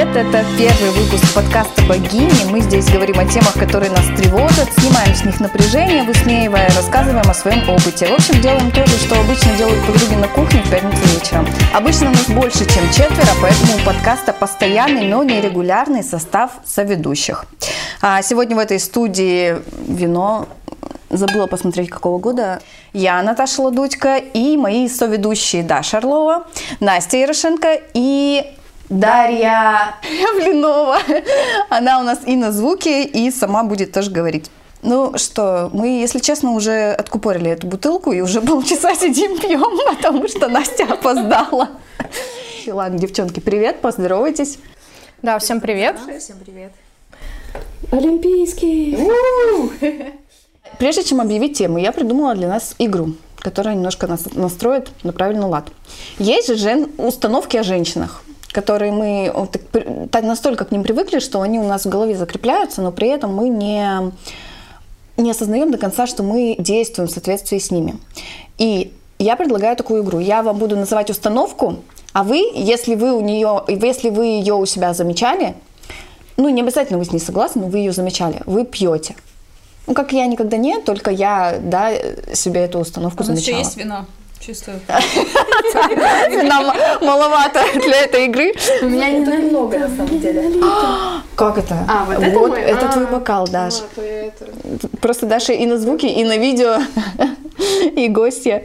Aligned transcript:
привет! 0.00 0.16
Это 0.16 0.44
первый 0.56 0.90
выпуск 0.90 1.34
подкаста 1.34 1.82
«Богини». 1.82 2.50
Мы 2.50 2.60
здесь 2.60 2.88
говорим 2.90 3.18
о 3.18 3.24
темах, 3.24 3.54
которые 3.54 3.90
нас 3.90 4.06
тревожат, 4.16 4.72
снимаем 4.78 5.14
с 5.14 5.24
них 5.24 5.40
напряжение, 5.40 6.04
высмеивая, 6.04 6.68
рассказываем 6.74 7.28
о 7.28 7.34
своем 7.34 7.68
опыте. 7.68 8.06
В 8.06 8.14
общем, 8.14 8.40
делаем 8.40 8.70
то 8.70 8.86
же, 8.86 8.96
что 8.98 9.18
обычно 9.20 9.54
делают 9.56 9.84
подруги 9.86 10.14
на 10.14 10.28
кухне 10.28 10.62
в 10.62 10.70
пятницу 10.70 11.02
вечером. 11.14 11.46
Обычно 11.74 12.10
нас 12.10 12.28
больше, 12.28 12.60
чем 12.60 12.88
четверо, 12.90 13.28
поэтому 13.42 13.76
у 13.76 13.84
подкаста 13.84 14.32
постоянный, 14.32 15.06
но 15.06 15.22
нерегулярный 15.22 16.02
состав 16.02 16.52
соведущих. 16.64 17.44
А 18.00 18.22
сегодня 18.22 18.56
в 18.56 18.60
этой 18.60 18.78
студии 18.78 19.56
вино 19.86 20.46
забыла 21.10 21.46
посмотреть, 21.46 21.90
какого 21.90 22.18
года. 22.18 22.60
Я, 22.92 23.22
Наташа 23.22 23.62
Ладудько, 23.62 24.16
и 24.16 24.56
мои 24.56 24.88
соведущие 24.88 25.62
Даша 25.62 25.98
Орлова, 25.98 26.46
Настя 26.78 27.18
Ярошенко 27.18 27.80
и 27.92 28.54
Дарья 28.90 29.94
Блинова. 30.34 30.98
Она 31.68 32.00
у 32.00 32.02
нас 32.02 32.18
и 32.26 32.34
на 32.34 32.50
звуке, 32.50 33.04
и 33.04 33.30
сама 33.30 33.62
будет 33.62 33.92
тоже 33.92 34.10
говорить. 34.10 34.50
Ну 34.82 35.16
что, 35.16 35.70
мы, 35.72 36.00
если 36.00 36.18
честно, 36.18 36.52
уже 36.52 36.90
откупорили 36.92 37.50
эту 37.52 37.68
бутылку 37.68 38.10
и 38.10 38.20
уже 38.20 38.40
полчаса 38.40 38.96
сидим 38.96 39.38
пьем, 39.38 39.78
потому 39.96 40.26
что 40.26 40.48
Настя 40.48 40.86
опоздала. 40.92 41.68
Ладно, 42.66 42.98
девчонки, 42.98 43.38
привет, 43.38 43.80
поздоровайтесь. 43.80 44.58
Да, 45.22 45.38
всем 45.38 45.60
привет. 45.60 45.96
Всем 46.18 46.38
привет. 46.44 46.72
Олимпийский. 47.92 48.98
Прежде 50.78 51.04
чем 51.04 51.20
объявить 51.20 51.56
тему, 51.56 51.78
я 51.78 51.92
придумала 51.92 52.34
для 52.34 52.48
нас 52.48 52.74
игру, 52.78 53.14
которая 53.38 53.76
немножко 53.76 54.08
нас 54.08 54.26
настроит 54.32 54.90
на 55.04 55.12
правильный 55.12 55.46
лад. 55.46 55.68
Есть 56.18 56.48
же 56.48 56.56
жен... 56.56 56.90
установки 56.98 57.56
о 57.56 57.62
женщинах 57.62 58.24
которые 58.52 58.92
мы 58.92 59.30
вот, 59.34 59.56
так, 60.10 60.24
настолько 60.24 60.64
к 60.64 60.72
ним 60.72 60.82
привыкли, 60.82 61.18
что 61.18 61.40
они 61.40 61.58
у 61.58 61.64
нас 61.64 61.84
в 61.84 61.88
голове 61.88 62.16
закрепляются, 62.16 62.82
но 62.82 62.92
при 62.92 63.08
этом 63.08 63.34
мы 63.34 63.48
не, 63.48 64.12
не 65.16 65.30
осознаем 65.30 65.70
до 65.70 65.78
конца, 65.78 66.06
что 66.06 66.22
мы 66.22 66.56
действуем 66.58 67.08
в 67.08 67.12
соответствии 67.12 67.58
с 67.58 67.70
ними. 67.70 67.96
И 68.58 68.92
я 69.18 69.36
предлагаю 69.36 69.76
такую 69.76 70.02
игру. 70.02 70.18
Я 70.18 70.42
вам 70.42 70.58
буду 70.58 70.76
называть 70.76 71.10
установку, 71.10 71.76
а 72.12 72.24
вы, 72.24 72.38
если 72.54 72.94
вы 72.94 73.12
у 73.12 73.20
нее, 73.20 73.64
если 73.68 74.10
вы 74.10 74.26
ее 74.26 74.54
у 74.54 74.66
себя 74.66 74.94
замечали, 74.94 75.54
ну 76.36 76.48
не 76.48 76.62
обязательно 76.62 76.98
вы 76.98 77.04
с 77.04 77.12
ней 77.12 77.20
согласны, 77.20 77.62
но 77.62 77.68
вы 77.68 77.78
ее 77.78 77.92
замечали, 77.92 78.42
вы 78.46 78.64
пьете. 78.64 79.14
Ну, 79.86 79.94
как 79.94 80.12
я 80.12 80.26
никогда 80.26 80.56
нет, 80.56 80.84
только 80.84 81.10
я, 81.10 81.58
да, 81.60 81.90
себе 82.32 82.60
эту 82.60 82.78
установку 82.78 83.22
а 83.22 83.26
замечала. 83.26 83.56
У 83.56 83.58
нас 83.58 83.66
еще 83.66 83.68
есть 83.68 83.76
вино. 83.76 84.06
Чувствую. 84.44 84.80
Нам 86.44 86.72
маловато 87.02 87.60
для 87.74 88.04
этой 88.04 88.24
игры. 88.24 88.54
У 88.80 88.86
меня 88.86 89.10
не 89.10 89.20
намного, 89.20 89.78
на 89.78 89.88
самом 89.88 90.18
деле. 90.18 90.50
Как 91.36 91.58
это? 91.58 91.84
А, 91.86 92.04
вот 92.06 92.18
это 92.22 92.38
мой? 92.38 92.60
Это 92.60 92.86
А, 92.88 92.92
твой 92.92 93.06
бокал, 93.06 93.46
Даш. 93.46 93.74
Вот, 93.96 94.04
это. 94.04 94.46
Просто 95.02 95.26
Даша 95.26 95.52
и 95.52 95.66
на 95.66 95.76
звуке, 95.78 96.08
и 96.08 96.24
на 96.24 96.38
видео, 96.38 96.78
и 97.96 98.08
гостья. 98.08 98.62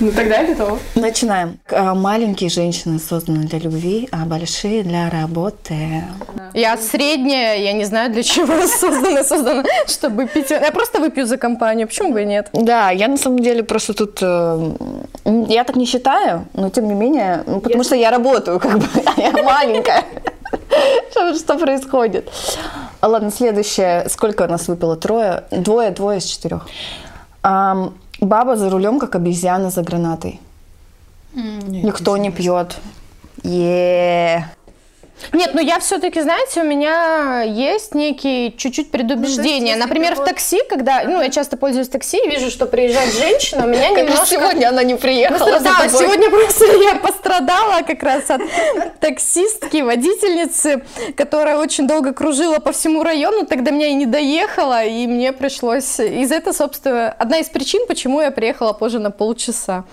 Ну 0.00 0.12
тогда 0.12 0.38
я 0.38 0.46
готова. 0.54 0.78
Начинаем. 0.94 1.58
А, 1.70 1.94
Маленькие 1.94 2.50
женщины 2.50 2.98
созданы 2.98 3.46
для 3.46 3.58
любви, 3.58 4.08
а 4.12 4.24
большие 4.24 4.82
для 4.82 5.10
работы. 5.10 6.04
Я 6.54 6.76
средняя, 6.76 7.56
я 7.56 7.72
не 7.72 7.84
знаю, 7.84 8.12
для 8.12 8.22
чего 8.22 8.66
создана, 8.66 9.24
создана, 9.24 9.64
чтобы 9.86 10.26
пить. 10.26 10.50
Я 10.50 10.70
просто 10.72 11.00
выпью 11.00 11.26
за 11.26 11.36
компанию, 11.36 11.86
почему 11.86 12.12
бы 12.12 12.22
и 12.22 12.24
нет? 12.26 12.48
Да, 12.52 12.90
я 12.90 13.08
на 13.08 13.16
самом 13.16 13.38
деле 13.40 13.62
просто 13.62 13.94
тут... 13.94 14.18
э, 14.22 14.72
Я 15.48 15.64
так 15.64 15.76
не 15.76 15.84
считаю, 15.86 16.46
но 16.54 16.70
тем 16.70 16.86
не 16.88 16.94
менее, 16.94 17.42
ну, 17.46 17.60
потому 17.60 17.84
что 17.84 17.94
я 17.96 18.10
работаю, 18.10 18.60
как 18.60 18.78
бы, 18.78 18.86
а 19.04 19.20
я 19.20 19.32
маленькая. 19.32 20.04
Что, 21.10 21.34
что 21.34 21.58
происходит? 21.58 22.30
А, 23.00 23.08
Ладно, 23.08 23.30
следующее. 23.30 24.06
Сколько 24.08 24.42
у 24.44 24.48
нас 24.48 24.68
выпило? 24.68 24.96
Трое? 24.96 25.44
Двое, 25.50 25.90
двое 25.90 26.18
из 26.18 26.24
четырех. 26.24 26.66
Баба 28.20 28.56
за 28.56 28.70
рулем, 28.70 28.98
как 28.98 29.16
обезьяна 29.16 29.70
за 29.70 29.82
гранатой. 29.82 30.40
Никто 31.34 32.16
не 32.16 32.30
пьет. 32.30 32.78
Е. 33.44 34.44
Нет, 35.32 35.50
ну 35.54 35.60
я 35.60 35.78
все-таки, 35.78 36.20
знаете, 36.20 36.62
у 36.62 36.64
меня 36.64 37.42
есть 37.42 37.94
некие 37.94 38.52
чуть-чуть 38.52 38.90
предубеждения. 38.90 39.68
если 39.68 39.80
Например, 39.80 40.14
в 40.14 40.24
такси, 40.24 40.60
когда, 40.68 41.02
ну, 41.04 41.20
я 41.20 41.30
часто 41.30 41.56
пользуюсь 41.56 41.88
такси 41.88 42.18
и 42.24 42.28
вижу, 42.28 42.50
что 42.50 42.66
приезжает 42.66 43.12
женщина, 43.14 43.64
у 43.64 43.68
меня 43.68 43.90
немножко... 43.90 44.26
сегодня 44.26 44.68
она 44.68 44.82
не 44.82 44.94
приехала. 44.94 45.58
за 45.58 45.64
Да, 45.64 45.88
сегодня 45.88 46.30
просто 46.30 46.64
я 46.82 46.94
пострадала 46.96 47.82
как 47.82 48.02
раз 48.02 48.30
от 48.30 48.40
таксистки, 49.00 49.82
водительницы, 49.82 50.82
которая 51.16 51.58
очень 51.58 51.86
долго 51.86 52.12
кружила 52.12 52.58
по 52.58 52.72
всему 52.72 53.02
району, 53.02 53.46
тогда 53.46 53.70
меня 53.70 53.88
и 53.88 53.94
не 53.94 54.06
доехала, 54.06 54.84
и 54.84 55.06
мне 55.06 55.32
пришлось... 55.32 56.00
Из 56.00 56.32
этого, 56.32 56.52
собственно, 56.52 57.10
одна 57.10 57.38
из 57.38 57.48
причин, 57.48 57.86
почему 57.86 58.20
я 58.20 58.30
приехала 58.30 58.72
позже 58.72 58.98
на 58.98 59.10
полчаса. 59.10 59.84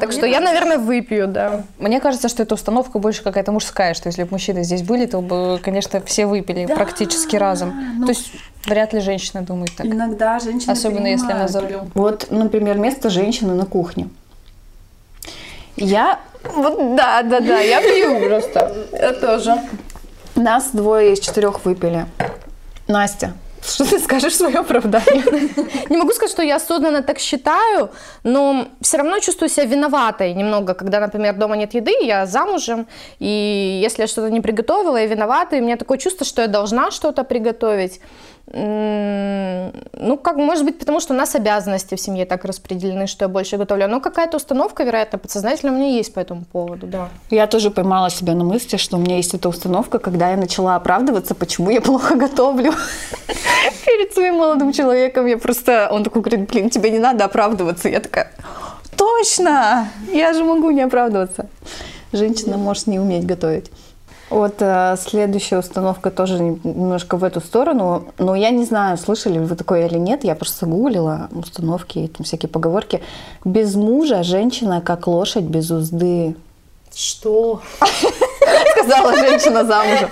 Так 0.00 0.12
что 0.12 0.26
я, 0.26 0.40
наверное, 0.40 0.78
выпью, 0.78 1.26
да. 1.26 1.64
Мне 1.78 2.00
кажется, 2.00 2.28
что 2.28 2.42
эта 2.42 2.54
установка 2.54 2.98
больше 2.98 3.22
какая-то 3.22 3.52
мужская, 3.52 3.94
что 3.94 4.08
если 4.08 4.24
бы 4.24 4.28
мужчины 4.32 4.64
здесь 4.70 4.82
были, 4.82 5.06
то 5.06 5.20
бы, 5.20 5.58
конечно, 5.62 6.00
все 6.00 6.26
выпили 6.26 6.66
практически 6.66 7.36
разом. 7.36 7.74
ну- 7.98 8.06
То 8.06 8.12
есть 8.12 8.30
вряд 8.66 8.92
ли 8.92 9.00
женщина 9.00 9.42
думает 9.42 9.74
так. 9.76 9.86
Иногда 9.86 10.38
женщины 10.38 10.72
Особенно 10.72 11.08
если 11.08 11.32
она 11.32 11.48
за 11.48 11.60
рулем. 11.60 11.90
Вот, 11.94 12.28
например, 12.30 12.78
место 12.78 13.10
женщины 13.10 13.54
на 13.54 13.66
кухне. 13.66 14.08
Я, 15.76 16.20
вот 16.56 16.96
да, 16.96 17.22
да, 17.22 17.40
да, 17.40 17.58
я 17.60 17.80
пью 17.80 18.28
просто. 18.28 18.86
Я 18.92 19.12
тоже. 19.14 19.56
Нас 20.36 20.70
двое 20.72 21.12
из 21.14 21.20
четырех 21.20 21.64
выпили. 21.64 22.06
Настя, 22.86 23.32
что 23.62 23.84
ты 23.84 23.98
скажешь 23.98 24.36
свое 24.36 24.58
оправдание? 24.58 25.22
Не 25.90 25.96
могу 25.96 26.12
сказать, 26.12 26.30
что 26.30 26.42
я 26.42 26.56
осознанно 26.56 27.02
так 27.02 27.18
считаю, 27.18 27.90
но 28.24 28.68
все 28.80 28.96
равно 28.98 29.18
чувствую 29.18 29.48
себя 29.48 29.66
виноватой 29.66 30.34
немного, 30.34 30.74
когда, 30.74 31.00
например, 31.00 31.36
дома 31.36 31.56
нет 31.56 31.74
еды, 31.74 31.92
я 32.02 32.26
замужем, 32.26 32.86
и 33.18 33.80
если 33.82 34.02
я 34.02 34.06
что-то 34.06 34.30
не 34.30 34.40
приготовила, 34.40 34.96
я 34.96 35.06
виновата, 35.06 35.56
и 35.56 35.60
у 35.60 35.62
меня 35.62 35.76
такое 35.76 35.98
чувство, 35.98 36.26
что 36.26 36.42
я 36.42 36.48
должна 36.48 36.90
что-то 36.90 37.24
приготовить. 37.24 38.00
Ну, 38.52 40.16
как, 40.16 40.36
может 40.36 40.64
быть, 40.64 40.78
потому 40.78 41.00
что 41.00 41.14
у 41.14 41.16
нас 41.16 41.36
обязанности 41.36 41.94
в 41.94 42.00
семье 42.00 42.26
так 42.26 42.44
распределены, 42.44 43.06
что 43.06 43.24
я 43.24 43.28
больше 43.28 43.56
готовлю. 43.56 43.86
Но 43.86 44.00
какая-то 44.00 44.38
установка, 44.38 44.82
вероятно, 44.82 45.18
подсознательно 45.18 45.72
у 45.72 45.76
меня 45.76 45.88
есть 45.88 46.12
по 46.12 46.18
этому 46.20 46.44
поводу, 46.44 46.86
да. 46.86 47.08
Я 47.30 47.46
тоже 47.46 47.70
поймала 47.70 48.10
себя 48.10 48.34
на 48.34 48.44
мысли, 48.44 48.76
что 48.76 48.96
у 48.96 49.00
меня 49.00 49.16
есть 49.16 49.34
эта 49.34 49.48
установка, 49.48 49.98
когда 49.98 50.30
я 50.30 50.36
начала 50.36 50.74
оправдываться, 50.74 51.34
почему 51.34 51.70
я 51.70 51.80
плохо 51.80 52.16
готовлю. 52.16 52.72
Перед 53.86 54.12
своим 54.14 54.36
молодым 54.36 54.72
человеком 54.72 55.26
я 55.26 55.38
просто... 55.38 55.88
Он 55.92 56.02
такой 56.02 56.22
говорит, 56.22 56.50
блин, 56.50 56.70
тебе 56.70 56.90
не 56.90 56.98
надо 56.98 57.24
оправдываться. 57.24 57.88
Я 57.88 58.00
такая, 58.00 58.32
точно, 58.96 59.88
я 60.12 60.32
же 60.32 60.42
могу 60.44 60.70
не 60.70 60.82
оправдываться. 60.82 61.48
Женщина 62.12 62.56
может 62.56 62.88
не 62.88 62.98
уметь 62.98 63.26
готовить. 63.26 63.70
Вот 64.30 64.54
э, 64.60 64.96
следующая 64.96 65.58
установка 65.58 66.12
тоже 66.12 66.38
немножко 66.38 67.16
в 67.16 67.24
эту 67.24 67.40
сторону. 67.40 68.04
Но 68.18 68.36
я 68.36 68.50
не 68.50 68.64
знаю, 68.64 68.96
слышали 68.96 69.34
ли 69.34 69.40
вы 69.40 69.56
такое 69.56 69.86
или 69.86 69.98
нет. 69.98 70.22
Я 70.22 70.36
просто 70.36 70.66
гуглила 70.66 71.28
установки 71.32 71.98
и 71.98 72.08
там 72.08 72.24
всякие 72.24 72.48
поговорки. 72.48 73.02
Без 73.44 73.74
мужа 73.74 74.22
женщина 74.22 74.80
как 74.80 75.08
лошадь 75.08 75.44
без 75.44 75.70
узды. 75.72 76.36
Что? 76.94 77.60
Сказала 78.76 79.16
женщина 79.16 79.64
замужем. 79.64 80.10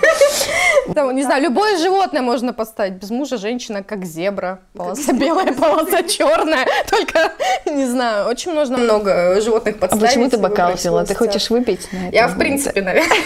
Там, 0.95 1.15
не 1.15 1.23
знаю, 1.23 1.43
любое 1.43 1.77
животное 1.77 2.21
можно 2.21 2.53
поставить. 2.53 2.93
Без 2.93 3.09
мужа 3.09 3.37
женщина 3.37 3.83
как 3.83 4.05
зебра. 4.05 4.59
Полоса 4.75 5.13
белая, 5.13 5.53
полоса 5.53 6.03
черная. 6.03 6.65
Только, 6.89 7.31
не 7.65 7.85
знаю, 7.85 8.27
очень 8.27 8.53
нужно 8.53 8.77
много 8.77 9.39
животных 9.41 9.75
А 9.77 9.79
подставить. 9.79 10.07
почему 10.07 10.29
ты 10.29 10.37
бокал 10.37 10.75
пила? 10.75 11.05
Ты 11.05 11.15
хочешь 11.15 11.49
выпить? 11.49 11.87
Я, 12.11 12.27
в 12.27 12.37
принципе, 12.37 12.81
наверное. 12.81 13.17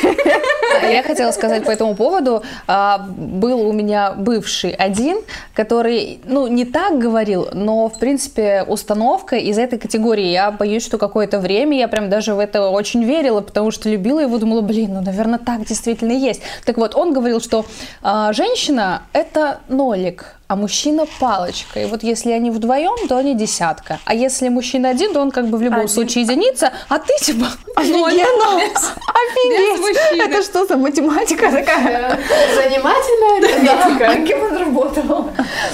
А 0.81 0.87
Я 0.87 1.03
хотела 1.03 1.31
сказать 1.31 1.63
по 1.65 1.71
этому 1.71 1.95
поводу. 1.95 2.43
а, 2.67 2.97
Был 3.07 3.61
у 3.67 3.71
меня 3.73 4.11
бывший 4.13 4.71
один, 4.71 5.19
который, 5.53 6.19
ну, 6.25 6.47
не 6.47 6.65
так 6.65 6.97
говорил, 6.97 7.47
но, 7.53 7.87
в 7.89 7.99
принципе, 7.99 8.63
установка 8.67 9.35
из 9.35 9.57
этой 9.57 9.77
категории. 9.79 10.25
Я 10.31 10.51
боюсь, 10.51 10.83
что 10.83 10.97
какое-то 10.97 11.39
время 11.39 11.77
я 11.77 11.87
прям 11.87 12.09
даже 12.09 12.33
в 12.33 12.39
это 12.39 12.69
очень 12.69 13.03
верила, 13.03 13.41
потому 13.41 13.71
что 13.71 13.89
любила 13.89 14.19
его, 14.19 14.37
думала, 14.37 14.61
блин, 14.61 14.93
ну, 14.93 15.01
наверное, 15.01 15.39
так 15.39 15.65
действительно 15.65 16.11
есть. 16.11 16.41
Так 16.65 16.77
вот, 16.77 16.95
он 16.95 17.13
говорил, 17.13 17.39
что 17.39 17.52
а, 18.01 18.33
женщина– 18.33 19.01
это 19.13 19.59
нолик, 19.69 20.25
а 20.47 20.55
мужчина 20.55 21.05
палочка. 21.19 21.79
И 21.81 21.85
вот 21.85 22.03
если 22.03 22.31
они 22.31 22.51
вдвоем, 22.51 23.07
то 23.07 23.17
они 23.17 23.33
десятка. 23.35 23.99
А 24.05 24.13
если 24.13 24.49
мужчина 24.49 24.89
один, 24.89 25.13
то 25.13 25.21
он 25.21 25.31
как 25.31 25.47
бы 25.47 25.57
в 25.57 25.61
любом 25.61 25.79
Один. 25.81 25.89
случае 25.89 26.23
единица, 26.23 26.71
а 26.89 26.99
ты 26.99 27.13
типа 27.21 27.45
Офигенно! 27.75 28.59
без 28.59 28.91
Офигеть! 29.21 29.79
мужчины. 29.79 30.23
Это 30.29 30.43
что 30.43 30.65
за 30.65 30.77
математика 30.77 31.51
такая? 31.51 32.19
Занимательная 32.55 33.37
арифметика. 33.37 34.11
А 34.11 34.15
кем 34.27 34.43
он 34.43 34.57
работал? 34.57 35.29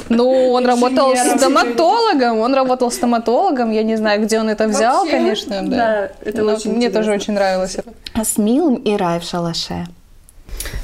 Ну, 0.10 0.52
он 0.52 0.66
работал 0.66 1.12
Инженером. 1.14 1.40
стоматологом, 1.40 2.40
он 2.40 2.54
работал 2.54 2.92
стоматологом, 2.92 3.72
я 3.72 3.84
не 3.84 3.96
знаю, 3.98 4.22
где 4.22 4.40
он 4.40 4.50
это 4.50 4.68
взял, 4.68 5.00
Вообще, 5.00 5.12
конечно, 5.18 5.62
да. 5.64 5.78
да, 5.78 6.10
это 6.26 6.46
очень 6.46 6.74
Мне 6.76 6.90
тоже 6.90 7.12
очень 7.12 7.34
нравилось. 7.34 7.78
А 8.14 8.24
с 8.24 8.38
милым 8.38 8.76
и 8.76 8.96
рай 8.96 9.20
в 9.20 9.24
шалаше. 9.24 9.86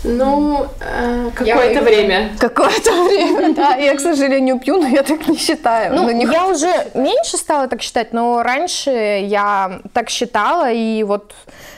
Ну, 0.04 0.68
э, 0.80 1.32
какое-то 1.36 1.82
время. 1.82 2.32
Какое-то 2.40 2.92
время, 3.06 3.54
да. 3.56 3.76
Я, 3.76 3.96
к 3.96 4.00
сожалению, 4.00 4.60
пью, 4.60 4.78
но 4.78 4.88
я 4.88 5.04
так 5.04 5.28
не 5.28 5.38
считаю. 5.38 5.96
Ну, 5.96 6.10
не 6.12 6.26
я 6.26 6.48
уже 6.48 6.72
меньше 6.94 7.38
стала 7.38 7.68
так 7.68 7.82
считать, 7.82 8.14
но 8.14 8.44
раньше 8.44 8.92
я 8.92 9.82
так 9.94 10.10
считала, 10.10 10.72
и 10.72 11.04
вот 11.04 11.34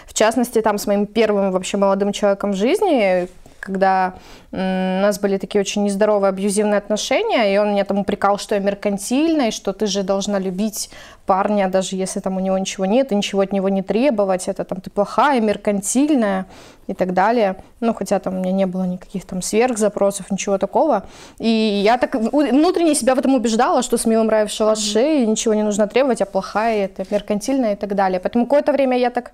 в 0.05 0.13
частности 0.13 0.61
там 0.61 0.77
с 0.77 0.87
моим 0.87 1.05
первым 1.05 1.51
вообще 1.51 1.77
молодым 1.77 2.11
человеком 2.11 2.51
в 2.51 2.55
жизни, 2.55 3.27
когда 3.67 4.13
у 4.51 4.57
нас 4.57 5.19
были 5.19 5.37
такие 5.37 5.59
очень 5.61 5.83
нездоровые 5.83 6.29
абьюзивные 6.29 6.77
отношения, 6.77 7.53
и 7.53 7.57
он 7.57 7.73
меня 7.73 7.83
там 7.83 7.99
упрекал, 7.99 8.39
что 8.39 8.55
я 8.55 8.61
меркантильная, 8.61 9.49
и 9.49 9.51
что 9.51 9.73
ты 9.73 9.85
же 9.85 10.03
должна 10.03 10.39
любить 10.39 10.89
парня, 11.25 11.67
даже 11.67 11.97
если 11.97 12.21
там 12.21 12.37
у 12.37 12.39
него 12.39 12.57
ничего 12.57 12.85
нет, 12.85 13.11
и 13.11 13.15
ничего 13.15 13.41
от 13.41 13.51
него 13.51 13.67
не 13.69 13.81
требовать, 13.81 14.47
это 14.47 14.63
там 14.63 14.79
ты 14.79 14.89
плохая, 14.89 15.41
меркантильная 15.41 16.45
и 16.87 16.93
так 16.93 17.13
далее. 17.13 17.57
Ну, 17.81 17.93
хотя 17.93 18.19
там 18.19 18.37
у 18.37 18.39
меня 18.39 18.53
не 18.53 18.65
было 18.65 18.83
никаких 18.83 19.25
там 19.25 19.41
сверхзапросов, 19.41 20.31
ничего 20.31 20.57
такого. 20.57 21.03
И 21.39 21.81
я 21.83 21.97
так 21.97 22.15
внутренне 22.15 22.95
себя 22.95 23.13
в 23.13 23.19
этом 23.19 23.35
убеждала, 23.35 23.83
что 23.83 23.97
с 23.97 24.05
милым 24.05 24.29
рай 24.29 24.47
в 24.47 24.49
шалаше, 24.51 25.23
и 25.23 25.27
ничего 25.27 25.53
не 25.53 25.63
нужно 25.63 25.87
требовать, 25.87 26.21
а 26.21 26.25
плохая, 26.25 26.85
это 26.85 27.03
меркантильная 27.11 27.73
и 27.73 27.75
так 27.75 27.93
далее. 27.93 28.21
Поэтому 28.21 28.45
какое-то 28.45 28.71
время 28.71 28.97
я 28.97 29.09
так 29.09 29.33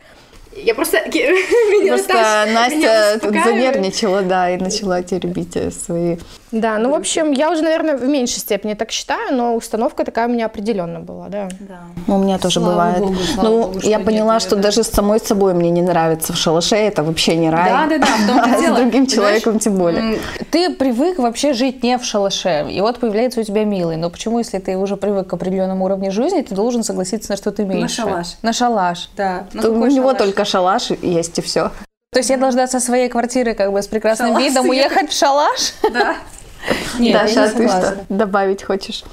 Я 0.58 0.76
просто... 0.76 0.98
Меня 1.10 1.94
Просто 1.94 2.14
Наташа- 2.14 2.46
меня 2.46 2.54
Настя 2.70 3.14
тут 3.14 3.32
успокаивает. 3.32 3.56
занервничала, 3.74 4.22
да, 4.22 4.50
и 4.50 4.58
начала 4.58 5.02
теребить 5.02 5.56
э, 5.56 5.72
свои... 5.72 6.18
Да, 6.54 6.78
ну, 6.78 6.92
в 6.92 6.94
общем, 6.94 7.32
я 7.32 7.52
уже, 7.52 7.64
наверное, 7.64 7.98
в 7.98 8.08
меньшей 8.08 8.38
степени 8.40 8.76
так 8.76 8.92
считаю, 8.92 9.36
но 9.36 9.56
установка 9.56 10.06
такая 10.06 10.28
у 10.28 10.32
меня 10.32 10.46
определенно 10.46 11.00
была, 11.00 11.28
да. 11.28 11.50
Ну, 12.06 12.18
у 12.18 12.20
меня 12.20 12.38
тоже 12.38 12.60
Слава 12.60 12.72
бывает. 12.72 13.00
богу, 13.00 13.16
слава 13.16 13.48
ну, 13.48 13.64
богу, 13.64 13.80
я 13.82 14.00
поняла, 14.00 14.40
что 14.40 14.56
да. 14.56 14.62
даже 14.62 14.84
с 14.84 14.90
самой 14.90 15.20
собой 15.20 15.56
мне 15.56 15.72
не 15.72 15.82
нравится 15.82 16.32
в 16.32 16.38
шалаше, 16.38 16.76
это 16.76 17.04
вообще 17.04 17.36
не 17.38 17.50
рай. 17.50 17.70
Да, 17.72 17.88
да, 17.88 17.98
да, 17.98 18.06
в 18.06 18.28
том-то 18.28 18.44
А 18.56 18.62
дело. 18.62 18.76
с 18.76 18.80
другим 18.80 19.08
Ты 19.08 19.16
человеком 19.16 19.58
тем 19.58 19.78
более. 19.78 20.20
Ты 20.52 20.70
привык 20.70 21.18
вообще 21.18 21.54
жить 21.54 21.82
не 21.82 21.98
в 21.98 22.04
шалаше, 22.04 22.68
и 22.70 22.82
вот 22.82 23.00
появляется 23.00 23.42
у 23.42 23.44
тебя 23.44 23.66
милый. 23.66 23.98
Но 23.98 24.12
почему, 24.12 24.38
если 24.38 24.60
ты 24.60 24.78
уже 24.78 24.96
привык 24.96 25.28
к 25.28 25.34
определенному 25.34 25.86
уровню 25.86 26.12
жизни, 26.12 26.42
ты 26.44 26.54
должен 26.54 26.84
согласиться 26.84 27.32
на 27.32 27.38
что-то 27.38 27.64
меньше? 27.64 28.04
шалаш. 28.04 28.28
На 28.44 28.54
шалаш. 28.54 29.10
Да. 29.18 29.48
То 29.60 29.72
у 29.72 29.88
него 29.88 30.10
шалаш? 30.10 30.18
только 30.20 30.46
шалаш 30.46 30.92
есть 31.02 31.40
и 31.40 31.42
все. 31.42 31.72
То 32.12 32.20
есть 32.20 32.30
я 32.30 32.38
должна 32.38 32.68
со 32.68 32.80
своей 32.80 33.10
квартиры 33.10 33.56
как 33.56 33.72
бы 33.72 33.82
с 33.82 33.88
прекрасным 33.88 34.30
Шалаш 34.30 34.44
видом 34.44 34.70
уехать 34.70 35.10
в 35.10 35.18
шалаш? 35.18 35.74
Да. 35.92 36.16
Нет, 37.00 37.14
Даша, 37.14 37.34
я 37.34 37.44
а 37.44 37.50
ты 37.50 37.68
что 37.68 38.06
добавить 38.10 38.64
хочешь? 38.64 39.04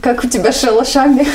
Как 0.00 0.22
у 0.22 0.28
тебя 0.28 0.52
с 0.52 0.60
шалашами? 0.60 1.26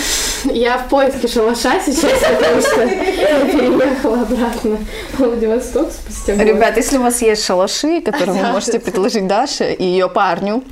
Я 0.45 0.77
в 0.77 0.87
поиске 0.87 1.27
шалаша 1.27 1.81
сейчас, 1.85 2.19
потому 2.19 2.61
что 2.61 2.81
я 2.83 3.39
переехала 3.45 4.21
обратно 4.21 4.77
в 5.13 5.19
Владивосток 5.19 5.91
спустя 5.91 6.35
год. 6.35 6.45
Ребят, 6.45 6.77
если 6.77 6.97
у 6.97 7.01
вас 7.01 7.21
есть 7.21 7.43
шалаши, 7.45 8.01
которые 8.01 8.41
вы 8.41 8.51
можете 8.51 8.79
предложить 8.79 9.27
Даше 9.27 9.73
и 9.73 9.83
ее 9.83 10.09
парню, 10.09 10.63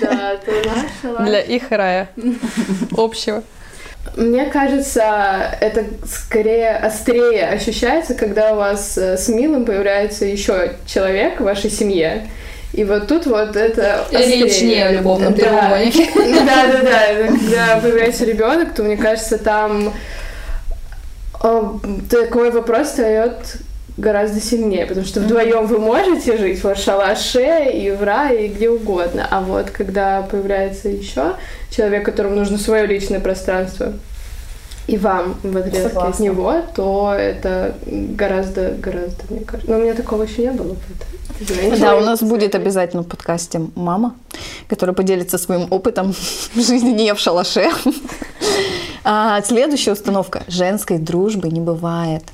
Да, 0.00 0.36
то 0.44 0.50
наш 0.50 0.86
шалаш. 1.00 1.28
Для 1.28 1.40
их 1.40 1.70
рая 1.70 2.08
общего. 2.96 3.44
Мне 4.16 4.46
кажется, 4.46 5.56
это 5.60 5.84
скорее 6.06 6.70
острее 6.76 7.48
ощущается, 7.48 8.14
когда 8.14 8.52
у 8.52 8.56
вас 8.56 8.96
э, 8.96 9.16
с 9.16 9.28
милым 9.28 9.64
появляется 9.64 10.24
еще 10.24 10.76
человек 10.86 11.40
в 11.40 11.44
вашей 11.44 11.70
семье. 11.70 12.28
И 12.76 12.84
вот 12.84 13.08
тут 13.08 13.24
вот 13.26 13.56
это 13.56 14.06
не 14.12 14.82
о 14.82 14.92
любовном 14.92 15.32
треугольнике. 15.32 16.08
Да, 16.14 16.66
да, 16.66 16.82
да. 16.82 17.06
Это 17.06 17.32
Когда 17.32 17.80
появляется 17.80 18.24
ребенок, 18.26 18.74
то 18.74 18.82
мне 18.82 18.98
кажется, 18.98 19.38
там 19.38 19.92
о, 21.42 21.80
такой 22.10 22.50
вопрос 22.50 22.88
встает 22.88 23.56
гораздо 23.96 24.40
сильнее, 24.40 24.84
потому 24.84 25.06
что 25.06 25.20
вдвоем 25.20 25.66
вы 25.66 25.78
можете 25.78 26.36
жить 26.36 26.62
в 26.62 26.74
шалаше 26.76 27.70
и 27.72 27.90
в 27.90 28.02
рае, 28.02 28.46
и 28.46 28.48
где 28.48 28.68
угодно. 28.68 29.26
А 29.30 29.40
вот 29.40 29.70
когда 29.70 30.20
появляется 30.22 30.90
еще 30.90 31.32
человек, 31.70 32.04
которому 32.04 32.36
нужно 32.36 32.58
свое 32.58 32.86
личное 32.86 33.20
пространство, 33.20 33.94
и 34.86 34.98
вам 34.98 35.38
в 35.42 35.56
отрезке 35.56 35.98
от 35.98 36.18
него, 36.20 36.62
то 36.74 37.14
это 37.18 37.74
гораздо, 37.86 38.72
гораздо, 38.72 39.24
мне 39.30 39.40
кажется. 39.40 39.70
Но 39.70 39.78
у 39.78 39.82
меня 39.82 39.94
такого 39.94 40.24
еще 40.24 40.42
не 40.42 40.50
было. 40.50 40.76
поэтому, 40.86 41.15
Да, 41.80 41.96
у 41.96 42.00
нас 42.00 42.22
будет 42.22 42.54
обязательно 42.54 43.02
в 43.02 43.06
подкасте 43.06 43.60
мама, 43.74 44.14
которая 44.68 44.94
поделится 44.94 45.38
своим 45.38 45.66
опытом 45.70 46.14
жизни 46.54 46.90
не 46.90 47.14
в 47.14 47.18
шалаше. 47.18 47.70
А 49.04 49.40
следующая 49.42 49.92
установка. 49.92 50.42
Женской 50.48 50.98
дружбы 50.98 51.48
не 51.48 51.60
бывает. 51.60 52.24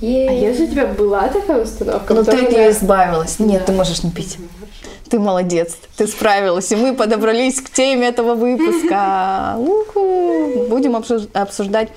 А 0.00 0.04
если 0.04 0.64
у 0.64 0.70
тебя 0.70 0.86
была 0.86 1.28
такая 1.28 1.64
установка? 1.64 2.14
Но 2.14 2.20
Ну, 2.20 2.24
ты 2.26 2.32
от 2.44 2.52
нее 2.52 2.70
избавилась. 2.70 3.38
Нет, 3.38 3.64
ты 3.66 3.72
можешь 3.72 4.02
не 4.02 4.10
пить. 4.10 4.38
Ты 5.08 5.18
молодец, 5.18 5.76
ты 5.96 6.06
справилась. 6.06 6.70
И 6.70 6.76
мы 6.76 6.94
подобрались 6.94 7.60
к 7.62 7.70
теме 7.70 8.08
этого 8.08 8.34
выпуска. 8.34 9.54
Уху. 9.58 10.66
Будем 10.68 10.94
обсуж- 10.96 11.28
обсуждать 11.32 11.88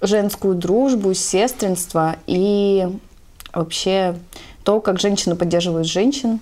женскую 0.00 0.54
дружбу, 0.56 1.14
сестринство 1.14 2.16
и 2.26 2.88
вообще 3.54 4.16
то, 4.68 4.82
как 4.82 5.00
женщины 5.00 5.34
поддерживают 5.34 5.86
женщин, 5.86 6.40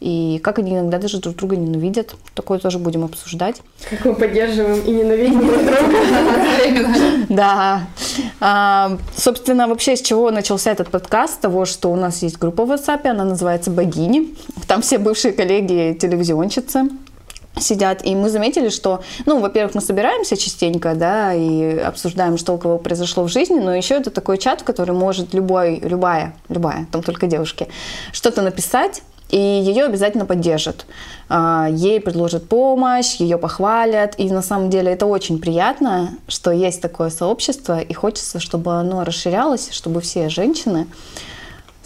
и 0.00 0.40
как 0.42 0.58
они 0.58 0.72
иногда 0.72 0.98
даже 0.98 1.20
друг 1.20 1.36
друга 1.36 1.54
ненавидят. 1.54 2.16
Такое 2.34 2.58
тоже 2.58 2.80
будем 2.80 3.04
обсуждать. 3.04 3.62
Как 3.88 4.04
мы 4.04 4.14
поддерживаем 4.16 4.80
и 4.80 4.90
ненавидим 4.90 5.46
друг 5.46 5.62
друга. 5.62 6.94
Да. 7.28 7.82
А, 8.40 8.98
собственно, 9.16 9.68
вообще 9.68 9.94
с 9.94 10.02
чего 10.02 10.32
начался 10.32 10.72
этот 10.72 10.88
подкаст? 10.88 11.40
Того, 11.40 11.66
что 11.66 11.92
у 11.92 11.94
нас 11.94 12.20
есть 12.22 12.36
группа 12.40 12.64
в 12.64 12.72
WhatsApp, 12.72 13.06
она 13.06 13.24
называется 13.24 13.70
«Богини». 13.70 14.34
Там 14.66 14.82
все 14.82 14.98
бывшие 14.98 15.32
коллеги 15.32 15.96
телевизионщицы 16.00 16.88
сидят, 17.60 18.04
и 18.04 18.14
мы 18.14 18.30
заметили, 18.30 18.68
что, 18.68 19.02
ну, 19.26 19.40
во-первых, 19.40 19.74
мы 19.74 19.80
собираемся 19.80 20.36
частенько, 20.36 20.94
да, 20.94 21.34
и 21.34 21.78
обсуждаем, 21.78 22.38
что 22.38 22.54
у 22.54 22.58
кого 22.58 22.78
произошло 22.78 23.24
в 23.24 23.28
жизни, 23.28 23.58
но 23.58 23.74
еще 23.74 23.94
это 23.94 24.10
такой 24.10 24.38
чат, 24.38 24.60
в 24.60 24.64
который 24.64 24.94
может 24.94 25.34
любой, 25.34 25.80
любая, 25.80 26.34
любая, 26.48 26.86
там 26.92 27.02
только 27.02 27.26
девушки, 27.26 27.68
что-то 28.12 28.42
написать, 28.42 29.02
и 29.30 29.36
ее 29.36 29.84
обязательно 29.84 30.24
поддержат. 30.24 30.86
А, 31.28 31.68
Ей 31.70 32.00
предложат 32.00 32.48
помощь, 32.48 33.16
ее 33.16 33.36
похвалят. 33.36 34.14
И 34.16 34.30
на 34.30 34.40
самом 34.40 34.70
деле 34.70 34.92
это 34.92 35.04
очень 35.06 35.38
приятно, 35.38 36.14
что 36.28 36.50
есть 36.50 36.80
такое 36.80 37.10
сообщество, 37.10 37.78
и 37.78 37.92
хочется, 37.92 38.40
чтобы 38.40 38.72
оно 38.74 39.04
расширялось, 39.04 39.68
чтобы 39.70 40.00
все 40.00 40.28
женщины 40.30 40.86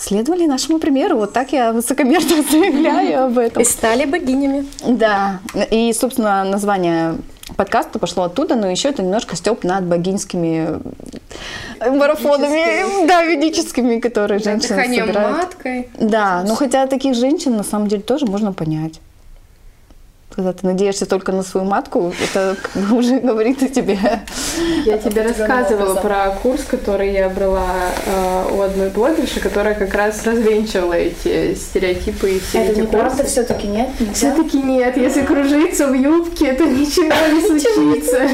следовали 0.02 0.47
нашему 0.47 0.78
примеру. 0.78 1.16
Вот 1.16 1.32
так 1.32 1.52
я 1.52 1.73
высокомерно 1.73 2.42
заявляю 2.50 3.25
об 3.26 3.38
этом. 3.38 3.62
И 3.62 3.64
стали 3.64 4.04
богинями. 4.04 4.66
Да, 4.87 5.40
и, 5.71 5.92
собственно, 5.92 6.44
название 6.44 7.16
подкаста 7.56 7.99
пошло 7.99 8.25
оттуда, 8.25 8.56
но 8.56 8.68
еще 8.68 8.88
это 8.88 9.02
немножко 9.02 9.37
степ 9.37 9.62
над 9.64 9.85
богинскими 9.85 10.80
марафонами, 11.80 13.06
да, 13.06 13.25
ведическими, 13.25 14.00
которые 14.00 14.38
женщины 14.40 14.85
собирают. 14.85 15.38
маткой. 15.38 15.88
Да, 15.99 16.42
но 16.47 16.54
хотя 16.54 16.87
таких 16.87 17.14
женщин 17.14 17.56
на 17.56 17.64
самом 17.64 17.88
деле 17.88 18.02
тоже 18.02 18.26
можно 18.26 18.52
понять. 18.52 19.00
Когда 20.35 20.53
ты 20.53 20.67
надеешься 20.67 21.05
только 21.05 21.33
на 21.33 21.43
свою 21.43 21.67
матку, 21.67 22.12
это 22.23 22.57
уже 22.91 23.21
говорит 23.21 23.62
о 23.62 23.69
тебе. 23.69 23.99
Я 24.87 24.99
тебе 24.99 25.23
рассказывала 25.23 25.95
про 25.97 26.31
курс, 26.43 26.62
который 26.65 27.12
я 27.12 27.29
брала 27.29 27.67
э, 28.07 28.45
у 28.55 28.62
одной 28.62 28.89
блогерши, 28.89 29.41
которая 29.41 29.75
как 29.75 29.95
раз 29.95 30.25
развенчивала 30.25 30.95
эти 30.95 31.55
стереотипы 31.55 32.31
и 32.33 32.41
все 32.41 32.62
Это 32.62 32.73
эти 32.73 32.81
неправда 32.81 33.17
курсы. 33.19 33.31
все-таки 33.31 33.67
нет? 33.67 33.89
Нельзя? 34.01 34.15
Все-таки 34.15 34.62
нет, 34.62 34.97
если 34.97 35.23
кружиться 35.23 35.89
в 35.89 35.95
юбке, 35.95 36.55
то 36.55 36.65
ничего 36.67 37.12
не 37.35 37.47
случится. 37.47 38.29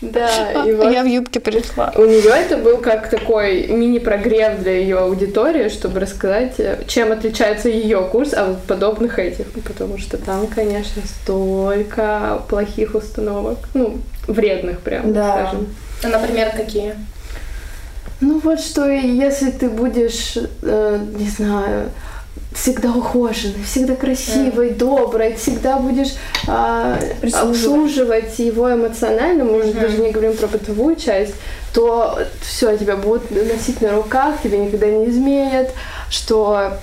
Да, 0.00 0.64
и 0.66 0.72
вот 0.72 0.90
Я 0.90 1.02
в 1.02 1.06
юбке 1.06 1.40
пришла. 1.40 1.92
у 1.96 2.04
нее 2.04 2.30
это 2.30 2.56
был 2.56 2.78
как 2.78 3.10
такой 3.10 3.66
мини-прогрев 3.68 4.60
для 4.60 4.72
ее 4.78 4.98
аудитории, 4.98 5.68
чтобы 5.68 6.00
рассказать, 6.00 6.54
э, 6.58 6.82
чем 6.86 7.12
отличается 7.12 7.68
ее 7.68 8.00
курс 8.10 8.32
от 8.32 8.62
подобных 8.64 9.18
этих. 9.18 9.46
Потому 9.66 9.98
что 9.98 10.16
там, 10.16 10.46
конечно, 10.46 11.02
столько 11.04 12.42
плохих 12.48 12.94
установок. 12.94 13.58
Ну, 13.74 13.98
вредных 14.26 14.80
прям, 14.80 15.12
Да. 15.12 15.32
скажем. 15.46 15.66
А, 16.02 16.08
например, 16.08 16.50
какие? 16.56 16.94
Ну 18.22 18.38
вот 18.42 18.60
что, 18.60 18.86
если 18.90 19.50
ты 19.50 19.68
будешь, 19.70 20.36
э, 20.62 20.98
не 21.16 21.28
знаю, 21.28 21.90
всегда 22.52 22.90
ухоженной, 22.90 23.62
всегда 23.64 23.94
красивой, 23.94 24.70
доброй, 24.70 25.34
всегда 25.34 25.78
будешь 25.78 26.14
а, 26.48 26.98
обслуживать 27.32 28.38
его 28.38 28.72
эмоционально, 28.72 29.44
мы 29.44 29.60
уже 29.60 29.72
даже 29.72 29.98
не 29.98 30.10
говорим 30.10 30.36
про 30.36 30.48
бытовую 30.48 30.96
часть, 30.96 31.34
то 31.72 32.18
все, 32.40 32.76
тебя 32.76 32.96
будут 32.96 33.30
носить 33.30 33.80
на 33.80 33.94
руках, 33.94 34.42
тебя 34.42 34.58
никогда 34.58 34.86
не 34.88 35.08
изменят, 35.08 35.70
что 36.10 36.78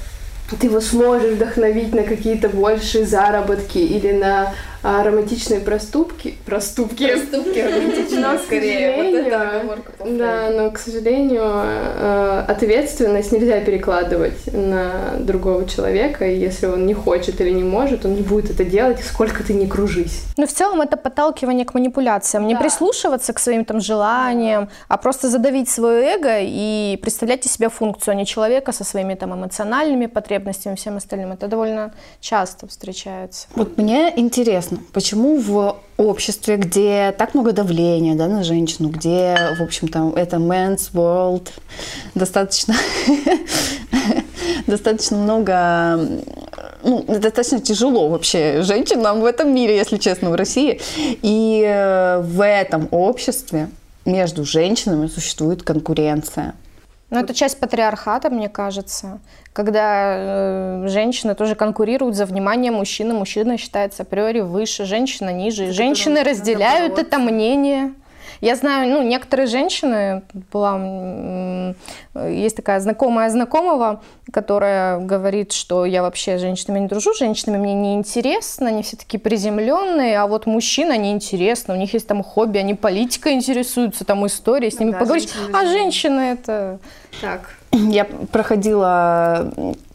ты 0.60 0.68
его 0.68 0.80
сможешь 0.80 1.34
вдохновить 1.34 1.94
на 1.94 2.04
какие-то 2.04 2.48
большие 2.50 3.06
заработки 3.06 3.78
или 3.78 4.14
на 4.14 4.54
а 4.84 5.04
романтичные 5.04 5.60
проступки, 5.60 6.38
проступки, 6.46 7.08
Проступки 7.08 7.60
романтичные, 7.60 8.40
скорее. 8.40 8.96
Вот 8.96 9.16
это 9.16 10.18
Да, 10.18 10.50
но, 10.52 10.72
к 10.72 10.80
сожалению, 10.80 11.44
э, 11.44 12.46
ответственность 12.48 13.32
нельзя 13.32 13.60
перекладывать 13.62 14.54
на 14.54 15.16
другого 15.20 15.68
человека, 15.68 16.26
и 16.26 16.38
если 16.38 16.68
он 16.68 16.86
не 16.86 16.94
хочет 16.94 17.42
или 17.42 17.50
не 17.50 17.64
может, 17.64 18.06
он 18.06 18.16
не 18.16 18.22
будет 18.22 18.52
это 18.52 18.64
делать, 18.64 19.00
сколько 19.04 19.44
ты 19.44 19.54
не 19.54 19.68
кружись. 19.68 20.24
Ну, 20.38 20.46
в 20.46 20.52
целом, 20.52 20.82
это 20.82 20.98
подталкивание 20.98 21.66
к 21.66 21.74
манипуляциям. 21.74 22.48
Не 22.48 22.56
прислушиваться 22.56 23.34
к 23.34 23.40
своим 23.40 23.66
там 23.66 23.82
желаниям, 23.82 24.70
а 24.88 24.98
просто 24.98 25.30
задавить 25.30 25.70
свое 25.70 26.16
эго 26.16 26.40
и 26.40 26.98
представлять 27.02 27.46
из 27.46 27.54
себя 27.54 27.70
функцию, 27.70 28.14
а 28.14 28.16
не 28.16 28.26
человека 28.26 28.72
со 28.72 28.84
своими 28.84 29.16
там 29.16 29.34
эмоциональными 29.34 30.06
потребностями 30.06 30.74
и 30.74 30.78
всем 30.78 30.98
остальным. 30.98 31.32
Это 31.32 31.48
довольно 31.48 31.94
часто 32.20 32.68
встречается. 32.68 33.48
Вот 33.56 33.78
мне 33.78 34.14
интересно, 34.16 34.77
почему 34.94 35.40
в 35.40 35.78
обществе, 35.98 36.58
где 36.58 37.14
так 37.18 37.34
много 37.34 37.52
давления 37.52 38.16
да, 38.16 38.28
на 38.28 38.44
женщину, 38.44 38.90
где, 38.90 39.56
в 39.58 39.62
общем-то, 39.62 40.14
это 40.16 40.38
men's 40.38 40.92
world, 40.94 41.50
достаточно, 42.16 42.76
достаточно 44.68 45.18
много, 45.18 46.00
ну, 46.84 47.04
достаточно 47.04 47.60
тяжело 47.60 48.10
вообще 48.10 48.62
женщинам 48.62 49.22
в 49.22 49.26
этом 49.26 49.54
мире, 49.54 49.76
если 49.76 49.98
честно, 49.98 50.30
в 50.30 50.36
России. 50.36 50.80
И 51.22 51.64
э, 51.66 52.22
в 52.22 52.44
этом 52.46 52.88
обществе 52.92 53.70
между 54.06 54.46
женщинами 54.46 55.08
существует 55.08 55.64
конкуренция. 55.64 56.56
Ну, 57.10 57.20
это 57.20 57.34
часть 57.34 57.60
патриархата, 57.60 58.30
мне 58.30 58.50
кажется, 58.50 59.20
когда 59.54 60.16
э, 60.18 60.88
женщины 60.88 61.36
тоже 61.36 61.56
конкурируют 61.56 62.16
за 62.16 62.26
внимание 62.26 62.72
мужчины. 62.72 63.14
Мужчина 63.14 63.58
считается 63.58 64.04
априори 64.04 64.42
выше, 64.42 64.84
женщина 64.84 65.32
ниже. 65.32 65.68
И 65.68 65.72
женщины 65.72 66.24
разделяют 66.24 67.00
это 67.00 67.18
мнение. 67.18 67.94
Я 68.41 68.56
знаю, 68.56 68.89
ну, 68.91 69.01
некоторые 69.01 69.48
женщины, 69.48 70.24
была, 70.51 71.75
есть 72.15 72.56
такая 72.56 72.79
знакомая 72.79 73.29
знакомого, 73.29 74.01
которая 74.32 75.00
говорит, 75.00 75.53
что 75.53 75.86
я 75.86 76.01
вообще 76.01 76.38
с 76.38 76.41
женщинами 76.41 76.79
не 76.79 76.88
дружу, 76.88 77.13
с 77.13 77.20
женщинами 77.20 77.58
мне 77.58 77.74
не 77.74 77.94
интересно, 77.96 78.67
они 78.67 78.84
все 78.84 78.98
такие 78.98 79.20
приземленные, 79.20 80.20
а 80.20 80.27
вот 80.27 80.46
мужчина 80.46 80.98
неинтересно, 80.98 81.74
у 81.74 81.77
них 81.77 81.94
есть 81.94 82.08
там 82.08 82.24
хобби, 82.24 82.58
они 82.58 82.75
политикой 82.75 83.34
интересуются, 83.34 84.06
там 84.06 84.25
история, 84.27 84.70
с 84.70 84.79
ними 84.79 84.91
да, 84.91 85.00
поговорить, 85.00 85.34
женщины 85.34 85.58
а 85.58 85.65
женщины 85.65 86.20
это... 86.22 86.79
Так. 87.22 87.56
Я 87.72 88.06
проходила 88.06 89.51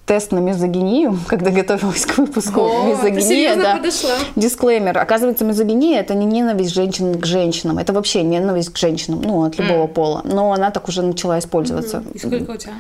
тест 0.07 0.33
на 0.33 0.39
мизогинию, 0.39 1.19
когда 1.29 1.51
готовилась 1.51 2.07
к 2.07 2.19
выпуску. 2.19 2.61
О, 2.61 2.85
Мизогиния, 2.85 3.57
да. 3.57 3.77
подошла. 3.77 4.11
Дисклеймер. 4.37 4.99
Оказывается, 4.99 5.45
мизогиния 5.45 6.01
это 6.01 6.15
не 6.15 6.27
ненависть 6.27 6.75
женщин 6.75 7.19
к 7.19 7.27
женщинам. 7.27 7.79
Это 7.79 7.93
вообще 7.93 8.23
ненависть 8.23 8.73
к 8.73 8.79
женщинам, 8.79 9.23
ну, 9.23 9.45
от 9.45 9.59
любого 9.59 9.87
пола. 9.87 10.23
Но 10.25 10.53
она 10.53 10.71
так 10.71 10.89
уже 10.89 11.03
начала 11.03 11.39
использоваться. 11.39 12.03
И 12.15 12.19
сколько 12.19 12.53
у 12.53 12.57
тебя? 12.57 12.73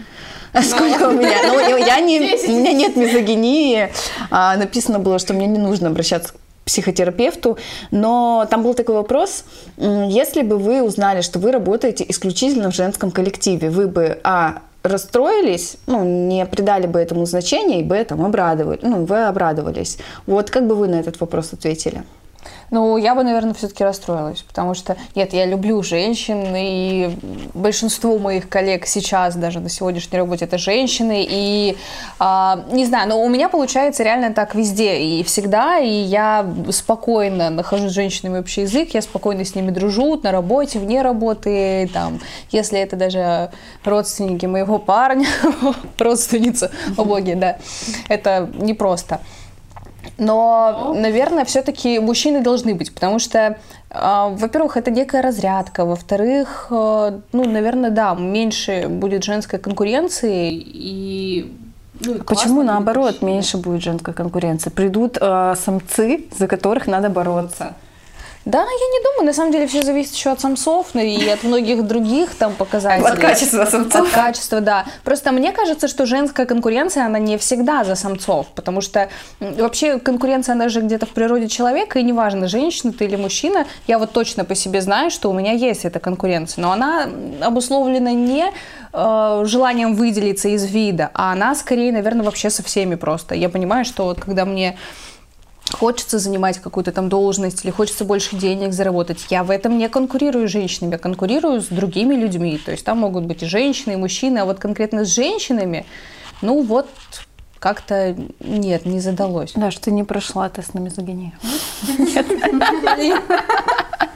Сколько 0.62 1.09
у 1.09 1.12
меня? 1.12 1.38
Ну, 1.47 1.79
я 1.79 1.99
не, 2.00 2.21
у 2.49 2.50
меня 2.50 2.73
нет 2.73 2.95
мизогинии. 2.95 3.88
А, 4.31 4.57
написано 4.57 4.99
было, 4.99 5.19
что 5.19 5.33
мне 5.33 5.47
не 5.47 5.59
нужно 5.59 5.88
обращаться 5.88 6.35
психотерапевту, 6.73 7.59
но 7.91 8.47
там 8.50 8.62
был 8.62 8.73
такой 8.73 8.95
вопрос, 8.95 9.45
если 9.76 10.41
бы 10.41 10.57
вы 10.57 10.83
узнали, 10.83 11.21
что 11.21 11.38
вы 11.38 11.52
работаете 11.52 12.07
исключительно 12.09 12.71
в 12.71 12.75
женском 12.75 13.11
коллективе, 13.11 13.69
вы 13.69 13.88
бы, 13.88 14.19
а, 14.25 14.62
расстроились, 14.83 15.76
ну, 15.87 16.02
не 16.05 16.47
придали 16.47 16.87
бы 16.87 16.99
этому 16.99 17.26
значения, 17.26 17.81
и 17.81 17.85
бы 17.85 18.02
там 18.05 18.25
обрадовали, 18.25 18.79
ну, 18.83 19.05
вы 19.05 19.25
обрадовались. 19.25 19.99
Вот 20.26 20.50
как 20.50 20.67
бы 20.67 20.75
вы 20.75 20.88
на 20.88 20.97
этот 20.97 21.21
вопрос 21.21 21.52
ответили? 21.52 22.05
Ну, 22.71 22.97
я 22.97 23.15
бы, 23.15 23.23
наверное, 23.23 23.55
все-таки 23.55 23.85
расстроилась, 23.85 24.43
потому 24.43 24.75
что, 24.75 24.97
нет, 25.15 25.33
я 25.35 25.45
люблю 25.45 25.83
женщин, 25.83 26.55
и 26.57 27.17
большинство 27.53 28.19
моих 28.19 28.49
коллег 28.49 28.87
сейчас, 28.87 29.37
даже 29.37 29.61
на 29.61 29.69
сегодняшней 29.69 30.19
работе, 30.19 30.47
это 30.47 30.57
женщины, 30.59 31.27
и, 31.29 31.77
а, 32.19 32.65
не 32.71 32.87
знаю, 32.87 33.09
но 33.11 33.23
у 33.23 33.29
меня 33.29 33.49
получается 33.49 34.03
реально 34.03 34.33
так 34.33 34.55
везде 34.55 34.99
и 34.99 35.23
всегда, 35.23 35.79
и 35.79 35.91
я 35.91 36.47
спокойно 36.71 37.51
нахожу 37.51 37.89
с 37.89 37.93
женщинами 37.93 38.39
общий 38.39 38.63
язык, 38.63 38.95
я 38.95 39.03
спокойно 39.03 39.45
с 39.45 39.55
ними 39.55 39.71
дружу 39.71 40.19
на 40.23 40.33
работе, 40.33 40.79
вне 40.79 41.03
работы, 41.03 41.91
там, 41.93 42.21
если 42.51 42.79
это 42.79 42.97
даже 42.97 43.51
родственники 43.85 44.47
моего 44.47 44.79
парня, 44.79 45.27
родственница, 45.99 46.71
о 46.97 47.05
боге, 47.05 47.35
да, 47.35 47.59
это 48.09 48.51
непросто. 48.55 49.21
Но, 50.19 50.95
наверное, 50.97 51.45
все-таки 51.45 51.99
мужчины 51.99 52.43
должны 52.43 52.75
быть, 52.75 52.93
потому 52.93 53.19
что, 53.19 53.39
э, 53.39 53.57
во-первых, 53.91 54.77
это 54.77 54.91
некая 54.91 55.23
разрядка, 55.23 55.85
во-вторых, 55.85 56.69
э, 56.71 57.21
ну, 57.33 57.45
наверное, 57.45 57.91
да, 57.91 58.15
меньше 58.15 58.89
будет 58.89 59.25
женской 59.25 59.59
конкуренции 59.59 60.51
и 60.53 61.53
ну, 62.05 62.19
Почему 62.25 62.63
наоборот 62.63 63.23
меньше 63.23 63.59
будет 63.59 63.83
женской 63.83 64.13
конкуренции? 64.13 64.71
Придут 64.71 65.19
э, 65.21 65.55
самцы, 65.57 66.25
за 66.37 66.49
которых 66.49 66.87
надо 66.87 67.11
бороться. 67.11 67.75
Да, 68.45 68.59
я 68.59 68.65
не 68.65 69.05
думаю, 69.05 69.27
на 69.27 69.33
самом 69.33 69.53
деле 69.53 69.67
все 69.69 69.83
зависит 69.83 70.15
еще 70.15 70.31
от 70.31 70.41
самцов 70.41 70.89
ну, 70.95 71.01
и 71.01 71.29
от 71.29 71.45
многих 71.45 71.87
других 71.87 72.35
там 72.35 72.55
показателей. 72.55 73.09
От 73.09 73.19
качества 73.19 73.65
самцов. 73.67 74.09
От 74.09 74.11
качества, 74.11 74.61
да. 74.61 74.85
Просто 75.05 75.31
мне 75.31 75.53
кажется, 75.53 75.87
что 75.87 76.07
женская 76.07 76.45
конкуренция, 76.45 77.07
она 77.07 77.21
не 77.21 77.39
всегда 77.39 77.85
за 77.85 77.95
самцов, 77.95 78.49
потому 78.55 78.81
что 78.81 79.09
вообще 79.39 80.01
конкуренция, 80.01 80.55
она 80.55 80.69
же 80.69 80.81
где-то 80.81 81.07
в 81.07 81.11
природе 81.11 81.49
человека, 81.49 82.01
и 82.01 82.03
неважно, 82.03 82.49
женщина 82.49 82.93
ты 82.93 83.05
или 83.05 83.17
мужчина, 83.17 83.67
я 83.87 83.99
вот 83.99 84.13
точно 84.13 84.45
по 84.45 84.57
себе 84.57 84.81
знаю, 84.81 85.11
что 85.11 85.31
у 85.31 85.33
меня 85.33 85.53
есть 85.53 85.85
эта 85.85 86.01
конкуренция, 86.01 86.63
но 86.63 86.73
она 86.73 87.09
обусловлена 87.41 88.13
не 88.13 88.47
э, 88.93 89.43
желанием 89.45 89.95
выделиться 89.95 90.49
из 90.49 90.65
вида, 90.65 91.11
а 91.15 91.33
она 91.33 91.55
скорее, 91.55 91.93
наверное, 91.93 92.25
вообще 92.25 92.51
со 92.51 92.65
всеми 92.65 92.97
просто. 92.97 93.37
Я 93.37 93.49
понимаю, 93.49 93.85
что 93.85 94.05
вот 94.05 94.21
когда 94.21 94.45
мне 94.45 94.77
хочется 95.73 96.19
занимать 96.19 96.59
какую-то 96.59 96.93
там 96.93 97.09
должность 97.09 97.64
или 97.64 97.71
хочется 97.71 98.05
больше 98.05 98.37
денег 98.37 98.73
заработать, 98.73 99.26
я 99.31 99.45
в 99.45 99.50
этом 99.50 99.79
не 99.79 99.88
конкурирую 99.88 100.49
с 100.49 100.50
женщинами, 100.50 100.93
я 100.93 100.99
конкурирую 100.99 101.61
с 101.61 101.67
другими 101.67 102.14
людьми. 102.14 102.59
То 102.59 102.73
есть 102.73 102.85
там 102.85 102.99
могут 102.99 103.25
быть 103.25 103.43
и 103.43 103.47
женщины, 103.47 103.93
и 103.93 103.97
мужчины, 103.97 104.38
а 104.38 104.45
вот 104.45 104.59
конкретно 104.59 105.05
с 105.05 105.14
женщинами, 105.14 105.87
ну 106.41 106.62
вот 106.62 106.88
как-то 107.59 108.17
нет, 108.41 108.87
не 108.87 109.00
задалось. 109.00 109.52
Да, 109.55 109.71
что 109.71 109.83
ты 109.83 109.93
не 109.93 110.05
прошла 110.05 110.49
тест 110.49 110.75
на 110.75 110.81
мизогинию. 110.81 111.33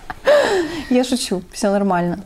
Я 0.91 1.05
шучу, 1.05 1.43
все 1.53 1.71
нормально. 1.71 2.21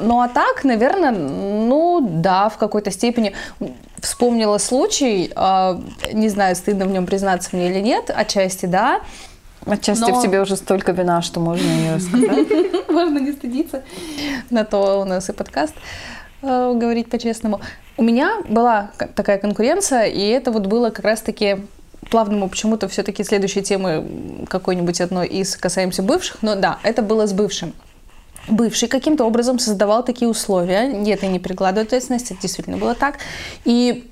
Ну 0.00 0.20
а 0.20 0.28
так, 0.28 0.64
наверное, 0.64 1.10
ну 1.12 2.00
да, 2.00 2.48
в 2.48 2.58
какой-то 2.58 2.90
степени 2.90 3.34
вспомнила 4.00 4.58
случай, 4.58 5.30
а, 5.34 5.80
не 6.12 6.28
знаю, 6.28 6.56
стыдно 6.56 6.86
в 6.86 6.90
нем 6.90 7.06
признаться 7.06 7.50
мне 7.52 7.70
или 7.70 7.80
нет, 7.80 8.10
отчасти 8.14 8.66
да. 8.66 9.00
Отчасти 9.64 10.10
Но- 10.10 10.18
в 10.18 10.22
тебе 10.22 10.40
уже 10.40 10.56
столько 10.56 10.92
вина, 10.92 11.22
что 11.22 11.38
можно 11.38 11.64
ее 11.64 12.00
сказать. 12.00 12.48
Можно 12.88 13.18
не 13.18 13.32
стыдиться. 13.32 13.82
На 14.50 14.64
то 14.64 15.00
у 15.00 15.04
нас 15.04 15.28
и 15.28 15.32
подкаст, 15.32 15.74
э, 16.42 16.72
говорить 16.74 17.08
по-честному. 17.08 17.60
У 17.96 18.02
меня 18.02 18.42
была 18.48 18.90
такая 19.14 19.38
конкуренция, 19.38 20.06
и 20.06 20.20
это 20.28 20.50
вот 20.50 20.66
было 20.66 20.90
как 20.90 21.04
раз-таки 21.04 21.58
плавно 22.10 22.36
мы 22.36 22.48
почему-то 22.48 22.88
все-таки 22.88 23.24
следующей 23.24 23.62
темы 23.62 24.46
какой-нибудь 24.48 25.00
одной 25.00 25.28
из 25.28 25.56
касаемся 25.56 26.02
бывших, 26.02 26.42
но 26.42 26.56
да, 26.56 26.78
это 26.82 27.00
было 27.02 27.26
с 27.26 27.32
бывшим. 27.32 27.72
Бывший 28.48 28.88
каким-то 28.88 29.24
образом 29.24 29.58
создавал 29.58 30.04
такие 30.04 30.28
условия. 30.28 30.86
Нет, 30.86 31.22
я 31.22 31.28
не 31.28 31.38
прикладываю 31.38 31.84
ответственности, 31.84 32.32
это 32.32 32.42
действительно 32.42 32.76
было 32.76 32.94
так. 32.94 33.18
И 33.64 34.08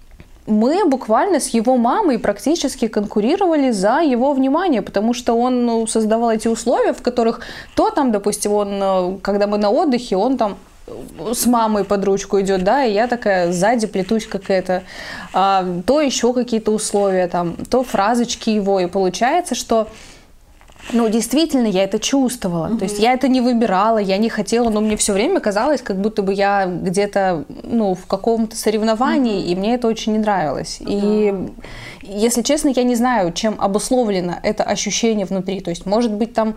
мы 0.46 0.84
буквально 0.84 1.40
с 1.40 1.48
его 1.48 1.76
мамой 1.76 2.18
практически 2.18 2.88
конкурировали 2.88 3.70
за 3.70 4.00
его 4.00 4.32
внимание, 4.32 4.82
потому 4.82 5.14
что 5.14 5.34
он 5.34 5.66
ну, 5.66 5.86
создавал 5.86 6.30
эти 6.30 6.48
условия, 6.48 6.92
в 6.92 7.02
которых 7.02 7.40
то 7.74 7.90
там, 7.90 8.12
допустим, 8.12 8.52
он, 8.52 8.68
э, 8.72 9.18
когда 9.22 9.46
мы 9.46 9.58
на 9.58 9.70
отдыхе, 9.70 10.16
он 10.16 10.36
там 10.36 10.56
э, 10.86 11.32
с 11.34 11.46
мамой 11.46 11.84
под 11.84 12.04
ручку 12.04 12.40
идет, 12.40 12.64
да, 12.64 12.84
и 12.84 12.92
я 12.92 13.06
такая 13.06 13.52
сзади 13.52 13.86
плетусь 13.86 14.26
какая-то, 14.26 14.82
а, 15.32 15.64
то 15.86 16.00
еще 16.00 16.32
какие-то 16.32 16.72
условия 16.72 17.28
там, 17.28 17.56
то 17.70 17.82
фразочки 17.84 18.50
его, 18.50 18.80
и 18.80 18.86
получается, 18.86 19.54
что 19.54 19.88
ну, 20.92 21.08
действительно, 21.08 21.66
я 21.66 21.84
это 21.84 21.98
чувствовала. 21.98 22.76
То 22.76 22.84
есть 22.84 22.98
я 22.98 23.12
это 23.12 23.28
не 23.28 23.40
выбирала, 23.40 23.98
я 23.98 24.18
не 24.18 24.28
хотела, 24.28 24.70
но 24.70 24.80
мне 24.80 24.96
все 24.96 25.12
время 25.12 25.40
казалось, 25.40 25.82
как 25.82 26.00
будто 26.00 26.22
бы 26.22 26.32
я 26.32 26.66
где-то, 26.66 27.44
ну, 27.62 27.94
в 27.94 28.06
каком-то 28.06 28.56
соревновании, 28.56 29.46
и 29.46 29.54
мне 29.54 29.74
это 29.74 29.88
очень 29.88 30.12
не 30.12 30.18
нравилось. 30.18 30.78
И, 30.80 31.34
если 32.02 32.42
честно, 32.42 32.68
я 32.68 32.82
не 32.82 32.96
знаю, 32.96 33.32
чем 33.32 33.56
обусловлено 33.58 34.36
это 34.42 34.64
ощущение 34.64 35.26
внутри. 35.26 35.60
То 35.60 35.70
есть, 35.70 35.86
может 35.86 36.12
быть, 36.12 36.34
там 36.34 36.56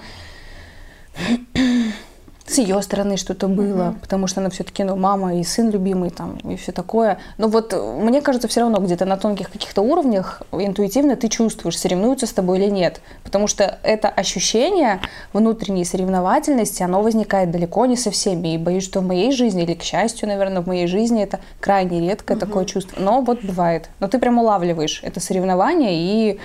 с 2.45 2.57
ее 2.57 2.81
стороны 2.81 3.15
что-то 3.15 3.47
было, 3.47 3.83
mm-hmm. 3.83 3.99
потому 4.01 4.27
что 4.27 4.41
она 4.41 4.49
все-таки 4.49 4.83
ну, 4.83 4.97
мама 4.97 5.37
и 5.37 5.43
сын 5.43 5.69
любимый 5.69 6.09
там 6.09 6.37
и 6.43 6.57
все 6.57 6.71
такое. 6.73 7.17
Но 7.37 7.47
вот 7.47 7.73
мне 7.73 8.21
кажется, 8.21 8.47
все 8.47 8.61
равно 8.61 8.79
где-то 8.79 9.05
на 9.05 9.15
тонких 9.17 9.49
каких-то 9.49 9.81
уровнях 9.81 10.41
интуитивно 10.51 11.15
ты 11.15 11.29
чувствуешь, 11.29 11.79
соревнуются 11.79 12.27
с 12.27 12.33
тобой 12.33 12.59
или 12.59 12.69
нет. 12.69 12.99
Потому 13.23 13.47
что 13.47 13.79
это 13.83 14.09
ощущение 14.09 14.99
внутренней 15.31 15.85
соревновательности, 15.85 16.83
оно 16.83 17.01
возникает 17.01 17.49
далеко 17.49 17.85
не 17.85 17.95
со 17.95 18.11
всеми. 18.11 18.55
И 18.55 18.57
боюсь, 18.57 18.83
что 18.83 18.99
в 18.99 19.07
моей 19.07 19.31
жизни, 19.31 19.63
или 19.63 19.73
к 19.73 19.83
счастью, 19.83 20.27
наверное, 20.27 20.61
в 20.61 20.67
моей 20.67 20.87
жизни 20.87 21.23
это 21.23 21.39
крайне 21.61 22.01
редкое 22.01 22.35
mm-hmm. 22.35 22.39
такое 22.39 22.65
чувство. 22.65 22.99
Но 22.99 23.21
вот 23.21 23.41
бывает. 23.41 23.89
Но 24.01 24.09
ты 24.09 24.19
прям 24.19 24.37
улавливаешь 24.37 24.99
это 25.03 25.21
соревнование 25.21 25.93
и 25.93 26.39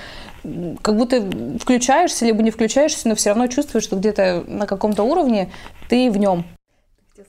как 0.83 0.97
будто 0.97 1.23
включаешься, 1.61 2.25
либо 2.25 2.43
не 2.43 2.51
включаешься, 2.51 3.09
но 3.09 3.15
все 3.15 3.31
равно 3.31 3.47
чувствуешь, 3.47 3.85
что 3.85 3.97
где-то 3.97 4.45
на 4.47 4.67
каком-то 4.67 5.03
уровне 5.03 5.51
ты 5.89 6.11
в 6.11 6.17
нем. 6.17 6.45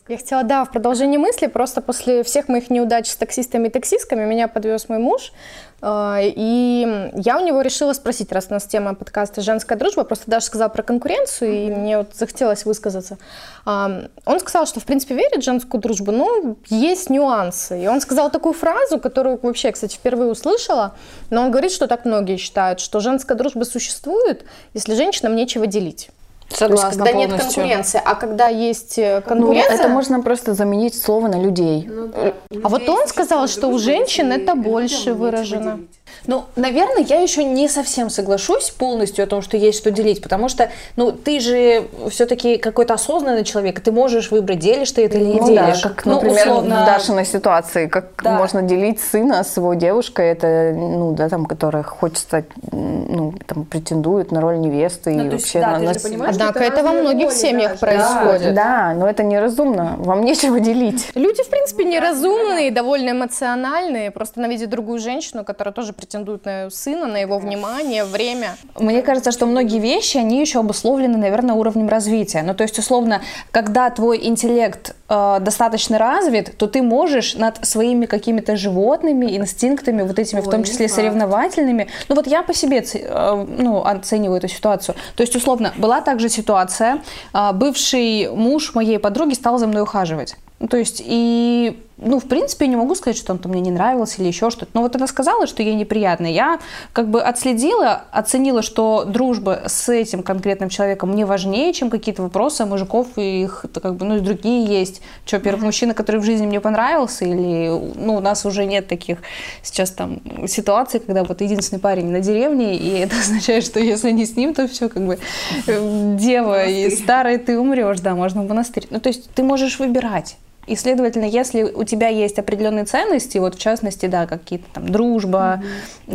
Я 0.07 0.17
хотела, 0.17 0.43
да, 0.43 0.65
в 0.65 0.71
продолжении 0.71 1.17
мысли, 1.17 1.47
просто 1.47 1.81
после 1.81 2.21
всех 2.21 2.47
моих 2.47 2.69
неудач 2.69 3.07
с 3.07 3.15
таксистами 3.15 3.69
и 3.69 3.71
таксистками 3.71 4.23
меня 4.23 4.47
подвез 4.47 4.87
мой 4.87 4.99
муж, 4.99 5.33
э, 5.81 6.17
и 6.21 7.11
я 7.15 7.39
у 7.39 7.45
него 7.45 7.61
решила 7.61 7.93
спросить, 7.93 8.31
раз 8.31 8.47
у 8.51 8.53
нас 8.53 8.65
тема 8.65 8.93
подкаста 8.93 9.41
«Женская 9.41 9.75
дружба», 9.79 10.03
просто 10.03 10.29
даже 10.29 10.45
сказала 10.45 10.69
про 10.69 10.83
конкуренцию, 10.83 11.51
и 11.51 11.71
мне 11.71 11.97
вот 11.97 12.13
захотелось 12.13 12.65
высказаться. 12.65 13.17
Он 13.65 14.39
сказал, 14.39 14.67
что, 14.67 14.79
в 14.79 14.85
принципе, 14.85 15.15
верит 15.15 15.41
в 15.41 15.43
женскую 15.43 15.81
дружбу, 15.81 16.11
но 16.11 16.55
есть 16.67 17.09
нюансы. 17.09 17.83
И 17.83 17.87
он 17.87 17.99
сказал 17.99 18.29
такую 18.29 18.53
фразу, 18.53 18.99
которую 18.99 19.39
вообще, 19.41 19.71
кстати, 19.71 19.95
впервые 19.95 20.29
услышала, 20.29 20.93
но 21.31 21.41
он 21.41 21.51
говорит, 21.51 21.71
что 21.71 21.87
так 21.87 22.05
многие 22.05 22.37
считают, 22.37 22.79
что 22.79 22.99
женская 22.99 23.35
дружба 23.35 23.63
существует, 23.63 24.45
если 24.75 24.93
женщинам 24.93 25.35
нечего 25.35 25.65
делить. 25.65 26.11
Согласна 26.49 26.67
То 26.67 26.73
есть, 26.73 26.97
когда 26.97 27.11
полностью. 27.11 27.37
нет 27.37 27.45
конкуренции, 27.45 28.01
а 28.03 28.15
когда 28.15 28.47
есть 28.47 28.97
э, 28.97 29.21
конкуренция... 29.21 29.69
Ну, 29.69 29.75
это 29.75 29.87
можно 29.89 30.21
просто 30.21 30.53
заменить 30.53 30.99
слово 30.99 31.27
на 31.27 31.39
людей. 31.39 31.87
Ну, 31.87 32.07
да. 32.07 32.33
А 32.63 32.69
вот 32.69 32.89
он 32.89 33.07
сказал, 33.07 33.47
что 33.47 33.67
у 33.67 33.77
женщин 33.77 34.31
это 34.31 34.55
больше 34.55 35.13
выражено. 35.13 35.79
Ну, 36.27 36.45
наверное, 36.55 37.03
я 37.03 37.21
еще 37.21 37.43
не 37.43 37.67
совсем 37.67 38.09
соглашусь 38.09 38.69
полностью 38.69 39.23
о 39.23 39.27
том, 39.27 39.41
что 39.41 39.57
есть 39.57 39.77
что 39.79 39.91
делить, 39.91 40.21
потому 40.21 40.49
что, 40.49 40.69
ну, 40.95 41.11
ты 41.11 41.39
же 41.39 41.87
все-таки 42.09 42.57
какой-то 42.57 42.93
осознанный 42.95 43.43
человек, 43.43 43.79
ты 43.79 43.91
можешь 43.91 44.31
выбрать, 44.31 44.59
делишь 44.59 44.91
ты 44.91 45.05
это 45.05 45.17
или 45.17 45.25
не 45.25 45.39
Ну 45.39 45.55
да, 45.55 45.65
делишь. 45.67 45.81
как, 45.81 46.05
Ну, 46.05 46.15
например, 46.15 46.47
условно, 46.47 46.83
в 46.83 46.85
Дашиной 46.85 47.25
ситуации, 47.25 47.87
как 47.87 48.07
Да. 48.23 48.37
можно 48.37 48.61
делить 48.61 48.99
сына 48.99 49.43
с 49.43 49.57
его 49.57 49.73
девушкой, 49.73 50.29
это, 50.31 50.73
ну, 50.75 51.13
да, 51.13 51.29
там, 51.29 51.45
которая 51.45 51.83
хочет 51.83 52.17
стать, 52.17 52.45
ну, 52.71 53.33
там, 53.47 53.65
претендует 53.65 54.31
на 54.31 54.41
роль 54.41 54.59
невесты 54.59 55.11
Ну, 55.11 55.21
и 55.21 55.23
есть, 55.25 55.33
вообще 55.33 55.59
да, 55.59 55.71
на, 55.71 55.79
на 55.79 55.93
понимаешь, 55.99 56.35
Однако 56.35 56.59
это 56.63 56.83
во 56.83 56.91
многих 56.91 57.31
семьях 57.31 57.79
происходит. 57.79 58.53
Да, 58.53 58.93
но 58.95 59.09
это 59.09 59.23
неразумно, 59.23 59.95
вам 59.97 60.21
нечего 60.25 60.59
делить. 60.59 61.09
Люди, 61.15 61.43
в 61.43 61.49
принципе, 61.49 61.83
неразумные, 61.85 62.71
довольно 62.71 63.11
эмоциональные, 63.11 64.11
просто 64.11 64.39
она 64.39 64.47
видит 64.49 64.69
другую 64.69 64.99
женщину, 64.99 65.43
которая 65.43 65.73
тоже 65.73 65.93
претендует 65.99 66.45
на 66.45 66.69
сына, 66.69 67.07
на 67.07 67.17
его 67.17 67.39
внимание, 67.39 68.05
время. 68.05 68.55
Мне 68.79 69.01
кажется, 69.01 69.31
что 69.31 69.45
многие 69.45 69.79
вещи, 69.79 70.17
они 70.17 70.39
еще 70.39 70.59
обусловлены, 70.59 71.17
наверное, 71.17 71.55
уровнем 71.55 71.89
развития. 71.89 72.41
Ну, 72.43 72.53
то 72.53 72.63
есть, 72.63 72.79
условно, 72.79 73.21
когда 73.51 73.89
твой 73.89 74.25
интеллект 74.25 74.95
э, 75.09 75.37
достаточно 75.41 75.97
развит, 75.97 76.57
то 76.57 76.67
ты 76.67 76.81
можешь 76.81 77.35
над 77.35 77.65
своими 77.65 78.05
какими-то 78.05 78.55
животными, 78.55 79.35
инстинктами, 79.37 80.03
вот 80.03 80.17
этими, 80.17 80.39
в 80.39 80.49
том 80.49 80.63
числе 80.63 80.87
соревновательными. 80.87 81.87
Ну, 82.07 82.15
вот 82.15 82.27
я 82.27 82.43
по 82.43 82.53
себе 82.53 82.81
э, 82.93 83.45
ну, 83.57 83.83
оцениваю 83.83 84.37
эту 84.37 84.47
ситуацию. 84.47 84.95
То 85.15 85.23
есть, 85.23 85.35
условно, 85.35 85.73
была 85.77 85.99
также 85.99 86.29
ситуация, 86.29 87.01
э, 87.33 87.51
бывший 87.53 88.29
муж 88.29 88.73
моей 88.73 88.99
подруги 88.99 89.33
стал 89.33 89.57
за 89.57 89.67
мной 89.67 89.81
ухаживать. 89.81 90.35
Ну, 90.59 90.67
то 90.67 90.77
есть, 90.77 91.01
и, 91.05 91.79
ну, 92.01 92.19
в 92.19 92.25
принципе, 92.25 92.67
не 92.67 92.75
могу 92.75 92.95
сказать, 92.95 93.17
что 93.17 93.33
он 93.33 93.39
там 93.39 93.51
мне 93.51 93.61
не 93.61 93.71
нравился 93.71 94.21
или 94.21 94.27
еще 94.27 94.49
что-то. 94.49 94.71
Но 94.73 94.81
вот 94.81 94.95
она 94.95 95.07
сказала, 95.07 95.47
что 95.47 95.63
ей 95.63 95.75
неприятно. 95.75 96.27
Я 96.27 96.59
как 96.93 97.09
бы 97.09 97.21
отследила, 97.21 98.03
оценила, 98.11 98.61
что 98.61 99.03
дружба 99.05 99.63
с 99.65 99.89
этим 99.89 100.23
конкретным 100.23 100.69
человеком 100.69 101.11
мне 101.11 101.25
важнее, 101.25 101.73
чем 101.73 101.89
какие-то 101.89 102.21
вопросы 102.21 102.65
мужиков, 102.65 103.07
и 103.17 103.43
их 103.43 103.65
как 103.81 103.95
бы, 103.95 104.05
ну, 104.05 104.17
и 104.17 104.19
другие 104.19 104.65
есть. 104.65 105.01
Что, 105.25 105.39
первый 105.39 105.65
мужчина, 105.65 105.93
который 105.93 106.21
в 106.21 106.23
жизни 106.23 106.45
мне 106.45 106.61
понравился, 106.61 107.25
или, 107.25 107.69
ну, 107.95 108.15
у 108.15 108.19
нас 108.19 108.45
уже 108.45 108.65
нет 108.65 108.87
таких 108.87 109.19
сейчас 109.61 109.91
там 109.91 110.21
ситуаций, 110.47 110.99
когда 110.99 111.23
вот 111.23 111.41
единственный 111.41 111.79
парень 111.79 112.07
на 112.11 112.21
деревне, 112.21 112.77
и 112.77 112.99
это 112.99 113.17
означает, 113.19 113.65
что 113.65 113.79
если 113.79 114.11
не 114.11 114.25
с 114.25 114.35
ним, 114.35 114.53
то 114.53 114.67
все 114.67 114.89
как 114.89 115.05
бы 115.05 115.19
э, 115.67 116.15
дева 116.17 116.65
и 116.65 116.89
старый 116.89 117.37
ты 117.37 117.59
умрешь, 117.59 117.99
да, 117.99 118.15
можно 118.15 118.43
в 118.43 118.47
монастырь. 118.47 118.87
Ну, 118.89 118.99
то 118.99 119.09
есть 119.09 119.29
ты 119.31 119.43
можешь 119.43 119.79
выбирать. 119.79 120.37
И, 120.69 120.75
следовательно, 120.75 121.25
если 121.25 121.63
у 121.63 121.83
тебя 121.83 122.09
есть 122.09 122.37
определенные 122.37 122.85
ценности, 122.85 123.39
вот 123.39 123.55
в 123.55 123.59
частности, 123.59 124.05
да, 124.05 124.27
какие-то 124.27 124.65
там 124.73 124.89
дружба, 124.89 125.63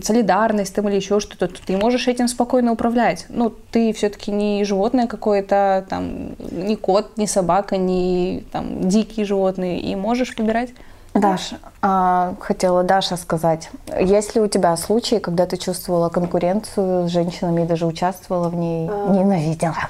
солидарность 0.01 0.73
там 0.75 0.88
или 0.88 0.95
еще 0.97 1.19
что-то, 1.19 1.49
то 1.49 1.61
ты 1.67 1.77
можешь 1.77 2.07
этим 2.07 2.29
спокойно 2.29 2.71
управлять. 2.71 3.27
Ну, 3.29 3.53
ты 3.73 3.93
все-таки 3.93 4.31
не 4.31 4.62
животное 4.64 5.09
какое-то, 5.09 5.85
там, 5.90 6.37
не 6.53 6.77
кот, 6.77 7.17
не 7.17 7.27
собака, 7.27 7.77
не 7.77 8.45
там 8.53 8.88
дикие 8.88 9.27
животные, 9.27 9.81
и 9.81 9.97
можешь 9.97 10.37
выбирать. 10.37 10.71
Даша, 11.14 11.59
а, 11.81 12.35
хотела 12.40 12.83
Даша 12.83 13.16
сказать, 13.16 13.70
есть 14.00 14.35
ли 14.35 14.40
у 14.40 14.48
тебя 14.48 14.77
случаи, 14.77 15.16
когда 15.16 15.46
ты 15.46 15.57
чувствовала 15.57 16.09
конкуренцию 16.09 17.09
с 17.09 17.12
женщинами 17.12 17.62
и 17.62 17.66
даже 17.66 17.87
участвовала 17.87 18.48
в 18.48 18.57
ней, 18.57 18.88
ненавидела? 18.88 19.88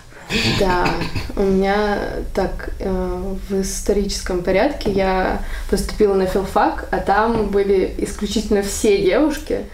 Да, 0.58 0.87
у 1.37 1.42
меня 1.42 1.98
так 2.34 2.70
э, 2.80 3.34
в 3.48 3.60
историческом 3.60 4.42
порядке 4.42 4.90
я 4.90 5.38
поступила 5.70 6.14
на 6.14 6.26
филфак, 6.26 6.88
а 6.90 6.98
там 6.98 7.48
были 7.48 7.94
исключительно 7.98 8.62
все 8.62 9.02
девушки. 9.02 9.64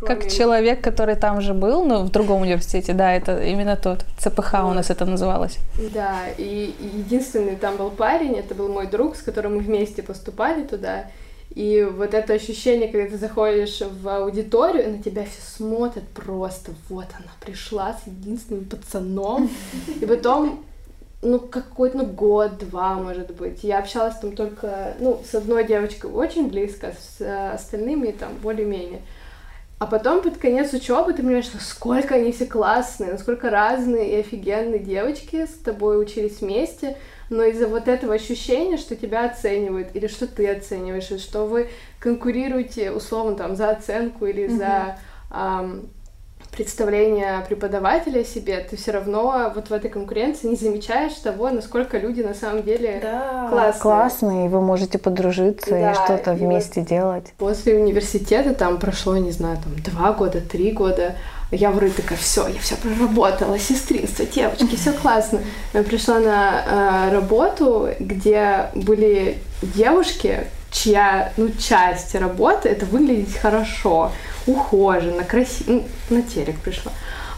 Как 0.00 0.18
кроме- 0.18 0.30
человек, 0.30 0.80
который 0.80 1.16
там 1.16 1.40
же 1.40 1.54
был, 1.54 1.84
но 1.84 2.02
в 2.02 2.10
другом 2.10 2.42
университете, 2.42 2.92
да, 2.92 3.14
это 3.14 3.42
именно 3.42 3.76
тот. 3.76 4.04
ЦПХ 4.18 4.54
у 4.64 4.72
нас 4.74 4.90
это 4.90 5.04
называлось. 5.04 5.58
Да, 5.94 6.28
и 6.36 6.74
и 6.80 6.98
единственный 6.98 7.56
там 7.56 7.76
был 7.76 7.90
парень, 7.90 8.34
это 8.34 8.54
был 8.54 8.68
мой 8.68 8.86
друг, 8.86 9.16
с 9.16 9.22
которым 9.22 9.56
мы 9.56 9.60
вместе 9.60 10.02
поступали 10.02 10.62
туда. 10.62 11.06
И 11.54 11.82
вот 11.90 12.12
это 12.12 12.34
ощущение, 12.34 12.88
когда 12.88 13.08
ты 13.08 13.16
заходишь 13.16 13.80
в 13.80 14.08
аудиторию, 14.08 14.84
и 14.84 14.96
на 14.96 15.02
тебя 15.02 15.24
все 15.24 15.40
смотрят 15.56 16.06
просто, 16.08 16.72
вот 16.88 17.06
она 17.18 17.32
пришла 17.40 17.94
с 17.94 18.06
единственным 18.06 18.64
пацаном. 18.66 19.48
И 20.00 20.04
потом, 20.04 20.64
ну, 21.22 21.38
какой-то 21.38 21.98
ну, 21.98 22.06
год-два, 22.06 22.94
может 22.94 23.34
быть. 23.36 23.64
Я 23.64 23.78
общалась 23.78 24.16
там 24.16 24.36
только, 24.36 24.94
ну, 24.98 25.22
с 25.24 25.34
одной 25.34 25.64
девочкой 25.64 26.10
очень 26.10 26.48
близко, 26.48 26.92
с 26.92 27.20
э, 27.22 27.52
остальными 27.52 28.10
там 28.10 28.34
более-менее. 28.42 29.00
А 29.78 29.86
потом 29.86 30.22
под 30.22 30.38
конец 30.38 30.72
учебы 30.72 31.12
ты 31.12 31.22
понимаешь, 31.22 31.52
насколько 31.52 32.14
они 32.14 32.32
все 32.32 32.46
классные, 32.46 33.12
насколько 33.12 33.50
разные 33.50 34.12
и 34.12 34.20
офигенные 34.20 34.78
девочки 34.78 35.44
с 35.44 35.58
тобой 35.58 36.00
учились 36.00 36.40
вместе, 36.40 36.96
но 37.28 37.42
из-за 37.42 37.66
вот 37.66 37.86
этого 37.86 38.14
ощущения, 38.14 38.78
что 38.78 38.96
тебя 38.96 39.26
оценивают, 39.26 39.88
или 39.94 40.06
что 40.06 40.26
ты 40.26 40.48
оцениваешь, 40.48 41.20
что 41.20 41.44
вы 41.44 41.68
конкурируете 41.98 42.90
условно 42.90 43.36
там 43.36 43.54
за 43.54 43.68
оценку 43.68 44.24
или 44.24 44.46
за 44.46 44.98
ам, 45.30 45.82
представление 46.52 47.44
преподавателя 47.48 48.20
о 48.20 48.24
себе, 48.24 48.58
ты 48.58 48.76
все 48.76 48.92
равно 48.92 49.52
вот 49.54 49.68
в 49.68 49.72
этой 49.72 49.90
конкуренции 49.90 50.48
не 50.48 50.56
замечаешь 50.56 51.12
того, 51.14 51.50
насколько 51.50 51.98
люди 51.98 52.22
на 52.22 52.34
самом 52.34 52.62
деле 52.62 53.00
классные. 53.50 53.82
Классно, 53.82 54.46
и 54.46 54.48
вы 54.48 54.60
можете 54.60 54.98
подружиться 54.98 55.70
Да, 55.70 55.92
и 55.92 55.94
что-то 55.94 56.32
и 56.32 56.36
вместе 56.36 56.80
делать. 56.80 57.32
После 57.38 57.78
университета 57.78 58.54
там 58.54 58.78
прошло, 58.78 59.16
не 59.16 59.32
знаю, 59.32 59.58
там 59.62 59.74
два 59.82 60.12
года, 60.12 60.40
три 60.40 60.72
года. 60.72 61.14
Я 61.52 61.70
вроде 61.70 61.92
такая, 61.92 62.18
все, 62.18 62.48
я 62.48 62.58
все 62.58 62.74
проработала, 62.76 63.56
сестринство, 63.58 64.24
девочки, 64.24 64.74
все 64.74 64.92
классно. 64.92 65.40
Я 65.74 65.84
пришла 65.84 66.18
на 66.18 67.08
э, 67.08 67.12
работу, 67.12 67.88
где 68.00 68.70
были 68.74 69.38
девушки, 69.62 70.48
чья, 70.72 71.32
ну, 71.36 71.50
часть 71.58 72.14
работы 72.14 72.68
это 72.68 72.84
выглядеть 72.86 73.36
хорошо, 73.36 74.10
ухоженно, 74.46 75.24
красиво, 75.24 75.72
ну, 75.72 75.84
на 76.10 76.22
телек 76.22 76.56
пришла. 76.58 76.92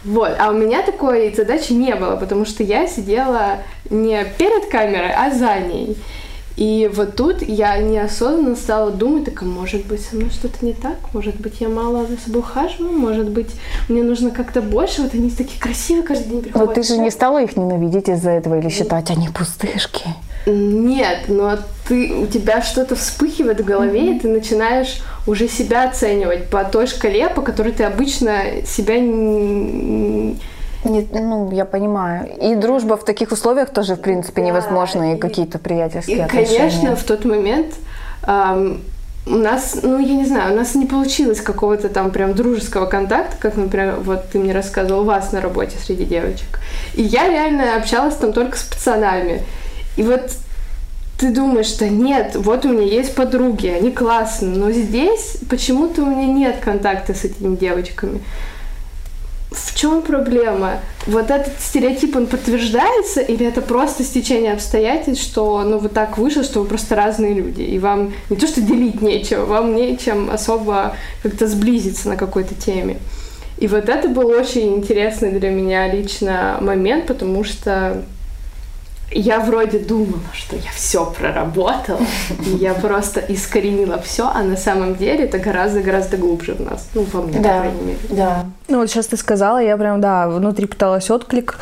Вот, 0.05 0.31
а 0.39 0.51
у 0.51 0.53
меня 0.53 0.83
такой 0.83 1.35
задачи 1.35 1.73
не 1.73 1.95
было, 1.95 2.17
потому 2.17 2.45
что 2.45 2.63
я 2.63 2.87
сидела 2.87 3.59
не 3.91 4.25
перед 4.39 4.71
камерой, 4.71 5.13
а 5.13 5.31
за 5.31 5.59
ней. 5.59 5.97
И 6.57 6.91
вот 6.93 7.15
тут 7.15 7.41
я 7.43 7.79
неосознанно 7.79 8.57
стала 8.57 8.91
думать, 8.91 9.27
так, 9.27 9.43
а 9.43 9.45
может 9.45 9.87
быть, 9.87 10.05
со 10.05 10.17
мной 10.17 10.31
что-то 10.31 10.67
не 10.67 10.73
так? 10.73 10.97
Может 11.13 11.37
быть, 11.41 11.61
я 11.61 11.69
мало 11.69 12.05
за 12.05 12.19
собой 12.19 12.41
ухаживаю? 12.41 12.99
Может 12.99 13.29
быть, 13.29 13.51
мне 13.89 14.03
нужно 14.03 14.33
как-то 14.33 14.61
больше? 14.61 15.03
Вот 15.03 15.15
они 15.15 15.31
такие 15.31 15.61
красивые 15.61 16.03
каждый 16.03 16.29
день 16.29 16.37
Но 16.39 16.43
приходят. 16.43 16.75
ты 16.75 16.83
же 16.83 16.99
не 16.99 17.11
стала 17.13 17.41
их 17.43 17.57
ненавидеть 17.57 18.09
из-за 18.09 18.31
этого 18.31 18.59
или 18.59 18.69
считать, 18.71 19.09
они 19.11 19.29
пустышки. 19.29 20.07
Нет, 20.47 21.25
но 21.29 21.59
ты, 21.87 22.13
у 22.15 22.27
тебя 22.27 22.63
что-то 22.63 22.97
вспыхивает 22.97 23.61
в 23.61 23.65
голове, 23.65 24.17
и 24.17 24.19
ты 24.19 24.29
начинаешь 24.29 25.03
уже 25.27 25.47
себя 25.49 25.89
оценивать 25.89 26.49
по 26.49 26.65
той 26.65 26.87
шкале, 26.87 27.29
по 27.29 27.43
которой 27.43 27.73
ты 27.73 27.85
обычно 27.85 28.33
себя 28.67 28.99
не, 28.99 30.39
Не 30.85 31.07
ну, 31.13 31.51
я 31.53 31.65
понимаю. 31.65 32.29
И 32.41 32.55
дружба 32.55 32.97
в 32.97 33.05
таких 33.05 33.33
условиях 33.33 33.71
тоже, 33.71 33.95
в 33.97 34.01
принципе, 34.01 34.43
невозможна, 34.43 35.13
и, 35.13 35.17
и- 35.17 35.19
какие-то 35.19 35.59
И, 35.59 35.61
приятельские 35.61 36.27
конечно, 36.27 36.57
отношения. 36.57 36.97
в 36.97 37.03
тот 37.03 37.25
момент 37.25 37.75
ам, 38.23 38.81
у 39.27 39.35
нас, 39.35 39.81
ну, 39.83 39.99
я 39.99 40.15
не 40.15 40.25
знаю, 40.25 40.55
у 40.55 40.57
нас 40.57 40.75
не 40.75 40.87
получилось 40.87 41.43
какого-то 41.43 41.89
там 41.91 42.11
прям 42.11 42.33
дружеского 42.33 42.87
контакта, 42.87 43.37
как, 43.39 43.57
например, 43.57 43.97
вот 44.03 44.31
ты 44.31 44.39
мне 44.39 44.53
рассказывал, 44.55 45.01
у 45.03 45.05
вас 45.05 45.33
на 45.33 45.43
работе 45.43 45.77
среди 45.85 46.05
девочек. 46.05 46.61
И 46.95 47.03
я 47.03 47.29
реально 47.29 47.77
общалась 47.77 48.15
там 48.15 48.33
только 48.33 48.57
с 48.57 48.63
пацанами. 48.63 49.43
И 49.99 50.03
вот 50.03 50.31
ты 51.19 51.33
думаешь, 51.33 51.73
да 51.75 51.89
нет, 51.89 52.37
вот 52.37 52.65
у 52.65 52.69
меня 52.69 52.85
есть 52.85 53.17
подруги, 53.17 53.67
они 53.67 53.91
классные, 53.91 54.57
но 54.57 54.71
здесь 54.71 55.39
почему-то 55.51 56.03
у 56.03 56.07
меня 56.07 56.27
нет 56.27 56.59
контакта 56.61 57.15
с 57.15 57.25
этими 57.25 57.57
девочками. 57.57 58.21
В 59.51 59.75
чем 59.75 60.03
проблема? 60.03 60.79
Вот 61.07 61.33
этот 61.33 61.61
стереотип, 61.61 62.15
он 62.15 62.29
подтверждается, 62.29 63.21
или 63.21 63.45
это 63.45 63.61
просто 63.61 64.05
стечение 64.05 64.53
обстоятельств, 64.53 65.25
что 65.25 65.65
ну 65.65 65.79
вот 65.79 65.93
так 65.93 66.17
вышло, 66.17 66.45
что 66.45 66.61
вы 66.61 66.67
просто 66.69 66.95
разные 66.95 67.35
люди, 67.35 67.63
и 67.63 67.81
вам 67.81 68.13
не 68.31 68.37
то 68.37 68.47
что 68.47 68.61
делить 68.61 69.03
нечего, 69.03 69.47
вам 69.47 69.75
нечем 69.75 70.31
особо 70.31 70.95
как-то 71.25 71.49
сблизиться 71.49 72.09
на 72.09 72.17
какой-то 72.17 72.55
теме. 72.55 72.99
И 73.57 73.67
вот 73.67 73.89
это 73.89 74.07
был 74.09 74.29
очень 74.29 74.77
интересный 74.77 75.33
для 75.33 75.51
меня 75.51 75.93
лично 75.93 76.59
момент, 76.61 77.09
потому 77.09 77.43
что 77.43 78.05
я 79.11 79.41
вроде 79.41 79.79
думала, 79.79 80.21
что 80.33 80.57
я 80.57 80.71
все 80.75 81.05
проработала, 81.07 82.01
и 82.47 82.51
я 82.51 82.75
просто 82.75 83.21
искоренила 83.21 83.99
все, 84.03 84.31
а 84.33 84.43
на 84.43 84.57
самом 84.57 84.97
деле 84.97 85.25
это 85.25 85.39
гораздо-гораздо 85.39 86.17
глубже 86.17 86.55
в 86.55 86.61
нас. 86.61 86.89
Ну, 86.95 87.07
во 87.13 87.23
мне, 87.23 87.39
по 87.39 87.43
Да, 87.43 87.61
крайней 87.61 87.83
мере. 87.83 87.99
да. 88.11 88.47
Ну 88.69 88.79
вот 88.81 88.91
сейчас 88.91 89.07
ты 89.07 89.17
сказала, 89.17 89.59
я 89.63 89.77
прям, 89.77 90.01
да, 90.01 90.29
внутри 90.29 90.67
пыталась 90.67 91.11
отклик 91.11 91.59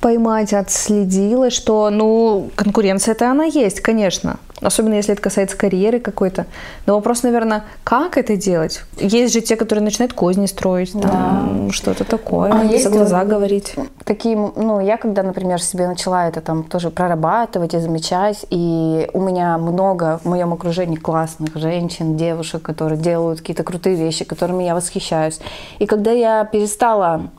поймать, 0.00 0.52
отследила, 0.54 1.50
что, 1.50 1.90
ну, 1.90 2.50
конкуренция 2.56 3.12
это 3.12 3.30
она 3.30 3.44
есть, 3.44 3.80
конечно. 3.80 4.38
Особенно 4.60 4.94
если 4.94 5.14
это 5.14 5.22
касается 5.22 5.56
карьеры 5.56 6.00
какой-то. 6.00 6.46
Но 6.86 6.94
вопрос, 6.94 7.22
наверное, 7.22 7.64
как 7.82 8.18
это 8.18 8.36
делать? 8.36 8.82
Есть 8.98 9.32
же 9.32 9.40
те, 9.40 9.56
которые 9.56 9.82
начинают 9.82 10.12
козни 10.12 10.46
строить, 10.46 10.92
там, 10.92 11.70
что-то 11.72 12.04
такое, 12.04 12.52
А 12.52 12.64
есть 12.64 12.84
за 12.84 12.90
глаза 12.90 13.20
вот- 13.20 13.28
говорить. 13.28 13.74
Такие, 14.04 14.36
ну, 14.36 14.80
я 14.80 14.96
когда, 14.96 15.22
например, 15.22 15.62
себе 15.62 15.86
начала 15.86 16.28
это 16.28 16.40
там 16.40 16.64
тоже 16.64 16.90
прорабатывать 16.90 17.74
и 17.74 17.78
замечать, 17.78 18.44
и 18.50 19.08
у 19.14 19.20
меня 19.20 19.56
много 19.56 20.20
в 20.22 20.28
моем 20.28 20.52
окружении 20.52 20.96
классных 20.96 21.56
женщин, 21.56 22.16
девушек, 22.16 22.62
которые 22.62 22.98
делают 22.98 23.40
какие-то 23.40 23.62
крутые 23.62 23.96
вещи, 23.96 24.24
которыми 24.24 24.64
я 24.64 24.74
восхищаюсь. 24.74 25.40
И 25.78 25.86
когда 25.86 26.10
я 26.10 26.44
перестала 26.44 27.30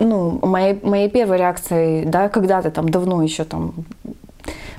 ну, 0.00 0.40
моей, 0.42 0.80
моей 0.82 1.10
первой 1.10 1.36
реакцией, 1.36 2.06
да, 2.06 2.28
когда-то 2.28 2.70
там 2.70 2.88
давно 2.88 3.22
еще 3.22 3.44
там, 3.44 3.74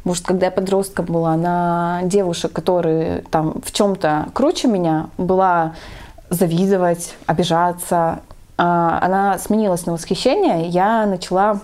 может, 0.03 0.25
когда 0.25 0.47
я 0.47 0.51
подростком 0.51 1.05
была, 1.05 1.35
на 1.35 2.01
девушек, 2.03 2.51
которые 2.51 3.23
там 3.29 3.61
в 3.63 3.71
чем-то 3.71 4.27
круче 4.33 4.67
меня, 4.67 5.09
была 5.17 5.75
завидовать, 6.29 7.15
обижаться. 7.25 8.21
А 8.57 8.99
Она 9.01 9.37
сменилась 9.37 9.85
на 9.85 9.93
восхищение, 9.93 10.67
я 10.67 11.05
начала 11.05 11.61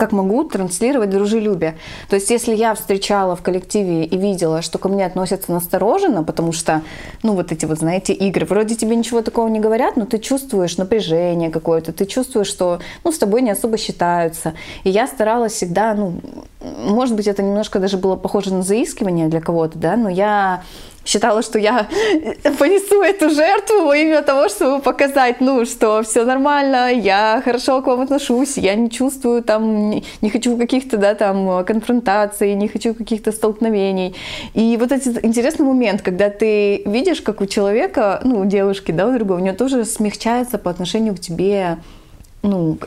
как 0.00 0.12
могу 0.12 0.44
транслировать 0.44 1.10
дружелюбие. 1.10 1.76
То 2.08 2.16
есть, 2.16 2.30
если 2.30 2.54
я 2.54 2.74
встречала 2.74 3.36
в 3.36 3.42
коллективе 3.42 4.04
и 4.04 4.16
видела, 4.16 4.62
что 4.62 4.78
ко 4.78 4.88
мне 4.88 5.04
относятся 5.04 5.52
настороженно, 5.52 6.24
потому 6.24 6.52
что, 6.52 6.80
ну, 7.22 7.34
вот 7.34 7.52
эти 7.52 7.66
вот, 7.66 7.78
знаете, 7.78 8.14
игры, 8.14 8.46
вроде 8.46 8.76
тебе 8.76 8.96
ничего 8.96 9.20
такого 9.20 9.48
не 9.48 9.60
говорят, 9.60 9.96
но 9.96 10.06
ты 10.06 10.18
чувствуешь 10.18 10.78
напряжение 10.78 11.50
какое-то, 11.50 11.92
ты 11.92 12.06
чувствуешь, 12.06 12.46
что, 12.46 12.80
ну, 13.04 13.12
с 13.12 13.18
тобой 13.18 13.42
не 13.42 13.50
особо 13.50 13.76
считаются. 13.76 14.54
И 14.84 14.90
я 14.90 15.06
старалась 15.06 15.52
всегда, 15.52 15.92
ну, 15.92 16.14
может 16.82 17.16
быть, 17.16 17.26
это 17.26 17.42
немножко 17.42 17.78
даже 17.78 17.96
было 17.96 18.16
похоже 18.16 18.52
на 18.54 18.62
заискивание 18.62 19.28
для 19.28 19.40
кого-то, 19.40 19.78
да, 19.78 19.96
но 19.96 20.08
я 20.08 20.62
считала, 21.04 21.42
что 21.42 21.58
я 21.58 21.88
понесу 22.58 23.02
эту 23.02 23.30
жертву 23.30 23.86
во 23.86 23.96
имя 23.96 24.22
того, 24.22 24.48
чтобы 24.48 24.82
показать, 24.82 25.40
ну, 25.40 25.64
что 25.64 26.02
все 26.02 26.24
нормально, 26.24 26.92
я 26.92 27.40
хорошо 27.44 27.82
к 27.82 27.86
вам 27.86 28.02
отношусь, 28.02 28.56
я 28.56 28.74
не 28.74 28.90
чувствую 28.90 29.42
там, 29.42 29.90
не, 29.90 30.30
хочу 30.30 30.56
каких-то, 30.56 30.96
да, 30.96 31.14
там, 31.14 31.64
конфронтаций, 31.64 32.54
не 32.54 32.68
хочу 32.68 32.94
каких-то 32.94 33.32
столкновений. 33.32 34.14
И 34.54 34.76
вот 34.78 34.92
этот 34.92 35.24
интересный 35.24 35.66
момент, 35.66 36.02
когда 36.02 36.30
ты 36.30 36.82
видишь, 36.84 37.20
как 37.22 37.40
у 37.40 37.46
человека, 37.46 38.20
ну, 38.24 38.40
у 38.40 38.44
девушки, 38.44 38.92
да, 38.92 39.06
у 39.06 39.12
другого, 39.12 39.38
у 39.38 39.42
нее 39.42 39.54
тоже 39.54 39.84
смягчается 39.84 40.58
по 40.58 40.70
отношению 40.70 41.14
к 41.14 41.20
тебе 41.20 41.78
ну, 42.42 42.78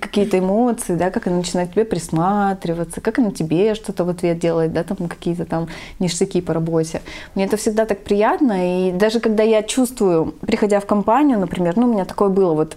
какие-то 0.00 0.38
эмоции, 0.38 0.96
да, 0.96 1.10
как 1.10 1.26
она 1.26 1.36
начинает 1.36 1.72
тебе 1.72 1.84
присматриваться, 1.84 3.00
как 3.00 3.18
она 3.18 3.30
тебе 3.30 3.74
что-то 3.74 4.04
в 4.04 4.08
ответ 4.08 4.38
делает, 4.38 4.72
да, 4.72 4.82
там 4.82 5.08
какие-то 5.08 5.44
там 5.44 5.68
ништяки 6.00 6.40
по 6.40 6.52
работе. 6.52 7.00
Мне 7.34 7.44
это 7.44 7.56
всегда 7.56 7.86
так 7.86 8.02
приятно, 8.02 8.88
и 8.88 8.92
даже 8.92 9.20
когда 9.20 9.42
я 9.42 9.62
чувствую, 9.62 10.34
приходя 10.40 10.80
в 10.80 10.86
компанию, 10.86 11.38
например, 11.38 11.76
ну, 11.76 11.88
у 11.88 11.92
меня 11.92 12.04
такое 12.04 12.28
было 12.28 12.54
вот 12.54 12.76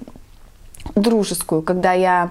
дружескую, 0.95 1.61
когда 1.63 1.93
я 1.93 2.29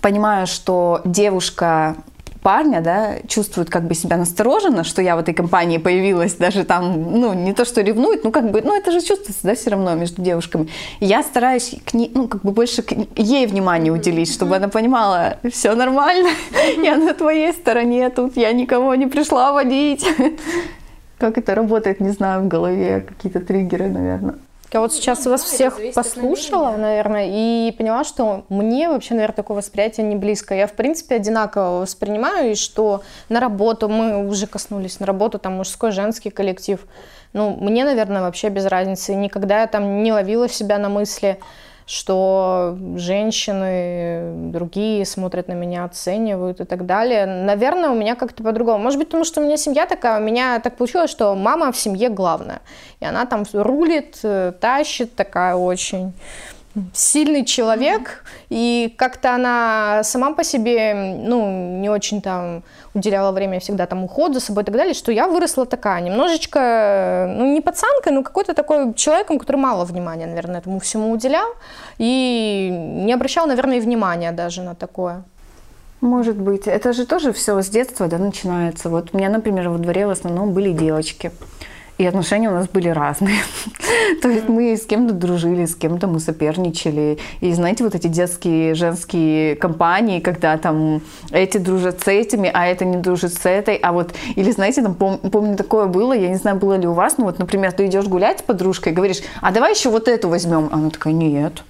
понимаю, 0.00 0.46
что 0.46 1.00
девушка 1.04 1.96
парня, 2.42 2.80
да, 2.80 3.16
чувствует 3.26 3.70
как 3.70 3.86
бы 3.86 3.94
себя 3.94 4.16
настороженно, 4.16 4.84
что 4.84 5.02
я 5.02 5.16
в 5.16 5.18
этой 5.18 5.34
компании 5.34 5.78
появилась, 5.78 6.34
даже 6.34 6.64
там, 6.64 7.12
ну, 7.20 7.34
не 7.34 7.52
то, 7.52 7.64
что 7.64 7.80
ревнует, 7.80 8.24
ну, 8.24 8.30
как 8.30 8.50
бы, 8.50 8.62
ну, 8.62 8.76
это 8.76 8.92
же 8.92 9.00
чувствуется, 9.00 9.40
да, 9.42 9.54
все 9.54 9.70
равно 9.70 9.94
между 9.94 10.22
девушками. 10.22 10.68
И 11.00 11.06
я 11.06 11.22
стараюсь 11.22 11.74
к 11.84 11.94
ней, 11.94 12.10
ну, 12.14 12.28
как 12.28 12.42
бы 12.42 12.52
больше 12.52 12.82
к 12.82 12.92
ей 13.16 13.46
внимание 13.46 13.92
уделить, 13.92 14.32
чтобы 14.32 14.56
она 14.56 14.68
понимала, 14.68 15.38
все 15.50 15.74
нормально, 15.74 16.30
я 16.82 16.96
на 16.96 17.14
твоей 17.14 17.52
стороне, 17.52 18.10
тут 18.10 18.36
я 18.36 18.52
никого 18.52 18.94
не 18.94 19.06
пришла 19.06 19.52
водить. 19.52 20.06
Как 21.18 21.36
это 21.36 21.54
работает, 21.54 22.00
не 22.00 22.10
знаю, 22.10 22.42
в 22.42 22.48
голове, 22.48 23.00
какие-то 23.00 23.40
триггеры, 23.40 23.88
наверное. 23.88 24.36
Я 24.72 24.80
вот 24.80 24.92
сейчас 24.92 25.24
вас 25.24 25.42
всех 25.42 25.78
послушала, 25.94 26.76
наверное, 26.76 27.26
и 27.30 27.72
поняла, 27.72 28.04
что 28.04 28.44
мне 28.50 28.88
вообще, 28.88 29.14
наверное, 29.14 29.36
такое 29.36 29.56
восприятие 29.56 30.06
не 30.06 30.14
близко. 30.14 30.54
Я, 30.54 30.66
в 30.66 30.72
принципе, 30.72 31.14
одинаково 31.14 31.80
воспринимаю, 31.80 32.52
и 32.52 32.54
что 32.54 33.02
на 33.30 33.40
работу, 33.40 33.88
мы 33.88 34.28
уже 34.28 34.46
коснулись, 34.46 35.00
на 35.00 35.06
работу 35.06 35.38
там 35.38 35.54
мужской, 35.54 35.90
женский 35.90 36.28
коллектив. 36.28 36.86
Ну, 37.32 37.56
мне, 37.58 37.84
наверное, 37.84 38.20
вообще 38.20 38.50
без 38.50 38.66
разницы. 38.66 39.14
Никогда 39.14 39.62
я 39.62 39.66
там 39.66 40.02
не 40.02 40.12
ловила 40.12 40.48
себя 40.48 40.78
на 40.78 40.90
мысли, 40.90 41.38
что 41.88 42.76
женщины 42.96 44.50
другие 44.50 45.06
смотрят 45.06 45.48
на 45.48 45.54
меня, 45.54 45.84
оценивают 45.84 46.60
и 46.60 46.64
так 46.64 46.84
далее. 46.84 47.24
Наверное, 47.24 47.88
у 47.88 47.94
меня 47.94 48.14
как-то 48.14 48.42
по-другому. 48.42 48.78
Может 48.78 48.98
быть, 48.98 49.08
потому 49.08 49.24
что 49.24 49.40
у 49.40 49.44
меня 49.44 49.56
семья 49.56 49.86
такая, 49.86 50.20
у 50.20 50.22
меня 50.22 50.60
так 50.60 50.76
получилось, 50.76 51.10
что 51.10 51.34
мама 51.34 51.72
в 51.72 51.78
семье 51.78 52.10
главная. 52.10 52.60
И 53.00 53.06
она 53.06 53.24
там 53.24 53.44
рулит, 53.54 54.18
э, 54.22 54.52
тащит, 54.60 55.16
такая 55.16 55.54
очень 55.54 56.12
сильный 56.92 57.44
человек, 57.44 58.24
и 58.48 58.94
как-то 58.96 59.34
она 59.34 60.02
сама 60.04 60.32
по 60.32 60.44
себе, 60.44 60.94
ну, 60.94 61.78
не 61.80 61.88
очень 61.88 62.20
там 62.20 62.62
уделяла 62.94 63.32
время 63.32 63.60
всегда 63.60 63.86
там 63.86 64.04
уход 64.04 64.34
за 64.34 64.40
собой 64.40 64.62
и 64.62 64.66
так 64.66 64.74
далее, 64.74 64.94
что 64.94 65.12
я 65.12 65.28
выросла 65.28 65.66
такая, 65.66 66.00
немножечко, 66.00 67.32
ну, 67.36 67.52
не 67.52 67.60
пацанкой, 67.60 68.12
но 68.12 68.22
какой-то 68.22 68.54
такой 68.54 68.94
человеком, 68.94 69.38
который 69.38 69.56
мало 69.56 69.84
внимания, 69.84 70.26
наверное, 70.26 70.60
этому 70.60 70.78
всему 70.80 71.10
уделял, 71.10 71.48
и 71.98 72.70
не 73.04 73.12
обращал, 73.12 73.46
наверное, 73.46 73.78
и 73.78 73.80
внимания 73.80 74.32
даже 74.32 74.62
на 74.62 74.74
такое. 74.74 75.22
Может 76.00 76.36
быть. 76.36 76.68
Это 76.68 76.92
же 76.92 77.06
тоже 77.06 77.32
все 77.32 77.60
с 77.60 77.68
детства, 77.68 78.06
да, 78.06 78.18
начинается. 78.18 78.88
Вот 78.88 79.08
у 79.12 79.16
меня, 79.18 79.28
например, 79.28 79.68
во 79.68 79.78
дворе 79.78 80.06
в 80.06 80.10
основном 80.10 80.52
были 80.52 80.72
девочки. 80.72 81.32
И 81.98 82.06
отношения 82.06 82.48
у 82.48 82.52
нас 82.52 82.68
были 82.68 82.88
разные. 82.88 83.38
То 84.22 84.28
есть 84.28 84.48
мы 84.48 84.76
с 84.76 84.86
кем-то 84.86 85.14
дружили, 85.14 85.66
с 85.66 85.74
кем-то 85.74 86.06
мы 86.06 86.20
соперничали. 86.20 87.18
И 87.40 87.52
знаете, 87.52 87.82
вот 87.82 87.96
эти 87.96 88.06
детские 88.06 88.74
женские 88.74 89.56
компании, 89.56 90.20
когда 90.20 90.56
там 90.58 91.02
эти 91.32 91.58
дружат 91.58 92.00
с 92.00 92.06
этими, 92.06 92.50
а 92.54 92.66
это 92.66 92.84
не 92.84 92.98
дружит 92.98 93.34
с 93.34 93.44
этой. 93.44 93.74
А 93.76 93.92
вот, 93.92 94.14
или 94.36 94.52
знаете, 94.52 94.82
там 94.82 94.92
пом- 94.92 95.28
помню, 95.28 95.56
такое 95.56 95.86
было, 95.86 96.12
я 96.12 96.28
не 96.28 96.36
знаю, 96.36 96.56
было 96.56 96.74
ли 96.74 96.86
у 96.86 96.92
вас, 96.92 97.18
ну 97.18 97.24
вот, 97.24 97.40
например, 97.40 97.72
ты 97.72 97.86
идешь 97.86 98.06
гулять 98.06 98.38
с 98.38 98.42
подружкой, 98.42 98.92
говоришь, 98.92 99.18
а 99.42 99.50
давай 99.50 99.74
еще 99.74 99.90
вот 99.90 100.06
эту 100.06 100.28
возьмем. 100.28 100.68
Она 100.70 100.90
такая, 100.90 101.12
нет. 101.12 101.64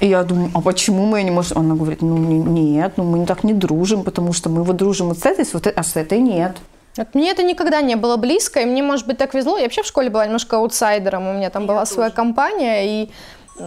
И 0.00 0.06
я 0.08 0.24
думаю, 0.24 0.50
а 0.54 0.60
почему 0.60 1.06
мы 1.06 1.22
не 1.22 1.30
можем? 1.30 1.58
Она 1.58 1.76
говорит, 1.76 2.02
ну 2.02 2.16
не- 2.18 2.38
нет, 2.38 2.94
ну 2.96 3.04
мы 3.04 3.26
так 3.26 3.44
не 3.44 3.52
дружим, 3.52 4.02
потому 4.02 4.32
что 4.32 4.50
мы 4.50 4.64
вот 4.64 4.76
дружим 4.76 5.08
вот 5.08 5.18
с 5.20 5.26
этой, 5.26 5.44
а 5.70 5.82
с 5.84 5.94
этой 5.94 6.18
нет. 6.18 6.56
Вот 6.96 7.14
мне 7.14 7.30
это 7.30 7.42
никогда 7.42 7.80
не 7.80 7.96
было 7.96 8.16
близко, 8.16 8.60
и 8.60 8.64
мне, 8.64 8.82
может 8.82 9.06
быть, 9.06 9.18
так 9.18 9.34
везло. 9.34 9.56
Я 9.56 9.64
вообще 9.64 9.82
в 9.82 9.86
школе 9.86 10.10
была 10.10 10.26
немножко 10.26 10.56
аутсайдером, 10.56 11.26
у 11.28 11.32
меня 11.32 11.50
там 11.50 11.66
была 11.66 11.86
своя 11.86 12.10
компания, 12.10 13.04
и 13.04 13.10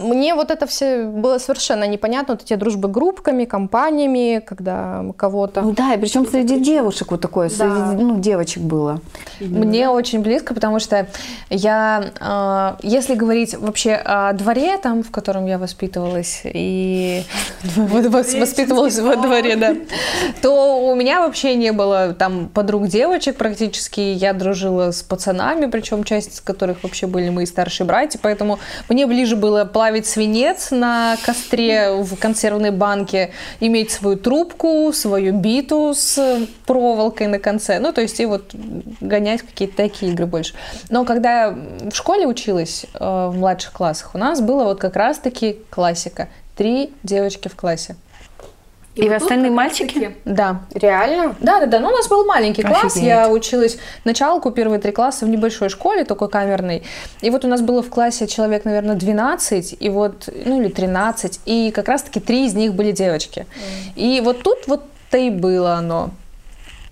мне 0.02 0.34
вот 0.34 0.50
это 0.50 0.66
все 0.66 1.04
было 1.04 1.38
совершенно 1.38 1.86
непонятно, 1.86 2.34
вот 2.34 2.42
эти 2.42 2.54
дружбы 2.54 2.88
группками, 2.88 3.44
компаниями, 3.44 4.42
когда 4.44 5.04
кого-то... 5.16 5.62
Ну 5.62 5.72
да, 5.72 5.94
и 5.94 5.98
причем 5.98 6.26
среди 6.26 6.60
девушек 6.60 7.10
вот 7.10 7.20
такое, 7.20 7.48
среди 7.48 8.02
ну, 8.02 8.18
девочек 8.20 8.62
было. 8.62 9.00
Мне 9.40 9.88
очень 9.88 10.20
близко, 10.20 10.54
потому 10.54 10.80
что 10.80 11.06
я, 11.50 12.04
э, 12.20 12.86
если 12.86 13.14
говорить 13.14 13.54
вообще 13.54 13.94
о 13.94 14.32
дворе, 14.32 14.78
там, 14.78 15.02
в 15.02 15.10
котором 15.10 15.46
я 15.46 15.58
воспитывалась, 15.58 16.42
и 16.44 17.22
воспитывалась 17.76 18.98
во 18.98 19.16
дворе, 19.16 19.56
да, 19.56 19.76
то 20.42 20.90
у 20.90 20.94
меня 20.94 21.20
вообще 21.20 21.54
не 21.56 21.72
было 21.72 22.14
там 22.14 22.48
подруг 22.48 22.88
девочек 22.88 23.36
практически, 23.36 24.00
я 24.00 24.32
дружила 24.32 24.90
с 24.90 25.02
пацанами, 25.02 25.66
причем 25.66 26.04
часть 26.04 26.34
из 26.34 26.40
которых 26.40 26.82
вообще 26.82 27.06
были 27.06 27.28
мои 27.28 27.46
старшие 27.46 27.86
братья, 27.86 28.18
поэтому 28.22 28.58
мне 28.88 29.06
ближе 29.06 29.36
было 29.36 29.64
плавить 29.86 30.06
свинец 30.08 30.72
на 30.72 31.16
костре 31.24 31.92
в 31.92 32.16
консервной 32.16 32.72
банке, 32.72 33.30
иметь 33.60 33.92
свою 33.92 34.16
трубку, 34.16 34.90
свою 34.92 35.32
биту 35.32 35.94
с 35.94 36.40
проволокой 36.66 37.28
на 37.28 37.38
конце, 37.38 37.78
ну, 37.78 37.92
то 37.92 38.00
есть 38.00 38.18
и 38.18 38.26
вот 38.26 38.52
гонять 39.00 39.42
какие-то 39.42 39.76
такие 39.76 40.10
игры 40.10 40.26
больше. 40.26 40.54
Но 40.90 41.04
когда 41.04 41.44
я 41.44 41.58
в 41.92 41.94
школе 41.94 42.26
училась, 42.26 42.84
э, 42.94 42.98
в 42.98 43.36
младших 43.36 43.74
классах, 43.74 44.16
у 44.16 44.18
нас 44.18 44.40
было 44.40 44.64
вот 44.64 44.80
как 44.80 44.96
раз-таки 44.96 45.58
классика. 45.70 46.30
Три 46.56 46.92
девочки 47.04 47.46
в 47.46 47.54
классе. 47.54 47.94
И, 48.96 49.02
и 49.02 49.08
вот 49.08 49.22
остальные 49.22 49.50
мальчики? 49.50 50.16
Да. 50.24 50.62
Реально? 50.74 51.36
Да, 51.40 51.60
да, 51.60 51.66
да. 51.66 51.80
Ну, 51.80 51.88
у 51.88 51.92
нас 51.92 52.08
был 52.08 52.24
маленький 52.24 52.62
Офигеть. 52.62 52.80
класс. 52.80 52.96
Я 52.96 53.28
училась 53.28 53.78
началку, 54.04 54.50
первые 54.50 54.80
три 54.80 54.92
класса 54.92 55.26
в 55.26 55.28
небольшой 55.28 55.68
школе, 55.68 56.04
только 56.04 56.28
камерной. 56.28 56.82
И 57.20 57.30
вот 57.30 57.44
у 57.44 57.48
нас 57.48 57.60
было 57.60 57.82
в 57.82 57.90
классе 57.90 58.26
человек, 58.26 58.64
наверное, 58.64 58.96
12, 58.96 59.76
и 59.78 59.88
вот, 59.90 60.28
ну, 60.44 60.60
или 60.60 60.68
13, 60.68 61.40
и 61.44 61.70
как 61.70 61.88
раз-таки 61.88 62.20
три 62.20 62.46
из 62.46 62.54
них 62.54 62.74
были 62.74 62.92
девочки. 62.92 63.40
Mm. 63.40 63.92
И 63.96 64.20
вот 64.22 64.42
тут 64.42 64.66
вот-то 64.66 65.18
и 65.18 65.30
было 65.30 65.74
оно 65.74 66.10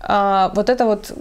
а, 0.07 0.51
вот 0.55 0.69
это 0.69 0.85
вот 0.85 1.11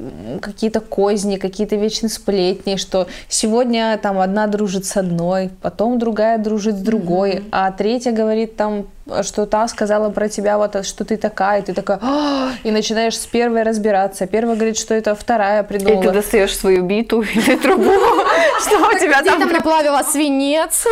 какие-то 0.41 0.81
козни, 0.81 1.37
какие-то 1.37 1.77
вечные 1.77 2.11
сплетни, 2.11 2.77
что 2.77 3.09
сегодня 3.29 3.99
там 4.03 4.19
одна 4.19 4.47
дружит 4.47 4.85
с 4.85 4.97
одной, 4.99 5.51
потом 5.63 5.99
другая 5.99 6.37
дружит 6.39 6.77
с 6.77 6.81
другой, 6.81 7.37
mm-hmm. 7.37 7.49
а 7.51 7.73
третья 7.73 8.13
говорит 8.13 8.57
там 8.57 8.87
что 9.23 9.47
та 9.47 9.69
сказала 9.69 10.11
про 10.11 10.29
тебя, 10.29 10.57
вот, 10.57 10.85
что 10.87 11.05
ты 11.05 11.17
такая, 11.17 11.61
и 11.61 11.65
ты 11.65 11.75
такая, 11.75 11.99
«А!» 12.03 12.53
и 12.63 12.71
начинаешь 12.71 13.19
с 13.19 13.27
первой 13.27 13.63
разбираться. 13.63 14.27
Первая 14.27 14.57
говорит, 14.57 14.79
что 14.79 14.95
это 14.95 15.15
вторая 15.15 15.63
придумала. 15.63 16.03
И 16.03 16.07
ты 16.07 16.13
достаешь 16.13 16.57
свою 16.57 16.83
биту 16.85 17.23
или 17.23 17.57
трубу, 17.57 17.85
что 18.61 18.79
у 18.79 18.99
тебя 18.99 19.23
там... 19.23 19.41
там 19.41 19.53
наплавила 19.53 20.03
свинец. 20.03 20.87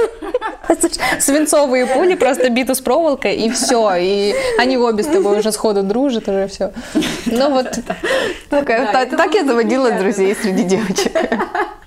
Свинцовые 1.21 1.87
пули, 1.87 2.15
просто 2.15 2.51
биту 2.51 2.75
с 2.75 2.81
проволокой, 2.81 3.35
и 3.37 3.51
все. 3.51 3.95
И 3.97 4.35
они 4.59 4.77
обе 4.77 5.03
с 5.03 5.07
тобой 5.07 5.39
уже 5.39 5.51
сходу 5.53 5.83
дружат, 5.83 6.29
уже 6.29 6.49
все. 6.49 6.73
Ну 7.27 7.51
вот. 7.51 7.79
Так 8.51 9.35
я 9.35 9.45
заводила 9.45 9.91
друзей 9.93 10.35
среди 10.35 10.65
девочек. 10.65 11.13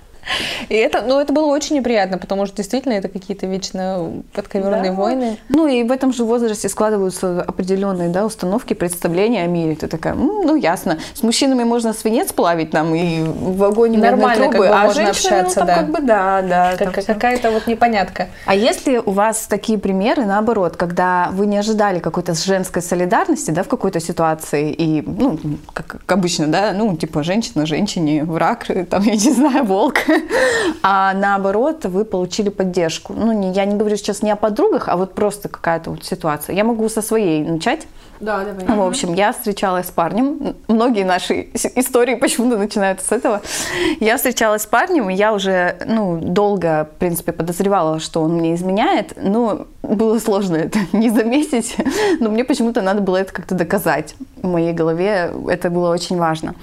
И 0.68 0.74
это, 0.74 1.02
ну, 1.02 1.20
это 1.20 1.32
было 1.32 1.46
очень 1.46 1.76
неприятно, 1.76 2.18
потому 2.18 2.46
что 2.46 2.56
действительно 2.56 2.94
это 2.94 3.08
какие-то 3.08 3.46
вечно 3.46 4.12
подковерные 4.32 4.90
да. 4.90 4.96
войны. 4.96 5.38
Ну 5.48 5.66
и 5.66 5.82
в 5.82 5.92
этом 5.92 6.12
же 6.12 6.24
возрасте 6.24 6.68
складываются 6.68 7.42
определенные 7.42 8.08
да, 8.08 8.26
установки, 8.26 8.74
представления 8.74 9.44
о 9.44 9.46
мире. 9.46 9.76
Ты 9.76 9.86
такая, 9.86 10.14
ну 10.14 10.56
ясно, 10.56 10.98
с 11.14 11.22
мужчинами 11.22 11.64
можно 11.64 11.92
свинец 11.92 12.32
плавить 12.32 12.72
нам 12.72 12.94
и 12.94 13.22
в 13.22 13.62
огонь 13.64 13.96
Нормально 13.96 14.50
трубы, 14.50 14.52
как 14.52 14.58
бы 14.58 14.68
а 14.68 14.84
можно 14.84 15.10
общаться, 15.10 15.60
ну, 15.60 15.66
да. 15.66 15.74
как 15.76 15.90
бы 15.90 16.00
да, 16.00 16.42
да. 16.42 16.76
Как, 16.76 17.04
какая-то 17.04 17.50
вот 17.50 17.66
непонятка. 17.66 18.28
А 18.44 18.54
если 18.54 18.98
у 18.98 19.10
вас 19.10 19.46
такие 19.46 19.78
примеры, 19.78 20.24
наоборот, 20.24 20.76
когда 20.76 21.30
вы 21.32 21.46
не 21.46 21.56
ожидали 21.56 21.98
какой-то 21.98 22.34
женской 22.34 22.82
солидарности, 22.82 23.50
да, 23.50 23.62
в 23.62 23.68
какой-то 23.68 24.00
ситуации, 24.00 24.72
и, 24.72 25.02
ну, 25.06 25.38
как, 25.72 25.86
как 25.86 26.12
обычно, 26.12 26.48
да, 26.48 26.72
ну, 26.72 26.96
типа, 26.96 27.22
женщина 27.22 27.66
женщине, 27.66 28.24
враг, 28.24 28.66
там, 28.90 29.02
я 29.02 29.12
не 29.12 29.32
знаю, 29.32 29.64
волк, 29.64 29.96
а 30.82 31.14
наоборот 31.14 31.84
вы 31.84 32.04
получили 32.04 32.48
поддержку. 32.48 33.12
Ну, 33.14 33.32
не, 33.32 33.52
я 33.52 33.64
не 33.64 33.76
говорю 33.76 33.96
сейчас 33.96 34.22
не 34.22 34.30
о 34.30 34.36
подругах, 34.36 34.88
а 34.88 34.96
вот 34.96 35.14
просто 35.14 35.48
какая-то 35.48 35.90
вот 35.90 36.04
ситуация. 36.04 36.54
Я 36.54 36.64
могу 36.64 36.88
со 36.88 37.02
своей 37.02 37.42
начать. 37.42 37.86
Да, 38.20 38.44
давай. 38.44 38.76
В 38.76 38.82
общем, 38.82 39.14
я 39.14 39.32
встречалась 39.32 39.88
с 39.88 39.90
парнем. 39.90 40.56
Многие 40.68 41.04
наши 41.04 41.48
истории 41.74 42.14
почему-то 42.14 42.56
начинаются 42.56 43.06
с 43.06 43.12
этого. 43.12 43.42
Я 44.00 44.16
встречалась 44.16 44.62
с 44.62 44.66
парнем, 44.66 45.10
и 45.10 45.14
я 45.14 45.32
уже 45.32 45.76
ну, 45.86 46.18
долго, 46.20 46.88
в 46.90 46.98
принципе, 46.98 47.32
подозревала, 47.32 48.00
что 48.00 48.22
он 48.22 48.34
мне 48.34 48.54
изменяет. 48.54 49.12
Но 49.16 49.66
было 49.82 50.18
сложно 50.18 50.56
это 50.56 50.78
не 50.92 51.10
заметить. 51.10 51.76
Но 52.20 52.30
мне 52.30 52.44
почему-то 52.44 52.82
надо 52.82 53.00
было 53.00 53.18
это 53.18 53.32
как-то 53.32 53.54
доказать. 53.54 54.14
В 54.42 54.46
моей 54.46 54.72
голове 54.72 55.32
это 55.48 55.70
было 55.70 55.92
очень 55.92 56.16
важно. 56.16 56.54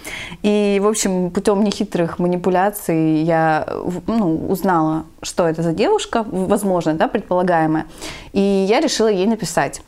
И, 0.41 0.79
в 0.81 0.87
общем, 0.87 1.29
путем 1.29 1.63
нехитрых 1.63 2.19
манипуляций 2.19 3.21
я 3.23 3.67
ну, 4.07 4.47
узнала, 4.47 5.05
что 5.21 5.47
это 5.47 5.61
за 5.61 5.73
девушка, 5.73 6.25
возможно, 6.25 6.93
да, 6.93 7.07
предполагаемая. 7.07 7.85
И 8.33 8.41
я 8.41 8.79
решила 8.79 9.07
ей 9.07 9.27
написать. 9.27 9.81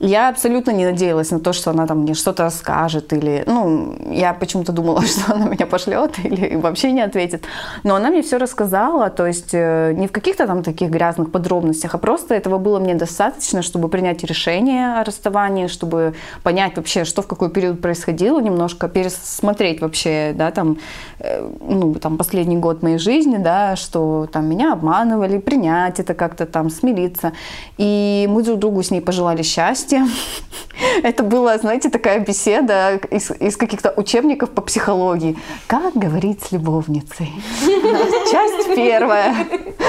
Я 0.00 0.28
абсолютно 0.28 0.70
не 0.70 0.84
надеялась 0.84 1.32
на 1.32 1.40
то, 1.40 1.52
что 1.52 1.70
она 1.70 1.86
там 1.86 1.98
мне 1.98 2.14
что-то 2.14 2.48
скажет 2.50 3.12
или, 3.12 3.42
ну, 3.46 3.96
я 4.12 4.32
почему-то 4.32 4.70
думала, 4.70 5.02
что 5.06 5.34
она 5.34 5.46
меня 5.46 5.66
пошлет 5.66 6.18
или 6.24 6.54
вообще 6.54 6.92
не 6.92 7.00
ответит. 7.00 7.44
Но 7.82 7.96
она 7.96 8.10
мне 8.10 8.22
все 8.22 8.38
рассказала, 8.38 9.10
то 9.10 9.26
есть 9.26 9.50
э, 9.52 9.92
не 9.94 10.06
в 10.06 10.12
каких-то 10.12 10.46
там 10.46 10.62
таких 10.62 10.90
грязных 10.90 11.32
подробностях, 11.32 11.94
а 11.94 11.98
просто 11.98 12.34
этого 12.34 12.58
было 12.58 12.78
мне 12.78 12.94
достаточно, 12.94 13.62
чтобы 13.62 13.88
принять 13.88 14.22
решение 14.22 15.00
о 15.00 15.04
расставании, 15.04 15.66
чтобы 15.66 16.14
понять 16.44 16.76
вообще, 16.76 17.04
что 17.04 17.22
в 17.22 17.26
какой 17.26 17.50
период 17.50 17.80
происходило, 17.80 18.40
немножко 18.40 18.88
пересмотреть 18.88 19.80
вообще, 19.80 20.32
да, 20.32 20.52
там, 20.52 20.78
э, 21.18 21.50
ну, 21.60 21.94
там 21.94 22.18
последний 22.18 22.56
год 22.56 22.82
моей 22.82 22.98
жизни, 22.98 23.38
да, 23.38 23.74
что 23.74 24.28
там 24.32 24.46
меня 24.46 24.74
обманывали, 24.74 25.38
принять 25.38 25.98
это 25.98 26.14
как-то 26.14 26.46
там, 26.46 26.70
смириться. 26.70 27.32
И 27.78 28.28
мы 28.30 28.44
друг 28.44 28.60
другу 28.60 28.82
с 28.84 28.92
ней 28.92 29.00
пожелали 29.00 29.42
счастья, 29.42 29.87
счастья. 29.88 30.06
Это 31.02 31.22
была, 31.22 31.58
знаете, 31.58 31.90
такая 31.90 32.20
беседа 32.20 33.00
из, 33.10 33.30
из 33.30 33.56
каких-то 33.56 33.92
учебников 33.96 34.50
по 34.50 34.62
психологии. 34.62 35.36
Как 35.66 35.94
говорить 35.94 36.42
с 36.44 36.52
любовницей? 36.52 37.32
Часть 38.30 38.74
первая. 38.74 39.34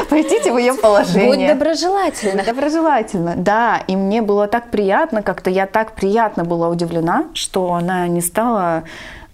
Пойдите 0.10 0.52
в 0.52 0.58
ее 0.58 0.74
положение. 0.74 1.30
Будь 1.30 1.48
доброжелательна. 1.48 2.44
Доброжелательно, 2.44 3.34
да. 3.36 3.84
И 3.88 3.96
мне 3.96 4.22
было 4.22 4.48
так 4.48 4.72
приятно, 4.72 5.22
как-то 5.22 5.50
я 5.50 5.68
так 5.68 5.94
приятно 5.94 6.44
была 6.44 6.70
удивлена, 6.70 7.26
что 7.34 7.74
она 7.74 8.08
не 8.08 8.22
стала 8.22 8.84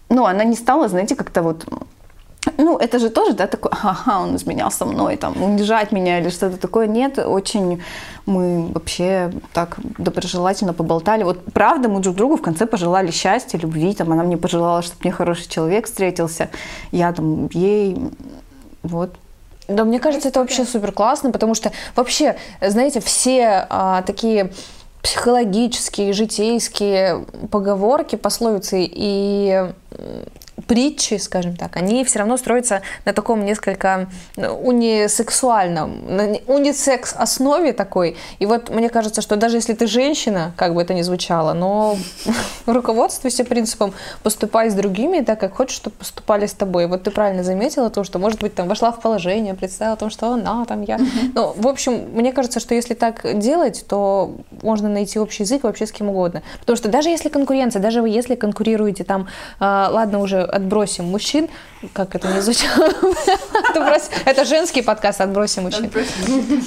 ну, 0.07 0.25
она 0.25 0.43
не 0.43 0.55
стала, 0.55 0.87
знаете, 0.87 1.15
как-то 1.15 1.41
вот 1.41 1.65
ну, 2.57 2.77
это 2.77 2.99
же 2.99 3.09
тоже, 3.09 3.33
да, 3.33 3.47
такой, 3.47 3.71
ага, 3.71 4.19
он 4.21 4.35
изменял 4.35 4.71
со 4.71 4.85
мной, 4.85 5.17
там, 5.17 5.41
унижать 5.41 5.91
меня 5.91 6.19
или 6.19 6.29
что-то 6.29 6.57
такое. 6.57 6.87
Нет, 6.87 7.19
очень 7.19 7.81
мы 8.25 8.67
вообще 8.67 9.31
так 9.53 9.77
доброжелательно 9.97 10.73
поболтали. 10.73 11.23
Вот 11.23 11.43
правда, 11.53 11.89
мы 11.89 11.99
друг 11.99 12.15
другу 12.15 12.37
в 12.37 12.41
конце 12.41 12.65
пожелали 12.65 13.11
счастья, 13.11 13.57
любви, 13.57 13.93
там, 13.93 14.11
она 14.11 14.23
мне 14.23 14.37
пожелала, 14.37 14.81
чтобы 14.81 15.01
мне 15.03 15.11
хороший 15.11 15.47
человек 15.47 15.85
встретился, 15.85 16.49
я 16.91 17.11
там 17.13 17.49
ей, 17.53 17.97
вот. 18.83 19.15
Да, 19.67 19.83
мне 19.83 19.99
кажется, 19.99 20.29
это 20.29 20.39
вообще 20.39 20.63
супер 20.63 20.91
классно, 20.91 21.31
потому 21.31 21.55
что 21.55 21.71
вообще, 21.95 22.35
знаете, 22.61 22.99
все 22.99 23.65
а, 23.69 24.03
такие 24.03 24.51
психологические, 25.01 26.13
житейские 26.13 27.25
поговорки, 27.51 28.15
пословицы 28.15 28.87
и 28.91 29.71
притчи, 30.67 31.15
скажем 31.15 31.55
так, 31.55 31.75
они 31.75 32.03
все 32.05 32.19
равно 32.19 32.37
строятся 32.37 32.81
на 33.03 33.13
таком 33.13 33.45
несколько 33.45 34.07
ну, 34.37 34.53
унисексуальном, 34.53 36.01
унисекс 36.47 37.13
основе 37.17 37.73
такой. 37.73 38.15
И 38.39 38.45
вот 38.45 38.69
мне 38.69 38.89
кажется, 38.89 39.21
что 39.21 39.35
даже 39.35 39.57
если 39.57 39.73
ты 39.73 39.87
женщина, 39.87 40.53
как 40.55 40.73
бы 40.73 40.81
это 40.81 40.93
ни 40.93 41.01
звучало, 41.01 41.53
но 41.53 41.97
руководствуйся 42.65 43.43
принципом 43.43 43.93
поступай 44.23 44.69
с 44.69 44.73
другими 44.73 45.21
так, 45.21 45.39
как 45.39 45.55
хочешь, 45.55 45.75
чтобы 45.75 45.97
поступали 45.97 46.45
с 46.45 46.53
тобой. 46.53 46.87
Вот 46.87 47.03
ты 47.03 47.11
правильно 47.11 47.43
заметила 47.43 47.89
то, 47.89 48.03
что, 48.03 48.19
может 48.19 48.39
быть, 48.39 48.55
там 48.55 48.67
вошла 48.67 48.91
в 48.91 49.01
положение, 49.01 49.53
представила 49.53 49.95
о 49.95 49.97
том, 49.97 50.09
что 50.09 50.33
она 50.33 50.65
там, 50.65 50.81
я. 50.81 50.99
Ну, 51.33 51.53
в 51.55 51.67
общем, 51.67 52.05
мне 52.13 52.31
кажется, 52.31 52.59
что 52.59 52.75
если 52.75 52.93
так 52.93 53.37
делать, 53.37 53.85
то 53.87 54.35
можно 54.61 54.89
найти 54.89 55.19
общий 55.19 55.43
язык 55.43 55.63
вообще 55.63 55.85
с 55.85 55.91
кем 55.91 56.09
угодно. 56.09 56.43
Потому 56.61 56.77
что 56.77 56.89
даже 56.89 57.09
если 57.09 57.29
конкуренция, 57.29 57.81
даже 57.81 58.01
вы 58.01 58.09
если 58.09 58.35
конкурируете 58.35 59.03
там, 59.03 59.27
э, 59.59 59.63
ладно, 59.63 60.19
уже 60.19 60.44
отбросим 60.45 61.05
мужчин, 61.05 61.47
как 61.93 62.15
это 62.15 62.31
не 62.33 62.41
звучало, 62.41 62.89
это 64.25 64.45
женский 64.45 64.81
подкаст, 64.81 65.21
отбросим 65.21 65.63
мужчин. 65.63 65.91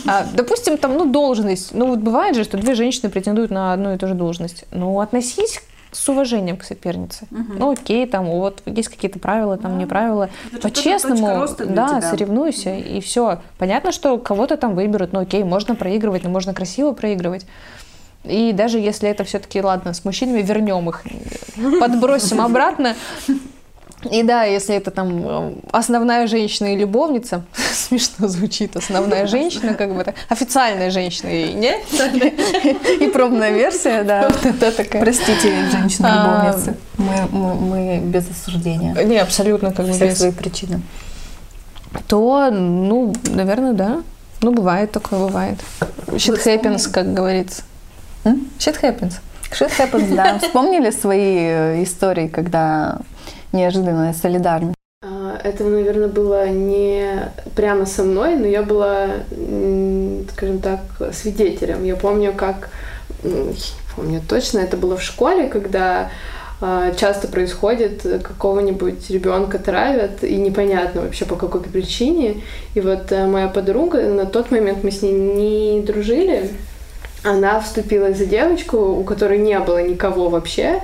А, 0.06 0.26
допустим, 0.34 0.78
там, 0.78 0.96
ну, 0.96 1.06
должность, 1.06 1.72
ну, 1.72 1.86
вот 1.86 1.98
бывает 1.98 2.36
же, 2.36 2.44
что 2.44 2.56
две 2.56 2.74
женщины 2.74 3.10
претендуют 3.10 3.50
на 3.50 3.72
одну 3.72 3.94
и 3.94 3.98
ту 3.98 4.06
же 4.06 4.14
должность. 4.14 4.64
Ну, 4.70 5.00
относись 5.00 5.60
с 5.92 6.08
уважением 6.08 6.56
к 6.56 6.64
сопернице. 6.64 7.26
Ну, 7.30 7.72
окей, 7.72 8.06
там 8.06 8.26
вот 8.26 8.62
есть 8.66 8.88
какие-то 8.88 9.18
правила, 9.18 9.56
там 9.56 9.78
не 9.78 9.86
правила. 9.86 10.28
По-честному, 10.62 11.46
да, 11.58 11.88
тебя. 11.88 12.00
соревнуйся, 12.02 12.74
и 12.74 13.00
все. 13.00 13.40
Понятно, 13.58 13.92
что 13.92 14.18
кого-то 14.18 14.56
там 14.56 14.74
выберут, 14.74 15.12
ну 15.12 15.20
окей, 15.20 15.44
можно 15.44 15.74
проигрывать, 15.74 16.24
но 16.24 16.30
можно 16.30 16.54
красиво 16.54 16.92
проигрывать. 16.92 17.46
И 18.24 18.52
даже 18.52 18.78
если 18.78 19.08
это 19.08 19.24
все-таки, 19.24 19.62
ладно, 19.62 19.94
с 19.94 20.04
мужчинами 20.04 20.42
вернем 20.42 20.88
их, 20.88 21.04
подбросим 21.80 22.40
обратно. 22.40 22.94
И 24.12 24.22
да, 24.22 24.44
если 24.44 24.76
это 24.76 24.90
там 24.92 25.26
э, 25.26 25.52
основная 25.72 26.26
женщина 26.28 26.72
и 26.72 26.76
любовница, 26.76 27.44
смешно 27.72 28.28
звучит, 28.28 28.76
основная 28.76 29.26
женщина, 29.26 29.74
как 29.74 29.92
бы 29.94 30.04
так, 30.04 30.14
официальная 30.28 30.90
женщина, 30.90 31.28
и 31.30 31.52
не? 31.52 31.74
И 33.04 33.08
пробная 33.08 33.50
версия, 33.50 34.04
да. 34.04 34.28
Простите, 35.00 35.52
А, 35.52 35.70
женщины-любовницы. 35.70 36.76
Мы, 37.32 37.98
без 37.98 38.24
осуждения. 38.30 38.94
Не, 39.04 39.18
абсолютно 39.18 39.72
как 39.72 39.86
бы 39.86 39.98
без- 39.98 40.18
своих 40.18 40.36
причин. 40.36 40.82
То, 42.06 42.50
ну, 42.50 43.12
наверное, 43.24 43.72
да. 43.72 44.02
Ну, 44.42 44.52
бывает 44.52 44.92
такое, 44.92 45.18
бывает. 45.18 45.58
Shit 46.06 46.44
happens, 46.46 46.88
как 46.88 47.12
говорится. 47.12 47.62
Shit 48.24 48.80
happens. 48.80 49.14
Shit 49.50 49.72
happens, 49.78 50.14
да. 50.14 50.38
Вспомнили 50.38 50.90
свои 50.90 51.36
э, 51.38 51.82
истории, 51.82 52.28
когда 52.28 52.98
неожиданная 53.52 54.12
солидарность? 54.12 54.74
А, 55.02 55.38
Это, 55.42 55.64
наверное, 55.64 56.08
было 56.08 56.48
не 56.48 57.30
прямо 57.54 57.86
со 57.86 58.02
мной, 58.04 58.36
но 58.36 58.46
я 58.46 58.62
была, 58.62 59.08
скажем 60.32 60.60
так, 60.60 60.80
свидетелем. 61.12 61.84
Я 61.84 61.96
помню, 61.96 62.32
как, 62.34 62.70
не 63.22 63.54
помню 63.94 64.20
точно, 64.28 64.58
это 64.58 64.76
было 64.76 64.96
в 64.96 65.02
школе, 65.02 65.48
когда 65.48 66.10
а, 66.60 66.92
часто 66.92 67.28
происходит, 67.28 68.02
какого-нибудь 68.02 69.08
ребенка 69.10 69.60
травят, 69.60 70.24
и 70.24 70.34
непонятно 70.36 71.02
вообще 71.02 71.24
по 71.24 71.36
какой 71.36 71.60
причине. 71.60 72.42
И 72.74 72.80
вот 72.80 73.12
э, 73.12 73.26
моя 73.26 73.46
подруга, 73.46 74.02
на 74.02 74.26
тот 74.26 74.50
момент 74.50 74.82
мы 74.82 74.90
с 74.90 75.02
ней 75.02 75.12
не 75.12 75.80
дружили, 75.82 76.50
она 77.24 77.60
вступила 77.60 78.12
за 78.12 78.26
девочку, 78.26 78.76
у 78.78 79.04
которой 79.04 79.38
не 79.38 79.58
было 79.58 79.82
никого 79.82 80.28
вообще, 80.28 80.82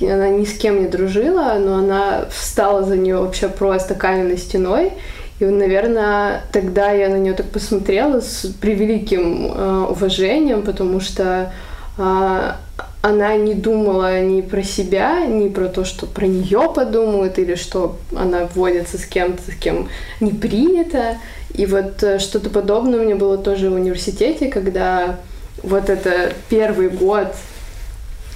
она 0.00 0.28
ни 0.28 0.44
с 0.44 0.56
кем 0.56 0.82
не 0.82 0.88
дружила, 0.88 1.56
но 1.58 1.76
она 1.76 2.26
встала 2.30 2.84
за 2.84 2.96
нее 2.96 3.18
вообще 3.18 3.48
просто 3.48 3.94
каменной 3.94 4.38
стеной. 4.38 4.92
И, 5.40 5.44
наверное, 5.44 6.42
тогда 6.52 6.90
я 6.90 7.08
на 7.08 7.16
нее 7.16 7.32
так 7.32 7.46
посмотрела 7.46 8.20
с 8.20 8.46
превеликим 8.60 9.52
э, 9.52 9.86
уважением, 9.90 10.62
потому 10.62 11.00
что 11.00 11.52
а, 11.96 12.58
она 13.02 13.36
не 13.36 13.54
думала 13.54 14.20
ни 14.20 14.42
про 14.42 14.62
себя, 14.62 15.24
ни 15.24 15.48
про 15.48 15.68
то, 15.68 15.84
что 15.84 16.06
про 16.06 16.26
нее 16.26 16.70
подумают, 16.74 17.38
или 17.38 17.54
что 17.54 17.96
она 18.14 18.48
водится 18.54 18.98
с 18.98 19.06
кем-то, 19.06 19.50
с 19.50 19.54
кем 19.54 19.88
не 20.20 20.32
принято. 20.32 21.16
И 21.54 21.64
вот 21.64 22.02
э, 22.02 22.18
что-то 22.18 22.50
подобное 22.50 23.00
у 23.00 23.02
меня 23.02 23.16
было 23.16 23.38
тоже 23.38 23.70
в 23.70 23.74
университете, 23.74 24.48
когда 24.48 25.16
вот 25.62 25.90
это 25.90 26.32
первый 26.48 26.88
год 26.88 27.34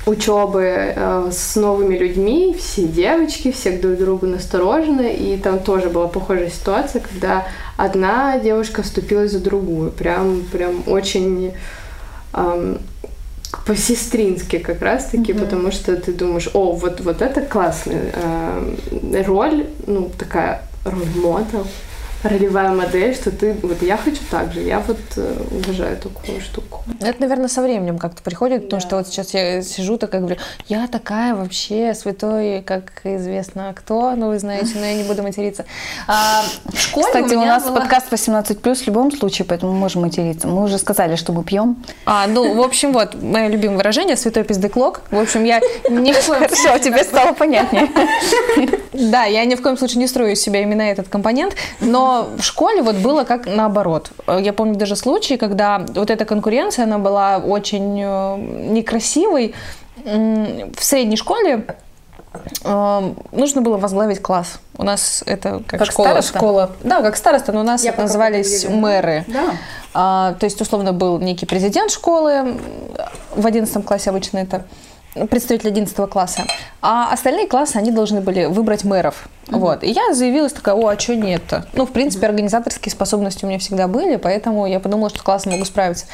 учебы 0.07 0.93
э, 0.95 1.31
с 1.33 1.57
новыми 1.57 1.97
людьми, 1.97 2.55
все 2.59 2.87
девочки, 2.87 3.53
все 3.53 3.79
друг 3.79 3.99
другу 3.99 4.27
насторожены, 4.27 5.15
и 5.15 5.39
там 5.39 5.59
тоже 5.61 5.89
была 5.89 6.09
похожая 6.09 6.51
ситуация, 6.51 7.01
когда 7.01 7.47
одна 7.77 8.39
девушка 8.39 8.83
вступилась 8.83 9.33
за 9.33 9.41
другую, 9.41 9.91
прям, 9.91 10.43
прям 10.53 10.83
очень 10.87 11.53
ам, 12.33 12.79
по-сестрински 13.67 14.59
как 14.59 14.83
раз-таки, 14.83 15.33
потому 15.33 15.71
что 15.73 15.97
ты 15.97 16.13
думаешь, 16.13 16.51
о, 16.53 16.73
вот, 16.73 17.01
вот 17.01 17.23
это 17.23 17.41
классная 17.41 18.13
э, 18.13 19.23
роль, 19.27 19.67
ну, 19.87 20.11
такая 20.19 20.63
роль 20.85 21.09
модел, 21.17 21.67
ролевая 22.25 22.71
модель, 22.71 23.15
что 23.15 23.31
ты, 23.31 23.55
вот 23.63 23.83
я 23.83 23.97
хочу 23.97 24.21
так 24.31 24.53
же, 24.53 24.61
я 24.61 24.81
вот 24.81 24.99
э, 25.17 25.37
уважаю 25.51 25.97
такую 25.97 26.41
штуку. 26.41 26.83
Это, 27.01 27.21
наверное, 27.21 27.49
со 27.49 27.63
временем 27.63 27.99
как-то 27.99 28.23
приходит, 28.23 28.65
потому 28.65 28.81
что 28.81 28.97
вот 28.97 29.09
сейчас 29.09 29.35
я 29.35 29.63
сижу 29.63 29.99
такая, 29.99 30.21
говорю, 30.21 30.41
я 30.69 30.87
такая 30.87 31.35
вообще 31.35 31.95
святой, 31.95 32.63
как 32.63 32.93
известно 33.05 33.73
кто, 33.77 34.15
ну 34.17 34.29
вы 34.29 34.39
знаете, 34.39 34.73
но 34.75 34.85
я 34.85 34.95
не 34.95 35.05
буду 35.05 35.23
материться. 35.23 35.67
А, 36.09 36.43
в 36.73 36.81
школе 36.81 37.07
Кстати, 37.07 37.35
у, 37.35 37.41
меня 37.41 37.55
нас 37.55 37.65
была- 37.65 37.81
подкаст 37.81 38.13
18+, 38.13 38.75
в 38.75 38.87
любом 38.87 39.13
случае, 39.13 39.47
поэтому 39.47 39.73
мы 39.73 39.79
можем 39.79 40.03
материться. 40.03 40.49
Мы 40.49 40.65
уже 40.65 40.79
сказали, 40.79 41.17
что 41.17 41.33
мы 41.33 41.45
пьем. 41.45 41.77
А, 42.07 42.27
ну, 42.27 42.55
в 42.55 42.61
общем, 42.61 42.93
вот, 42.93 43.21
мое 43.21 43.49
любимое 43.49 43.77
выражение, 43.79 44.17
святой 44.17 44.45
пиздеклок. 44.45 45.03
В 45.11 45.19
общем, 45.19 45.45
я 45.45 45.61
коем 45.61 46.15
Хорошо, 46.15 46.79
тебе 46.79 47.05
стало 47.05 47.33
понятнее. 47.33 47.89
Да, 48.95 49.25
я 49.25 49.45
ни 49.45 49.57
в 49.57 49.63
коем 49.63 49.77
случае 49.77 49.99
не 49.99 50.07
строю 50.07 50.33
из 50.33 50.41
себя 50.41 50.63
именно 50.63 50.83
этот 50.83 51.09
компонент, 51.09 51.57
но 51.81 52.14
в 52.23 52.43
школе 52.43 52.83
вот 52.83 52.97
было 52.97 53.25
как 53.25 53.47
наоборот. 53.47 54.11
Я 54.27 54.53
помню 54.53 54.77
даже 54.77 54.97
случаи, 54.97 55.35
когда 55.35 55.85
вот 55.95 56.11
эта 56.11 56.25
конкуренция, 56.25 56.85
она 56.85 56.99
была 56.99 57.39
очень 57.39 58.01
э, 58.01 58.37
некрасивой. 58.71 59.55
В 60.05 60.85
средней 60.85 61.17
школе 61.17 61.67
э, 62.65 63.15
нужно 63.33 63.61
было 63.61 63.77
возглавить 63.77 64.21
класс. 64.21 64.59
У 64.77 64.83
нас 64.83 65.23
это 65.27 65.63
как, 65.67 65.81
Как 65.81 65.91
школа, 65.91 66.07
староста? 66.07 66.39
школа. 66.39 66.71
Да, 66.83 67.03
как 67.03 67.17
староста, 67.17 67.53
но 67.53 67.61
у 67.61 67.65
нас 67.65 67.85
Я 67.85 67.91
это 67.91 68.03
назывались 68.03 68.69
мэры. 68.69 69.25
Да. 69.29 69.45
А, 69.95 70.35
то 70.41 70.45
есть, 70.45 70.61
условно, 70.61 70.93
был 70.93 71.19
некий 71.21 71.47
президент 71.47 71.91
школы, 71.91 72.57
в 73.35 73.47
11 73.47 73.85
классе 73.85 74.11
обычно 74.11 74.39
это 74.39 74.65
представитель 75.31 75.69
11 75.69 75.97
класса, 76.11 76.45
а 76.83 77.13
остальные 77.13 77.47
классы, 77.47 77.77
они 77.77 77.91
должны 77.91 78.21
были 78.21 78.47
выбрать 78.47 78.85
мэров. 78.85 79.29
Вот. 79.49 79.83
И 79.85 79.91
я 79.91 80.15
заявилась 80.15 80.53
такая, 80.53 80.75
о, 80.75 80.89
а 80.89 80.99
что 80.99 81.15
нет-то? 81.15 81.67
Ну, 81.75 81.87
в 81.87 81.93
принципе, 81.93 82.27
организаторские 82.27 82.93
способности 82.93 83.45
у 83.45 83.49
меня 83.49 83.59
всегда 83.59 83.89
были, 83.89 84.17
поэтому 84.17 84.67
я 84.67 84.81
подумала, 84.81 85.11
что 85.11 85.23
классно 85.23 85.53
могу 85.53 85.65
справиться. 85.65 86.07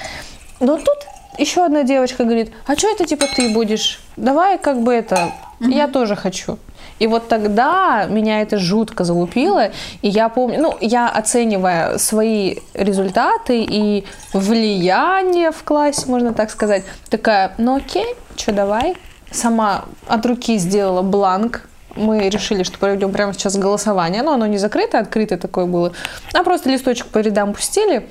Но 0.59 0.77
тут 0.77 0.99
еще 1.39 1.65
одна 1.65 1.85
девочка 1.85 2.25
говорит, 2.25 2.53
а 2.67 2.77
что 2.77 2.91
это 2.91 3.07
типа 3.07 3.27
ты 3.35 3.53
будешь? 3.53 4.01
Давай 4.17 4.59
как 4.59 4.83
бы 4.83 4.93
это, 4.93 5.33
я 5.61 5.89
тоже 5.89 6.17
хочу. 6.17 6.59
И 6.99 7.07
вот 7.07 7.29
тогда 7.29 8.07
меня 8.11 8.43
это 8.43 8.59
жутко 8.59 9.05
залупило, 9.05 9.71
и 10.03 10.09
я 10.09 10.29
помню, 10.29 10.61
ну, 10.61 10.77
я 10.83 11.09
оценивая 11.09 11.97
свои 11.97 12.57
результаты 12.75 13.63
и 13.63 14.05
влияние 14.35 15.51
в 15.51 15.63
классе, 15.65 16.05
можно 16.07 16.35
так 16.35 16.51
сказать, 16.51 16.85
такая, 17.09 17.53
ну 17.57 17.77
окей, 17.77 18.07
что 18.41 18.53
давай. 18.53 18.97
Сама 19.31 19.85
от 20.09 20.27
руки 20.27 20.59
сделала 20.59 21.03
бланк, 21.03 21.69
мы 21.95 22.29
решили, 22.29 22.63
что 22.63 22.79
проведем 22.79 23.13
прямо 23.13 23.33
сейчас 23.33 23.57
голосование, 23.57 24.23
но 24.23 24.33
оно 24.33 24.47
не 24.47 24.59
закрытое, 24.59 25.03
открытое 25.03 25.39
такое 25.39 25.67
было, 25.67 25.93
а 26.35 26.43
просто 26.43 26.71
листочек 26.71 27.07
по 27.07 27.19
рядам 27.19 27.53
пустили, 27.53 28.09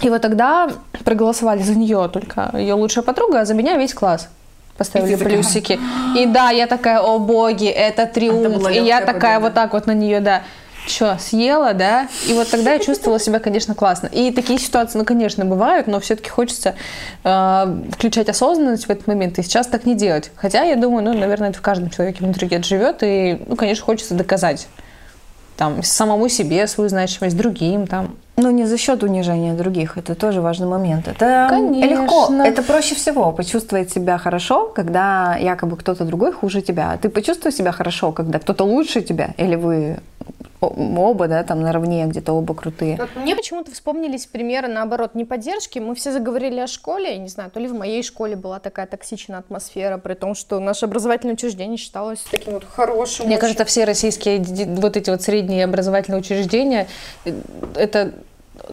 и 0.00 0.10
вот 0.10 0.22
тогда 0.22 0.70
проголосовали 1.04 1.62
за 1.62 1.74
нее 1.74 2.08
только 2.12 2.50
ее 2.54 2.74
лучшая 2.74 3.04
подруга, 3.04 3.40
а 3.40 3.44
за 3.44 3.54
меня 3.54 3.76
весь 3.76 3.94
класс. 3.94 4.28
Поставили 4.76 5.14
плюсики. 5.14 5.78
И 6.16 6.26
да, 6.26 6.50
я 6.50 6.66
такая, 6.66 6.98
о 7.00 7.20
боги, 7.20 7.68
это 7.68 8.06
триумф. 8.06 8.58
была 8.58 8.72
И 8.72 8.82
я 8.82 9.00
такая 9.00 9.36
победа. 9.36 9.40
вот 9.40 9.54
так 9.54 9.72
вот 9.72 9.86
на 9.86 9.92
нее, 9.92 10.18
да. 10.18 10.42
Че, 10.86 11.16
съела, 11.18 11.72
да? 11.72 12.08
И 12.28 12.32
вот 12.34 12.50
тогда 12.50 12.74
я 12.74 12.78
чувствовала 12.78 13.18
себя, 13.18 13.38
конечно, 13.38 13.74
классно. 13.74 14.08
И 14.08 14.30
такие 14.32 14.58
ситуации, 14.58 14.98
ну, 14.98 15.04
конечно, 15.04 15.44
бывают, 15.44 15.86
но 15.86 15.98
все-таки 16.00 16.28
хочется 16.28 16.74
э, 17.24 17.82
включать 17.92 18.28
осознанность 18.28 18.86
в 18.86 18.90
этот 18.90 19.06
момент 19.06 19.38
и 19.38 19.42
сейчас 19.42 19.66
так 19.66 19.86
не 19.86 19.94
делать. 19.94 20.30
Хотя 20.36 20.62
я 20.62 20.76
думаю, 20.76 21.04
ну, 21.04 21.14
наверное, 21.14 21.50
это 21.50 21.58
в 21.58 21.62
каждом 21.62 21.90
человеке 21.90 22.22
внутри 22.22 22.46
где-то 22.46 22.64
живет, 22.64 22.98
и, 23.02 23.42
ну, 23.46 23.56
конечно, 23.56 23.84
хочется 23.84 24.14
доказать 24.14 24.68
там 25.56 25.82
самому 25.82 26.28
себе 26.28 26.66
свою 26.66 26.90
значимость, 26.90 27.36
другим 27.36 27.86
там. 27.86 28.16
Ну, 28.36 28.50
не 28.50 28.66
за 28.66 28.76
счет 28.76 29.04
унижения 29.04 29.54
других, 29.54 29.96
это 29.96 30.16
тоже 30.16 30.40
важный 30.40 30.66
момент. 30.66 31.06
Это 31.06 31.46
Конечно. 31.48 32.02
легко, 32.02 32.34
это 32.42 32.62
проще 32.64 32.96
всего 32.96 33.30
почувствовать 33.30 33.92
себя 33.92 34.18
хорошо, 34.18 34.66
когда 34.74 35.36
якобы 35.36 35.76
кто-то 35.76 36.04
другой 36.04 36.32
хуже 36.32 36.60
тебя. 36.60 36.98
Ты 37.00 37.08
почувствуй 37.08 37.52
себя 37.52 37.70
хорошо, 37.70 38.10
когда 38.10 38.40
кто-то 38.40 38.64
лучше 38.64 39.02
тебя, 39.02 39.34
или 39.36 39.54
вы 39.54 39.98
оба, 40.60 41.28
да, 41.28 41.42
там 41.42 41.60
наравне, 41.60 42.04
где-то 42.06 42.32
оба 42.32 42.54
крутые. 42.54 42.96
Вот 42.96 43.10
мне 43.16 43.36
почему-то 43.36 43.72
вспомнились 43.72 44.26
примеры, 44.26 44.68
наоборот, 44.68 45.14
не 45.14 45.24
поддержки. 45.24 45.78
Мы 45.78 45.94
все 45.94 46.12
заговорили 46.12 46.60
о 46.60 46.66
школе, 46.66 47.12
я 47.12 47.18
не 47.18 47.28
знаю, 47.28 47.50
то 47.50 47.60
ли 47.60 47.68
в 47.68 47.74
моей 47.74 48.02
школе 48.02 48.36
была 48.36 48.60
такая 48.60 48.86
токсичная 48.86 49.38
атмосфера, 49.38 49.98
при 49.98 50.14
том, 50.14 50.34
что 50.34 50.58
наше 50.60 50.86
образовательное 50.86 51.34
учреждение 51.34 51.76
считалось 51.76 52.20
таким 52.30 52.54
вот 52.54 52.64
хорошим. 52.64 53.26
Мне 53.26 53.34
очень. 53.36 53.40
кажется, 53.40 53.64
все 53.64 53.84
российские 53.84 54.42
вот 54.76 54.96
эти 54.96 55.10
вот 55.10 55.22
средние 55.22 55.64
образовательные 55.64 56.20
учреждения, 56.20 56.86
э, 57.24 57.32
это 57.76 58.12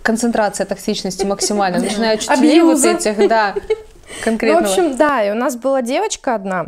концентрация 0.01 0.65
токсичности 0.65 1.25
максимальная, 1.25 1.81
начиная 1.81 2.13
от 2.15 2.21
учителей 2.21 2.61
вот 2.61 2.83
этих, 2.85 3.27
да, 3.27 3.53
Ну, 3.55 3.61
в 4.19 4.23
конкретно. 4.23 4.59
общем, 4.69 4.95
да, 4.97 5.23
и 5.23 5.31
у 5.31 5.35
нас 5.35 5.55
была 5.55 5.81
девочка 5.81 6.35
одна, 6.35 6.67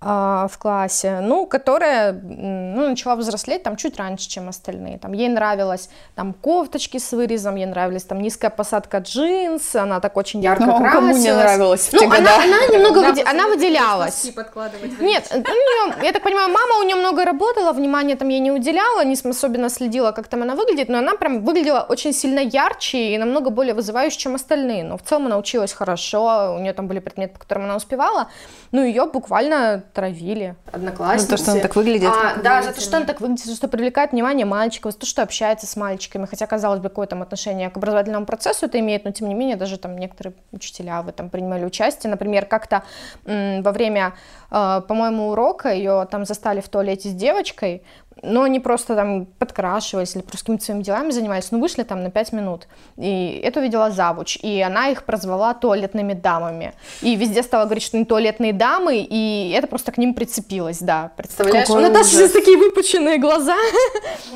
в 0.00 0.52
классе, 0.58 1.20
ну, 1.20 1.44
которая 1.44 2.12
ну, 2.12 2.88
начала 2.88 3.16
взрослеть 3.16 3.62
там 3.62 3.76
чуть 3.76 3.98
раньше, 3.98 4.30
чем 4.30 4.48
остальные. 4.48 4.98
Там, 4.98 5.12
ей 5.12 5.28
нравилось 5.28 5.90
там 6.14 6.32
кофточки 6.32 6.96
с 6.96 7.12
вырезом, 7.12 7.56
ей 7.56 7.66
нравилась 7.66 8.04
там 8.04 8.22
низкая 8.22 8.50
посадка 8.50 8.98
джинс, 8.98 9.76
она 9.76 10.00
так 10.00 10.16
очень 10.16 10.40
ярко 10.40 10.64
ну, 10.64 10.78
красилась. 10.78 10.94
кому 10.94 11.16
не 11.18 11.32
нравилось 11.32 11.88
в 11.88 11.92
ну, 11.92 12.04
она, 12.06 12.36
она 12.36 12.66
немного 12.68 12.98
выде... 13.00 13.22
она 13.24 13.46
выделялась. 13.46 14.30
подкладывать. 14.34 14.98
Нет, 15.00 15.30
у 15.34 15.36
неё, 15.36 15.94
я 16.02 16.12
так 16.12 16.22
понимаю, 16.22 16.48
мама 16.48 16.80
у 16.80 16.82
нее 16.84 16.96
много 16.96 17.26
работала, 17.26 17.72
внимания 17.72 18.16
там 18.16 18.28
ей 18.28 18.40
не 18.40 18.52
уделяла, 18.52 19.04
не 19.04 19.16
особенно 19.22 19.68
следила, 19.68 20.12
как 20.12 20.28
там 20.28 20.40
она 20.40 20.54
выглядит, 20.54 20.88
но 20.88 20.98
она 20.98 21.14
прям 21.14 21.44
выглядела 21.44 21.84
очень 21.86 22.14
сильно 22.14 22.40
ярче 22.40 23.14
и 23.14 23.18
намного 23.18 23.50
более 23.50 23.74
вызывающе, 23.74 24.18
чем 24.18 24.34
остальные. 24.34 24.84
Но 24.84 24.96
в 24.96 25.02
целом 25.02 25.26
она 25.26 25.36
училась 25.36 25.74
хорошо, 25.74 26.54
у 26.56 26.58
нее 26.58 26.72
там 26.72 26.86
были 26.86 27.00
предметы, 27.00 27.34
по 27.34 27.40
которым 27.40 27.64
она 27.64 27.76
успевала, 27.76 28.28
ну 28.72 28.82
ее 28.82 29.04
буквально 29.04 29.84
травили 29.92 30.56
одноклассницы. 30.72 31.30
Ну, 31.30 31.36
то, 31.36 31.42
что 31.42 31.52
она 31.52 31.60
так 31.60 31.76
выглядит. 31.76 32.08
А, 32.08 32.36
да, 32.42 32.62
за 32.62 32.72
то, 32.72 32.80
что 32.80 32.96
она 32.96 33.06
так 33.06 33.20
выглядит, 33.20 33.44
за 33.44 33.52
то, 33.52 33.56
что 33.56 33.68
привлекает 33.68 34.12
внимание 34.12 34.46
мальчиков, 34.46 34.92
за 34.92 34.98
то, 34.98 35.06
что 35.06 35.22
общается 35.22 35.66
с 35.66 35.76
мальчиками, 35.76 36.26
хотя, 36.26 36.46
казалось 36.46 36.80
бы, 36.80 36.88
какое 36.88 37.06
там 37.06 37.22
отношение 37.22 37.70
к 37.70 37.76
образовательному 37.76 38.26
процессу 38.26 38.66
это 38.66 38.78
имеет, 38.80 39.04
но 39.04 39.12
тем 39.12 39.28
не 39.28 39.34
менее 39.34 39.56
даже 39.56 39.78
там 39.78 39.96
некоторые 39.98 40.34
учителя 40.52 41.02
в 41.02 41.08
этом 41.08 41.30
принимали 41.30 41.64
участие. 41.64 42.10
Например, 42.10 42.46
как-то 42.46 42.82
м, 43.26 43.62
во 43.62 43.72
время, 43.72 44.14
э, 44.50 44.82
по-моему, 44.86 45.30
урока 45.30 45.72
ее 45.72 46.06
там 46.10 46.24
застали 46.24 46.60
в 46.60 46.68
туалете 46.68 47.08
с 47.08 47.12
девочкой, 47.12 47.82
но 48.22 48.42
они 48.42 48.60
просто 48.60 48.94
там 48.94 49.26
подкрашивались 49.38 50.14
или 50.14 50.22
просто 50.22 50.40
какими-то 50.40 50.64
своими 50.64 50.82
делами 50.82 51.10
занимались, 51.10 51.50
ну, 51.50 51.60
вышли 51.60 51.82
там 51.82 52.02
на 52.02 52.10
5 52.10 52.32
минут. 52.32 52.68
И 52.96 53.40
это 53.42 53.60
увидела 53.60 53.90
завуч, 53.90 54.38
и 54.42 54.60
она 54.60 54.88
их 54.88 55.04
прозвала 55.04 55.54
туалетными 55.54 56.12
дамами. 56.12 56.74
И 57.02 57.16
везде 57.16 57.42
стала 57.42 57.64
говорить, 57.64 57.82
что 57.82 57.96
они 57.96 58.04
туалетные 58.04 58.52
дамы, 58.52 59.06
и 59.08 59.54
это 59.56 59.66
просто 59.66 59.92
к 59.92 59.98
ним 59.98 60.14
прицепилось, 60.14 60.78
да. 60.80 61.12
Представляешь? 61.16 61.66
Какой 61.66 61.82
У 61.82 61.86
Наташи 61.86 62.10
сейчас 62.10 62.32
такие 62.32 62.56
выпученные 62.56 63.18
глаза. 63.18 63.56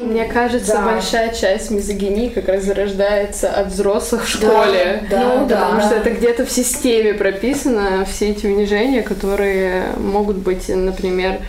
Мне 0.00 0.24
кажется, 0.24 0.80
большая 0.80 1.34
часть 1.34 1.70
мизогинии 1.70 2.28
как 2.28 2.48
раз 2.48 2.64
зарождается 2.64 3.50
от 3.50 3.68
взрослых 3.68 4.24
в 4.24 4.28
школе. 4.28 5.06
да, 5.10 5.38
ну, 5.40 5.46
да. 5.46 5.60
потому 5.60 5.80
что 5.82 5.94
это 5.94 6.10
где-то 6.10 6.46
в 6.46 6.50
системе 6.50 7.14
прописано, 7.14 8.04
все 8.04 8.30
эти 8.30 8.46
унижения, 8.46 9.02
которые 9.02 9.92
могут 9.96 10.36
быть, 10.36 10.68
например, 10.68 11.40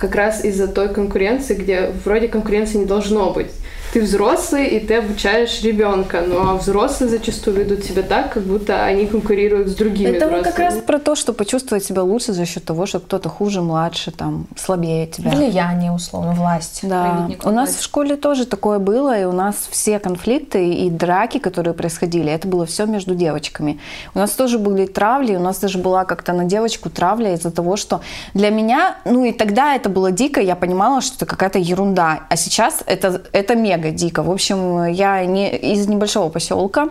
как 0.00 0.14
раз 0.14 0.44
из-за 0.44 0.66
той 0.66 0.88
конкуренции, 0.92 1.54
где 1.54 1.92
вроде 2.04 2.26
конкуренции 2.26 2.78
не 2.78 2.86
должно 2.86 3.32
быть. 3.32 3.52
Ты 3.92 4.02
взрослый, 4.02 4.68
и 4.68 4.78
ты 4.78 4.94
обучаешь 4.98 5.62
ребенка, 5.62 6.22
но 6.24 6.56
взрослые 6.56 7.10
зачастую 7.10 7.56
ведут 7.56 7.84
себя 7.84 8.02
так, 8.02 8.32
как 8.32 8.44
будто 8.44 8.84
они 8.84 9.06
конкурируют 9.06 9.68
с 9.68 9.74
другими 9.74 10.10
Это 10.10 10.26
вот 10.26 10.40
взрослыми. 10.40 10.52
как 10.52 10.58
раз 10.58 10.74
про 10.82 10.98
то, 11.00 11.16
что 11.16 11.32
почувствовать 11.32 11.84
себя 11.84 12.04
лучше 12.04 12.32
за 12.32 12.46
счет 12.46 12.64
того, 12.64 12.86
что 12.86 13.00
кто-то 13.00 13.28
хуже, 13.28 13.62
младше, 13.62 14.12
там, 14.12 14.46
слабее 14.56 15.08
тебя. 15.08 15.32
Влияние, 15.32 15.90
условно, 15.90 16.34
власть. 16.34 16.80
Да, 16.82 17.28
у 17.42 17.50
нас 17.50 17.70
власти. 17.70 17.80
в 17.80 17.82
школе 17.82 18.16
тоже 18.16 18.46
такое 18.46 18.78
было, 18.78 19.18
и 19.18 19.24
у 19.24 19.32
нас 19.32 19.56
все 19.70 19.98
конфликты 19.98 20.72
и 20.72 20.88
драки, 20.88 21.38
которые 21.38 21.74
происходили, 21.74 22.30
это 22.30 22.46
было 22.46 22.66
все 22.66 22.86
между 22.86 23.16
девочками. 23.16 23.80
У 24.14 24.20
нас 24.20 24.30
тоже 24.30 24.60
были 24.60 24.86
травли, 24.86 25.34
у 25.34 25.40
нас 25.40 25.58
даже 25.58 25.78
была 25.78 26.04
как-то 26.04 26.32
на 26.32 26.44
девочку 26.44 26.90
травля 26.90 27.34
из-за 27.34 27.50
того, 27.50 27.76
что 27.76 28.02
для 28.34 28.50
меня, 28.50 28.98
ну 29.04 29.24
и 29.24 29.32
тогда 29.32 29.74
это 29.74 29.88
было 29.88 30.12
дико, 30.12 30.40
я 30.40 30.54
понимала, 30.54 31.00
что 31.00 31.16
это 31.16 31.26
какая-то 31.26 31.58
ерунда, 31.58 32.20
а 32.28 32.36
сейчас 32.36 32.84
это, 32.86 33.22
это 33.32 33.56
мега 33.56 33.79
дико. 33.88 34.22
В 34.22 34.30
общем, 34.30 34.84
я 34.86 35.24
не, 35.24 35.56
из 35.56 35.86
небольшого 35.88 36.28
поселка 36.28 36.90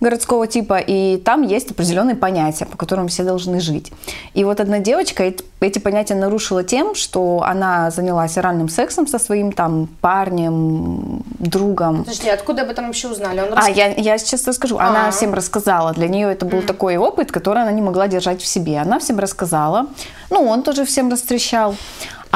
городского 0.00 0.46
типа, 0.46 0.78
и 0.78 1.16
там 1.16 1.42
есть 1.42 1.70
определенные 1.70 2.16
понятия, 2.16 2.66
по 2.66 2.76
которым 2.76 3.08
все 3.08 3.22
должны 3.22 3.60
жить. 3.60 3.92
И 4.34 4.44
вот 4.44 4.60
одна 4.60 4.80
девочка 4.80 5.32
эти, 5.60 5.78
понятия 5.78 6.14
нарушила 6.14 6.62
тем, 6.62 6.94
что 6.94 7.42
она 7.46 7.90
занялась 7.90 8.36
оральным 8.36 8.68
сексом 8.68 9.06
со 9.06 9.18
своим 9.18 9.52
там 9.52 9.88
парнем, 10.00 11.22
другом. 11.38 12.04
Подожди, 12.04 12.28
откуда 12.28 12.62
об 12.62 12.70
этом 12.70 12.86
вообще 12.86 13.08
узнали? 13.08 13.40
Он 13.40 13.56
А, 13.56 13.70
я, 13.70 13.94
я 13.94 14.18
сейчас 14.18 14.46
расскажу. 14.46 14.76
Она 14.78 15.08
А. 15.08 15.10
всем 15.10 15.32
рассказала. 15.32 15.92
Для 15.92 16.08
нее 16.08 16.30
это 16.30 16.44
был 16.44 16.62
такой 16.62 16.96
опыт, 16.96 17.32
который 17.32 17.62
она 17.62 17.72
не 17.72 17.82
могла 17.82 18.08
держать 18.08 18.42
в 18.42 18.46
себе. 18.46 18.78
Она 18.78 18.98
всем 18.98 19.18
рассказала. 19.18 19.86
Ну, 20.30 20.46
он 20.46 20.62
тоже 20.62 20.84
всем 20.84 21.10
растрещал. 21.10 21.74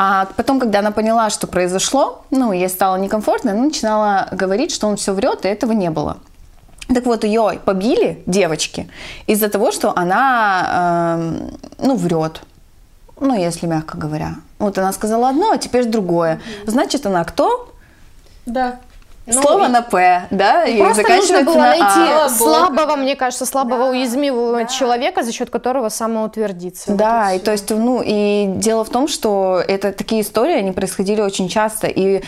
А 0.00 0.26
потом, 0.36 0.60
когда 0.60 0.78
она 0.78 0.92
поняла, 0.92 1.28
что 1.28 1.48
произошло, 1.48 2.24
ну, 2.30 2.52
ей 2.52 2.68
стало 2.68 2.98
некомфортно, 2.98 3.50
она 3.50 3.62
начинала 3.62 4.28
говорить, 4.30 4.70
что 4.70 4.86
он 4.86 4.94
все 4.94 5.12
врет, 5.12 5.44
и 5.44 5.48
этого 5.48 5.72
не 5.72 5.90
было. 5.90 6.18
Так 6.94 7.04
вот, 7.04 7.24
ее 7.24 7.58
побили 7.64 8.22
девочки 8.24 8.88
из-за 9.26 9.48
того, 9.48 9.72
что 9.72 9.92
она, 9.98 11.16
эм, 11.18 11.58
ну, 11.78 11.96
врет. 11.96 12.42
Ну, 13.18 13.34
если 13.34 13.66
мягко 13.66 13.98
говоря. 13.98 14.36
Вот 14.60 14.78
она 14.78 14.92
сказала 14.92 15.30
одно, 15.30 15.50
а 15.50 15.58
теперь 15.58 15.84
другое. 15.86 16.40
Значит, 16.64 17.04
она 17.04 17.24
кто? 17.24 17.74
Да. 18.46 18.78
Ну, 19.34 19.42
Слово 19.42 19.66
и- 19.66 19.68
на 19.68 19.82
П, 19.82 20.26
да? 20.30 20.64
и 20.64 20.78
Просто 20.78 21.02
нужно 21.02 21.16
заканчивается 21.16 21.44
было 21.44 21.54
на 21.62 21.68
найти 21.68 22.12
А. 22.24 22.28
слабого, 22.28 22.96
мне 22.96 23.14
кажется, 23.16 23.44
слабого, 23.46 23.90
уязвимого 23.90 24.64
человека, 24.66 25.22
за 25.22 25.32
счет 25.32 25.50
которого 25.50 25.88
самоутвердиться. 25.90 26.92
Да, 26.92 27.24
Вот 27.26 27.34
и 27.34 27.36
всё. 27.36 27.44
то 27.44 27.52
есть, 27.52 27.70
ну, 27.70 28.02
и 28.04 28.46
дело 28.48 28.84
в 28.84 28.88
том, 28.90 29.06
что 29.08 29.62
это 29.68 29.92
такие 29.92 30.22
истории, 30.22 30.54
они 30.56 30.72
происходили 30.72 31.20
очень 31.20 31.48
часто. 31.48 31.86
И 31.86 32.22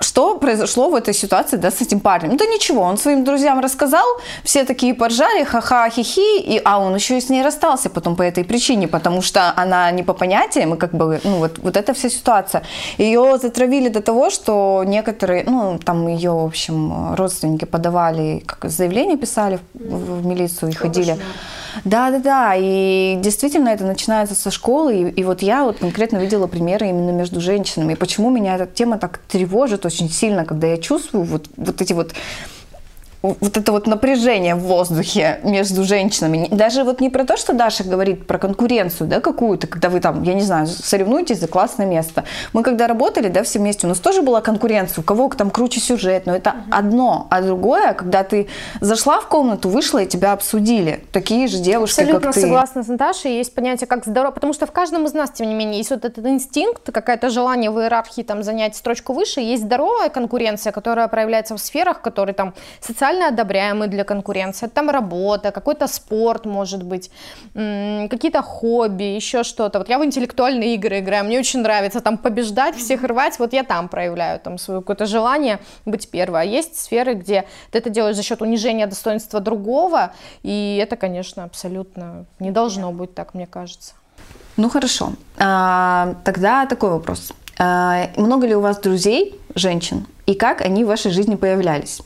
что 0.00 0.36
произошло 0.38 0.88
в 0.90 0.94
этой 0.94 1.14
ситуации, 1.14 1.56
да, 1.56 1.70
с 1.70 1.80
этим 1.82 2.00
парнем? 2.00 2.30
Ну, 2.30 2.36
да 2.36 2.46
ничего, 2.46 2.82
он 2.82 2.96
своим 2.98 3.24
друзьям 3.24 3.60
рассказал, 3.60 4.06
все 4.44 4.64
такие 4.64 4.94
поржали, 4.94 5.44
ха-ха, 5.44 5.88
хихи, 5.90 6.38
и, 6.40 6.60
а 6.64 6.78
он 6.78 6.94
еще 6.94 7.18
и 7.18 7.20
с 7.20 7.28
ней 7.28 7.42
расстался 7.42 7.90
потом 7.90 8.16
по 8.16 8.22
этой 8.22 8.44
причине, 8.44 8.88
потому 8.88 9.22
что 9.22 9.52
она 9.56 9.90
не 9.90 10.02
по 10.02 10.12
понятиям, 10.14 10.74
и 10.74 10.76
как 10.78 10.92
бы, 10.92 11.20
ну, 11.24 11.38
вот, 11.38 11.58
вот 11.58 11.76
эта 11.76 11.92
вся 11.92 12.08
ситуация. 12.08 12.62
Ее 12.98 13.38
затравили 13.42 13.88
до 13.88 14.00
того, 14.00 14.30
что 14.30 14.82
некоторые, 14.86 15.44
ну, 15.44 15.78
там 15.84 16.06
ее, 16.08 16.45
общем, 16.46 17.14
родственники 17.14 17.64
подавали, 17.64 18.42
как 18.46 18.70
заявление 18.70 19.16
писали 19.16 19.58
в, 19.74 20.20
в 20.20 20.26
милицию 20.26 20.70
и 20.70 20.74
ходили. 20.74 21.18
Да, 21.84 22.10
да, 22.10 22.18
да. 22.18 22.54
И 22.56 23.16
действительно 23.20 23.68
это 23.68 23.84
начинается 23.84 24.34
со 24.34 24.50
школы. 24.50 24.96
И, 24.96 25.20
и 25.20 25.24
вот 25.24 25.42
я 25.42 25.64
вот 25.64 25.78
конкретно 25.78 26.18
видела 26.18 26.46
примеры 26.46 26.88
именно 26.88 27.10
между 27.10 27.40
женщинами. 27.40 27.92
И 27.92 27.96
почему 27.96 28.30
меня 28.30 28.56
эта 28.56 28.66
тема 28.66 28.98
так 28.98 29.18
тревожит 29.28 29.84
очень 29.84 30.10
сильно, 30.10 30.44
когда 30.44 30.66
я 30.66 30.78
чувствую 30.78 31.24
вот, 31.24 31.46
вот 31.56 31.82
эти 31.82 31.92
вот 31.92 32.12
вот 33.40 33.56
это 33.56 33.72
вот 33.72 33.86
напряжение 33.86 34.54
в 34.54 34.60
воздухе 34.60 35.40
между 35.42 35.84
женщинами. 35.84 36.48
Даже 36.50 36.84
вот 36.84 37.00
не 37.00 37.10
про 37.10 37.24
то, 37.24 37.36
что 37.36 37.52
Даша 37.52 37.84
говорит 37.84 38.26
про 38.26 38.38
конкуренцию, 38.38 39.08
да, 39.08 39.20
какую-то, 39.20 39.66
когда 39.66 39.88
вы 39.88 40.00
там, 40.00 40.22
я 40.22 40.34
не 40.34 40.42
знаю, 40.42 40.66
соревнуетесь 40.66 41.40
за 41.40 41.48
классное 41.48 41.86
место. 41.86 42.24
Мы 42.52 42.62
когда 42.62 42.86
работали, 42.86 43.28
да, 43.28 43.42
все 43.42 43.58
вместе, 43.58 43.86
у 43.86 43.88
нас 43.88 43.98
тоже 43.98 44.22
была 44.22 44.40
конкуренция, 44.40 45.02
у 45.02 45.04
кого 45.04 45.28
там 45.30 45.50
круче 45.50 45.80
сюжет, 45.80 46.26
но 46.26 46.34
это 46.34 46.54
одно. 46.70 47.26
А 47.30 47.42
другое, 47.42 47.94
когда 47.94 48.22
ты 48.22 48.48
зашла 48.80 49.20
в 49.20 49.28
комнату, 49.28 49.68
вышла 49.68 50.02
и 50.02 50.06
тебя 50.06 50.32
обсудили. 50.32 51.04
Такие 51.12 51.48
же 51.48 51.58
девушки, 51.58 52.00
Абсолютно 52.00 52.26
как 52.28 52.34
ты. 52.34 52.40
согласна 52.42 52.82
с 52.82 52.88
Наташей. 52.88 53.36
Есть 53.36 53.54
понятие 53.54 53.86
как 53.86 54.04
здорово, 54.04 54.32
потому 54.32 54.52
что 54.52 54.66
в 54.66 54.72
каждом 54.72 55.06
из 55.06 55.14
нас, 55.14 55.30
тем 55.30 55.48
не 55.48 55.54
менее, 55.54 55.78
есть 55.78 55.90
вот 55.90 56.04
этот 56.04 56.24
инстинкт, 56.26 56.90
какое-то 56.92 57.30
желание 57.30 57.70
в 57.70 57.80
иерархии 57.80 58.22
там 58.22 58.42
занять 58.42 58.76
строчку 58.76 59.12
выше. 59.12 59.40
Есть 59.40 59.64
здоровая 59.64 60.08
конкуренция, 60.08 60.72
которая 60.72 61.08
проявляется 61.08 61.56
в 61.56 61.58
сферах, 61.58 62.00
которые 62.00 62.34
там 62.34 62.54
социально 62.80 63.15
одобряемы 63.24 63.88
для 63.88 64.04
конкуренции. 64.04 64.66
Это 64.66 64.74
там 64.74 64.90
работа, 64.90 65.50
какой-то 65.50 65.86
спорт, 65.86 66.46
может 66.46 66.82
быть, 66.82 67.10
какие-то 67.54 68.42
хобби, 68.42 69.04
еще 69.04 69.42
что-то. 69.42 69.78
Вот 69.78 69.88
я 69.88 69.98
в 69.98 70.04
интеллектуальные 70.04 70.74
игры 70.74 71.00
играю, 71.00 71.24
мне 71.24 71.38
очень 71.38 71.60
нравится 71.60 72.00
там 72.00 72.18
побеждать, 72.18 72.76
всех 72.76 73.04
рвать. 73.04 73.38
Вот 73.38 73.52
я 73.52 73.62
там 73.62 73.88
проявляю 73.88 74.40
там 74.40 74.58
свое 74.58 74.80
какое-то 74.80 75.06
желание 75.06 75.58
быть 75.84 76.10
первой. 76.10 76.42
А 76.42 76.44
есть 76.44 76.78
сферы, 76.78 77.14
где 77.14 77.44
ты 77.70 77.78
это 77.78 77.90
делаешь 77.90 78.16
за 78.16 78.22
счет 78.22 78.42
унижения 78.42 78.86
достоинства 78.86 79.40
другого, 79.40 80.12
и 80.42 80.80
это, 80.82 80.96
конечно, 80.96 81.44
абсолютно 81.44 82.26
не 82.38 82.50
должно 82.50 82.92
быть 82.92 83.14
так, 83.14 83.34
мне 83.34 83.46
кажется. 83.46 83.94
Ну 84.56 84.68
хорошо. 84.68 85.12
А, 85.38 86.14
тогда 86.24 86.66
такой 86.66 86.90
вопрос. 86.90 87.32
А, 87.58 88.08
много 88.16 88.46
ли 88.46 88.54
у 88.54 88.60
вас 88.60 88.78
друзей, 88.78 89.40
женщин, 89.54 90.06
и 90.26 90.34
как 90.34 90.60
они 90.60 90.84
в 90.84 90.88
вашей 90.88 91.10
жизни 91.10 91.36
появлялись? 91.36 92.02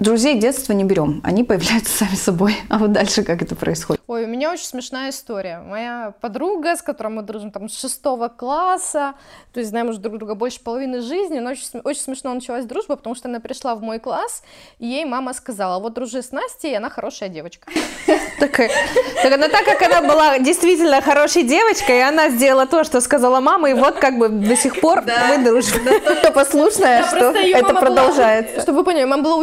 Друзей 0.00 0.36
детства 0.36 0.72
не 0.72 0.84
берем, 0.84 1.20
они 1.24 1.44
появляются 1.44 1.98
сами 1.98 2.14
собой. 2.14 2.56
А 2.70 2.78
вот 2.78 2.90
дальше 2.90 3.22
как 3.22 3.42
это 3.42 3.54
происходит? 3.54 4.00
Ой, 4.06 4.24
у 4.24 4.26
меня 4.26 4.50
очень 4.50 4.64
смешная 4.64 5.10
история. 5.10 5.60
Моя 5.60 6.14
подруга, 6.22 6.74
с 6.74 6.80
которой 6.80 7.08
мы 7.08 7.22
дружим 7.22 7.50
там 7.50 7.68
с 7.68 7.78
шестого 7.78 8.28
класса, 8.28 9.12
то 9.52 9.60
есть 9.60 9.68
знаем 9.68 9.90
уже 9.90 9.98
друг 9.98 10.16
друга 10.16 10.34
больше 10.34 10.58
половины 10.60 11.02
жизни, 11.02 11.38
но 11.38 11.50
очень, 11.50 11.80
очень 11.84 12.00
смешно 12.00 12.32
началась 12.32 12.64
дружба, 12.64 12.96
потому 12.96 13.14
что 13.14 13.28
она 13.28 13.40
пришла 13.40 13.74
в 13.74 13.82
мой 13.82 13.98
класс, 13.98 14.42
и 14.78 14.86
ей 14.86 15.04
мама 15.04 15.34
сказала, 15.34 15.78
вот 15.80 15.92
дружи 15.92 16.22
с 16.22 16.32
Настей, 16.32 16.76
она 16.76 16.88
хорошая 16.88 17.28
девочка. 17.28 17.70
Так, 18.40 18.56
так, 18.56 19.38
но 19.38 19.48
так 19.48 19.66
как 19.66 19.82
она 19.82 20.00
была 20.00 20.38
действительно 20.38 21.02
хорошей 21.02 21.42
девочкой, 21.42 22.02
она 22.02 22.30
сделала 22.30 22.66
то, 22.66 22.84
что 22.84 23.02
сказала 23.02 23.40
мама, 23.40 23.68
и 23.68 23.74
вот 23.74 23.96
как 23.96 24.18
бы 24.18 24.30
до 24.30 24.56
сих 24.56 24.80
пор 24.80 25.04
мы 25.28 25.44
дружим. 25.44 25.78
послушная, 26.34 27.04
что 27.04 27.32
это 27.32 27.74
продолжается. 27.74 28.62
Чтобы 28.62 28.78
вы 28.78 28.84
поняли, 28.84 29.04
мама 29.04 29.22
была 29.22 29.36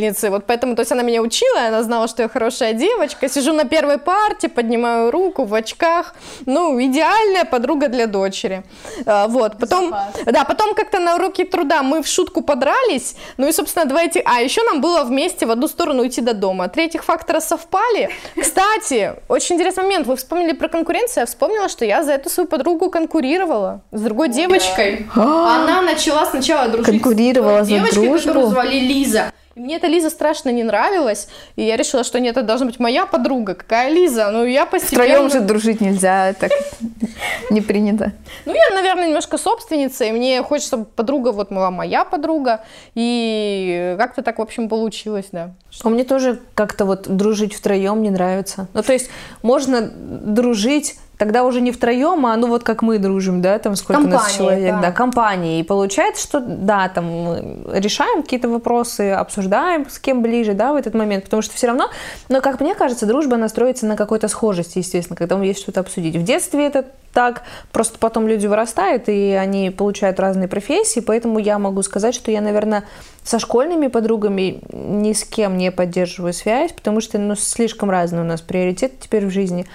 учительницей, 0.00 0.30
вот 0.30 0.44
поэтому, 0.46 0.74
то 0.74 0.80
есть 0.80 0.92
она 0.92 1.02
меня 1.02 1.22
учила, 1.22 1.66
она 1.68 1.82
знала, 1.82 2.08
что 2.08 2.22
я 2.22 2.28
хорошая 2.28 2.72
девочка. 2.72 3.28
Сижу 3.28 3.52
на 3.52 3.64
первой 3.64 3.98
парте, 3.98 4.48
поднимаю 4.48 5.10
руку 5.10 5.44
в 5.44 5.54
очках. 5.54 6.14
Ну, 6.46 6.80
идеальная 6.80 7.44
подруга 7.44 7.88
для 7.88 8.06
дочери. 8.06 8.62
А, 9.06 9.26
Вот, 9.28 9.58
потом, 9.58 9.94
да, 10.26 10.44
потом 10.44 10.74
как-то 10.74 10.98
на 10.98 11.14
уроке 11.14 11.44
труда 11.44 11.82
мы 11.82 12.02
в 12.02 12.06
шутку 12.06 12.42
подрались, 12.42 13.16
ну 13.38 13.48
и, 13.48 13.52
собственно, 13.52 13.86
два 13.86 14.02
этих... 14.02 14.22
А, 14.24 14.40
еще 14.40 14.62
нам 14.64 14.80
было 14.80 15.04
вместе 15.04 15.46
в 15.46 15.50
одну 15.50 15.68
сторону 15.68 16.06
идти 16.06 16.20
до 16.20 16.34
дома. 16.34 16.68
Три 16.68 16.84
этих 16.84 17.04
фактора 17.04 17.40
совпали. 17.40 18.10
Кстати, 18.40 19.14
очень 19.28 19.56
интересный 19.56 19.82
момент. 19.84 20.06
Вы 20.06 20.16
вспомнили 20.16 20.52
про 20.52 20.68
конкуренцию, 20.68 21.22
я 21.22 21.26
вспомнила, 21.26 21.68
что 21.68 21.84
я 21.84 22.02
за 22.02 22.12
эту 22.12 22.30
свою 22.30 22.48
подругу 22.48 22.90
конкурировала 22.90 23.80
с 23.92 24.00
другой 24.00 24.28
девочкой. 24.28 25.06
Она 25.14 25.82
начала 25.82 26.26
сначала 26.26 26.68
дружить 26.68 26.90
Конкурировала 26.90 27.64
с 27.64 27.68
за 27.68 27.74
девочкой, 27.74 28.08
дружбу? 28.08 28.28
которую 28.28 28.50
звали 28.50 28.78
Лиза. 28.78 29.32
И 29.56 29.60
мне 29.60 29.76
эта 29.76 29.88
Лиза 29.88 30.10
страшно 30.10 30.50
не 30.50 30.62
нравилась, 30.62 31.26
и 31.56 31.64
я 31.64 31.76
решила, 31.76 32.04
что 32.04 32.20
нет, 32.20 32.36
это 32.36 32.46
должна 32.46 32.66
быть 32.66 32.78
моя 32.78 33.04
подруга. 33.04 33.54
Какая 33.54 33.90
Лиза? 33.90 34.30
Ну, 34.30 34.44
я 34.44 34.64
постепенно... 34.64 35.04
Втроем 35.04 35.30
же 35.30 35.40
дружить 35.40 35.80
нельзя, 35.80 36.34
так 36.34 36.52
не 37.50 37.60
принято. 37.60 38.12
Ну, 38.44 38.54
я, 38.54 38.74
наверное, 38.74 39.08
немножко 39.08 39.38
собственница, 39.38 40.04
и 40.04 40.12
мне 40.12 40.40
хочется, 40.44 40.68
чтобы 40.68 40.84
подруга 40.84 41.32
вот 41.32 41.50
была 41.50 41.72
моя 41.72 42.04
подруга, 42.04 42.64
и 42.94 43.96
как-то 43.98 44.22
так, 44.22 44.38
в 44.38 44.42
общем, 44.42 44.68
получилось, 44.68 45.26
да. 45.32 45.52
А 45.82 45.88
мне 45.88 46.04
тоже 46.04 46.38
как-то 46.54 46.84
вот 46.84 47.08
дружить 47.08 47.54
втроем 47.54 48.02
не 48.02 48.10
нравится. 48.10 48.68
Ну, 48.72 48.82
то 48.84 48.92
есть 48.92 49.10
можно 49.42 49.82
дружить 49.82 50.96
тогда 51.20 51.44
уже 51.44 51.60
не 51.60 51.70
втроем, 51.70 52.24
а 52.24 52.34
ну 52.38 52.46
вот 52.46 52.64
как 52.64 52.80
мы 52.80 52.98
дружим, 52.98 53.42
да, 53.42 53.58
там 53.58 53.76
сколько 53.76 54.00
у 54.00 54.06
нас 54.06 54.32
человек, 54.32 54.76
да. 54.76 54.80
да, 54.80 54.90
компании. 54.90 55.60
И 55.60 55.62
получается, 55.62 56.22
что 56.22 56.40
да, 56.40 56.88
там 56.88 57.04
мы 57.04 57.58
решаем 57.74 58.22
какие-то 58.22 58.48
вопросы, 58.48 59.10
обсуждаем 59.10 59.86
с 59.90 59.98
кем 59.98 60.22
ближе, 60.22 60.54
да, 60.54 60.72
в 60.72 60.76
этот 60.76 60.94
момент, 60.94 61.24
потому 61.24 61.42
что 61.42 61.54
все 61.54 61.66
равно, 61.66 61.90
но 62.30 62.40
как 62.40 62.58
мне 62.60 62.74
кажется, 62.74 63.04
дружба 63.04 63.34
она 63.34 63.50
строится 63.50 63.84
на 63.84 63.96
какой-то 63.96 64.28
схожести, 64.28 64.78
естественно, 64.78 65.14
когда 65.14 65.38
есть 65.44 65.60
что-то 65.60 65.80
обсудить. 65.80 66.16
В 66.16 66.22
детстве 66.22 66.66
это 66.66 66.86
так, 67.12 67.42
просто 67.70 67.98
потом 67.98 68.26
люди 68.26 68.46
вырастают, 68.46 69.10
и 69.10 69.32
они 69.32 69.68
получают 69.68 70.18
разные 70.20 70.48
профессии, 70.48 71.00
поэтому 71.00 71.38
я 71.38 71.58
могу 71.58 71.82
сказать, 71.82 72.14
что 72.14 72.30
я, 72.30 72.40
наверное, 72.40 72.84
со 73.24 73.38
школьными 73.38 73.88
подругами 73.88 74.62
ни 74.72 75.12
с 75.12 75.24
кем 75.24 75.58
не 75.58 75.70
поддерживаю 75.70 76.32
связь, 76.32 76.72
потому 76.72 77.02
что 77.02 77.18
ну, 77.18 77.34
слишком 77.34 77.90
разные 77.90 78.22
у 78.22 78.26
нас 78.26 78.40
приоритеты 78.40 78.94
теперь 78.98 79.26
в 79.26 79.30
жизни. 79.30 79.66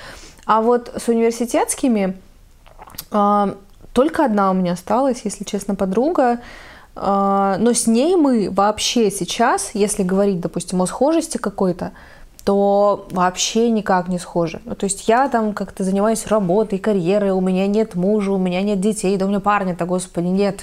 А 0.45 0.61
вот 0.61 0.91
с 0.95 1.07
университетскими 1.07 2.17
а, 3.11 3.55
только 3.93 4.25
одна 4.25 4.51
у 4.51 4.53
меня 4.53 4.73
осталась, 4.73 5.21
если 5.23 5.43
честно, 5.43 5.75
подруга. 5.75 6.39
А, 6.95 7.57
но 7.59 7.73
с 7.73 7.87
ней 7.87 8.15
мы 8.15 8.49
вообще 8.51 9.09
сейчас, 9.11 9.71
если 9.73 10.03
говорить, 10.03 10.39
допустим, 10.39 10.81
о 10.81 10.85
схожести 10.85 11.37
какой-то, 11.37 11.91
то 12.45 13.07
вообще 13.09 13.71
никак 13.71 14.07
не 14.07 14.19
схожи. 14.19 14.61
Ну, 14.65 14.75
то 14.75 14.83
есть 14.83 15.07
я 15.07 15.27
там 15.29 15.53
как-то 15.53 15.83
занимаюсь 15.83 16.27
работой, 16.27 16.77
карьерой, 16.77 17.31
у 17.31 17.41
меня 17.41 17.65
нет 17.65 17.95
мужа, 17.95 18.31
у 18.31 18.37
меня 18.37 18.61
нет 18.61 18.79
детей, 18.79 19.17
да 19.17 19.25
у 19.25 19.29
меня 19.29 19.39
парня-то, 19.39 19.85
господи, 19.85 20.27
нет. 20.27 20.59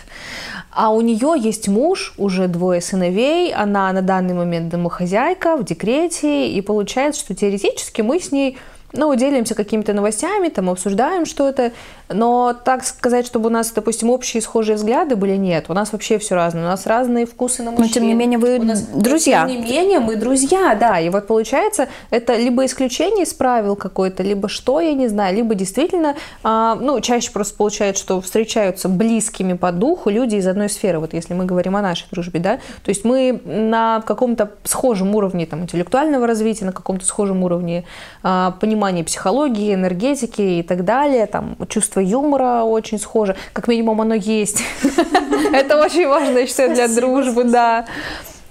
А 0.70 0.90
у 0.90 1.00
нее 1.00 1.34
есть 1.36 1.66
муж, 1.66 2.14
уже 2.18 2.46
двое 2.46 2.80
сыновей, 2.80 3.52
она 3.52 3.92
на 3.92 4.00
данный 4.00 4.34
момент 4.34 4.68
домохозяйка, 4.68 5.56
в 5.56 5.64
декрете, 5.64 6.48
и 6.48 6.60
получается, 6.60 7.20
что 7.20 7.34
теоретически 7.34 8.00
мы 8.00 8.20
с 8.20 8.30
ней 8.30 8.58
ну, 8.92 9.14
делимся 9.14 9.54
какими-то 9.54 9.92
новостями, 9.92 10.48
там, 10.48 10.70
обсуждаем 10.70 11.26
что-то, 11.26 11.72
но 12.08 12.54
так 12.64 12.84
сказать, 12.84 13.26
чтобы 13.26 13.46
у 13.46 13.50
нас, 13.50 13.70
допустим, 13.70 14.10
общие 14.10 14.42
схожие 14.42 14.76
взгляды 14.76 15.16
были, 15.16 15.36
нет, 15.36 15.66
у 15.68 15.74
нас 15.74 15.92
вообще 15.92 16.18
все 16.18 16.34
разное, 16.34 16.62
у 16.62 16.66
нас 16.66 16.86
разные 16.86 17.26
вкусы 17.26 17.62
на 17.62 17.70
мужчин. 17.70 17.86
Но, 17.86 17.92
тем 17.92 18.06
не 18.06 18.14
менее, 18.14 18.38
вы 18.38 18.58
У 18.58 18.64
нас- 18.64 18.82
друзья. 18.82 19.46
Тем 19.48 19.60
не 19.60 19.62
менее, 19.62 20.00
мы 20.00 20.16
друзья, 20.16 20.74
да, 20.74 21.00
и 21.00 21.08
вот 21.08 21.26
получается, 21.26 21.88
это 22.10 22.36
либо 22.36 22.64
исключение 22.64 23.24
из 23.24 23.32
правил 23.32 23.76
какое-то, 23.76 24.22
либо 24.22 24.48
что, 24.48 24.80
я 24.80 24.92
не 24.92 25.08
знаю, 25.08 25.34
либо 25.34 25.54
действительно, 25.54 26.16
а, 26.42 26.74
ну, 26.74 27.00
чаще 27.00 27.30
просто 27.30 27.56
получается, 27.56 28.02
что 28.02 28.20
встречаются 28.20 28.88
близкими 28.88 29.54
по 29.54 29.72
духу 29.72 30.10
люди 30.10 30.36
из 30.36 30.46
одной 30.46 30.68
сферы, 30.68 30.98
вот 30.98 31.14
если 31.14 31.34
мы 31.34 31.46
говорим 31.46 31.76
о 31.76 31.82
нашей 31.82 32.06
дружбе, 32.10 32.40
да, 32.40 32.56
то 32.56 32.88
есть 32.88 33.04
мы 33.04 33.40
на 33.44 34.02
каком-то 34.06 34.50
схожем 34.64 35.14
уровне 35.14 35.46
там, 35.46 35.62
интеллектуального 35.62 36.26
развития, 36.26 36.66
на 36.66 36.72
каком-то 36.72 37.06
схожем 37.06 37.42
уровне 37.42 37.84
а, 38.22 38.50
понимания 38.60 38.81
психологии, 39.04 39.74
энергетики 39.74 40.42
и 40.42 40.62
так 40.62 40.84
далее, 40.84 41.26
там, 41.26 41.56
чувство 41.68 42.00
юмора 42.00 42.62
очень 42.62 42.98
схоже, 42.98 43.36
как 43.52 43.68
минимум 43.68 44.00
оно 44.00 44.14
есть. 44.14 44.62
Это 45.52 45.80
очень 45.80 46.08
важно, 46.08 46.38
я 46.38 46.46
считаю, 46.46 46.74
для 46.74 46.88
дружбы, 46.88 47.44
да. 47.44 47.86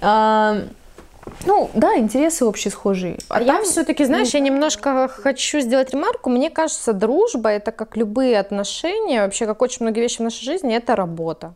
А, 0.00 0.56
Ну, 1.46 1.70
да, 1.74 1.98
интересы 1.98 2.44
общие 2.44 2.70
схожие. 2.70 3.18
А 3.28 3.42
я 3.42 3.62
все-таки, 3.62 4.04
знаешь, 4.04 4.34
я 4.34 4.40
немножко 4.40 5.08
хочу 5.08 5.60
сделать 5.60 5.92
ремарку. 5.92 6.30
Мне 6.30 6.50
кажется, 6.50 6.92
дружба 6.92 7.50
это 7.50 7.72
как 7.72 7.96
любые 7.96 8.38
отношения, 8.38 9.22
вообще 9.22 9.46
как 9.46 9.62
очень 9.62 9.78
многие 9.80 10.00
вещи 10.00 10.18
в 10.18 10.24
нашей 10.24 10.44
жизни, 10.44 10.74
это 10.74 10.96
работа. 10.96 11.54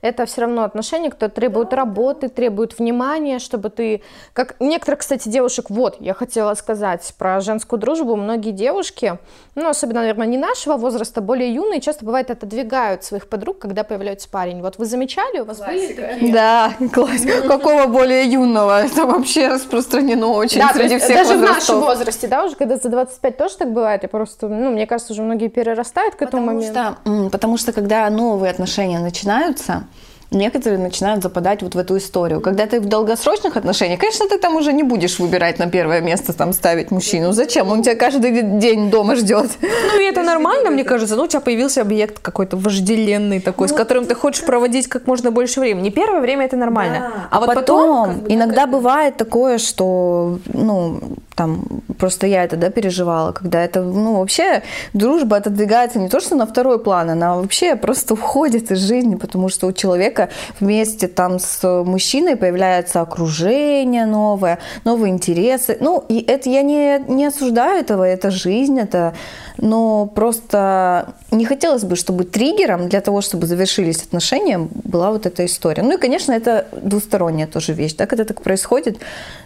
Это 0.00 0.26
все 0.26 0.42
равно 0.42 0.62
отношения, 0.62 1.10
которые 1.10 1.34
требуют 1.34 1.72
работы, 1.72 2.28
требуют 2.28 2.78
внимания, 2.78 3.40
чтобы 3.40 3.68
ты... 3.68 4.02
Как 4.32 4.54
некоторых, 4.60 5.00
кстати, 5.00 5.28
девушек, 5.28 5.66
вот, 5.70 5.96
я 6.00 6.14
хотела 6.14 6.54
сказать 6.54 7.12
про 7.18 7.40
женскую 7.40 7.80
дружбу. 7.80 8.14
Многие 8.14 8.52
девушки, 8.52 9.18
ну, 9.56 9.68
особенно, 9.68 10.00
наверное, 10.00 10.26
не 10.28 10.38
нашего 10.38 10.76
возраста, 10.76 11.20
более 11.20 11.52
юные, 11.52 11.80
часто 11.80 12.04
бывает 12.04 12.30
отодвигают 12.30 13.02
своих 13.02 13.28
подруг, 13.28 13.58
когда 13.58 13.82
появляется 13.82 14.28
парень. 14.28 14.62
Вот 14.62 14.78
вы 14.78 14.84
замечали, 14.84 15.40
у 15.40 15.44
вас 15.44 15.58
были 15.58 15.92
такие? 15.92 16.32
Да, 16.32 16.72
класс. 16.94 17.22
Какого 17.48 17.86
более 17.86 18.24
юного? 18.30 18.82
Это 18.84 19.04
вообще 19.04 19.48
распространено 19.48 20.28
очень 20.28 20.60
Да, 20.60 20.72
среди 20.74 20.98
всех 20.98 21.16
даже 21.26 21.34
в 21.36 21.40
нашем 21.40 21.80
возрастов. 21.80 21.80
возрасте, 21.98 22.28
да, 22.28 22.44
уже 22.44 22.54
когда 22.54 22.76
за 22.76 22.88
25 22.88 23.36
тоже 23.36 23.56
так 23.56 23.72
бывает, 23.72 24.04
я 24.04 24.08
просто, 24.08 24.46
ну, 24.46 24.70
мне 24.70 24.86
кажется, 24.86 25.12
уже 25.12 25.22
многие 25.22 25.48
перерастают 25.48 26.14
к 26.14 26.22
этому 26.22 26.46
Потому 26.46 26.58
моменту. 26.60 26.98
что, 27.04 27.30
потому 27.30 27.56
что 27.56 27.72
когда 27.72 28.08
новые 28.10 28.52
отношения 28.52 29.00
начинаются, 29.00 29.87
некоторые 30.30 30.78
начинают 30.78 31.22
западать 31.22 31.62
вот 31.62 31.74
в 31.74 31.78
эту 31.78 31.96
историю. 31.96 32.40
Когда 32.40 32.66
ты 32.66 32.80
в 32.80 32.86
долгосрочных 32.86 33.56
отношениях, 33.56 34.00
конечно, 34.00 34.28
ты 34.28 34.38
там 34.38 34.56
уже 34.56 34.72
не 34.72 34.82
будешь 34.82 35.18
выбирать 35.18 35.58
на 35.58 35.68
первое 35.68 36.00
место, 36.00 36.32
там 36.32 36.52
ставить 36.52 36.90
мужчину. 36.90 37.32
Зачем? 37.32 37.70
Он 37.70 37.82
тебя 37.82 37.94
каждый 37.94 38.42
день 38.42 38.90
дома 38.90 39.16
ждет. 39.16 39.50
Ну, 39.60 40.00
и 40.00 40.04
это 40.04 40.22
нормально, 40.22 40.70
мне 40.70 40.84
кажется. 40.84 41.16
Ну, 41.16 41.24
у 41.24 41.26
тебя 41.26 41.40
появился 41.40 41.80
объект 41.80 42.18
какой-то 42.18 42.56
вожделенный 42.56 43.40
такой, 43.40 43.68
с 43.68 43.72
которым 43.72 44.06
ты 44.06 44.14
хочешь 44.14 44.44
проводить 44.44 44.88
как 44.88 45.06
можно 45.06 45.30
больше 45.30 45.60
времени. 45.60 45.90
Первое 45.90 46.20
время 46.20 46.44
это 46.44 46.56
нормально. 46.56 47.28
А, 47.30 47.40
потом, 47.40 48.24
иногда 48.28 48.66
бывает 48.66 49.16
такое, 49.16 49.58
что, 49.58 50.38
ну, 50.52 51.00
там, 51.38 51.62
просто 51.98 52.26
я 52.26 52.42
это, 52.42 52.56
да, 52.56 52.68
переживала, 52.68 53.30
когда 53.30 53.62
это, 53.64 53.80
ну, 53.80 54.18
вообще 54.18 54.64
дружба 54.92 55.36
отодвигается 55.36 56.00
не 56.00 56.08
то, 56.08 56.18
что 56.18 56.34
на 56.34 56.46
второй 56.46 56.80
план, 56.80 57.10
она 57.10 57.36
вообще 57.36 57.76
просто 57.76 58.14
уходит 58.14 58.72
из 58.72 58.80
жизни, 58.80 59.14
потому 59.14 59.48
что 59.48 59.68
у 59.68 59.72
человека 59.72 60.30
вместе 60.58 61.06
там 61.06 61.38
с 61.38 61.84
мужчиной 61.84 62.34
появляется 62.34 63.00
окружение 63.02 64.04
новое, 64.04 64.58
новые 64.84 65.12
интересы. 65.12 65.76
Ну, 65.78 66.04
и 66.08 66.20
это 66.20 66.50
я 66.50 66.62
не, 66.62 66.98
не 67.06 67.26
осуждаю 67.26 67.78
этого, 67.78 68.02
это 68.02 68.32
жизнь, 68.32 68.80
это, 68.80 69.14
но 69.58 70.06
просто 70.06 71.14
не 71.30 71.44
хотелось 71.44 71.84
бы, 71.84 71.94
чтобы 71.94 72.24
триггером 72.24 72.88
для 72.88 73.00
того, 73.00 73.20
чтобы 73.20 73.46
завершились 73.46 74.02
отношения, 74.02 74.58
была 74.58 75.12
вот 75.12 75.24
эта 75.24 75.46
история. 75.46 75.84
Ну 75.84 75.94
и, 75.94 76.00
конечно, 76.00 76.32
это 76.32 76.66
двусторонняя 76.72 77.46
тоже 77.46 77.74
вещь, 77.74 77.94
да, 77.94 78.06
когда 78.06 78.24
так 78.24 78.42
происходит, 78.42 78.98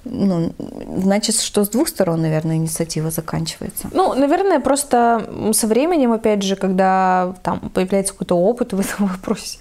ну, 0.05 0.53
значит, 0.96 1.40
что 1.40 1.64
с 1.64 1.68
двух 1.68 1.88
сторон, 1.88 2.22
наверное, 2.22 2.57
инициатива 2.57 3.11
заканчивается. 3.11 3.88
Ну, 3.92 4.14
наверное, 4.14 4.61
просто 4.61 5.28
со 5.53 5.66
временем, 5.66 6.12
опять 6.12 6.42
же, 6.42 6.57
когда 6.57 7.34
там 7.42 7.70
появляется 7.70 8.12
какой-то 8.12 8.36
опыт 8.36 8.72
в 8.72 8.80
этом 8.80 9.07
вопросе, 9.09 9.59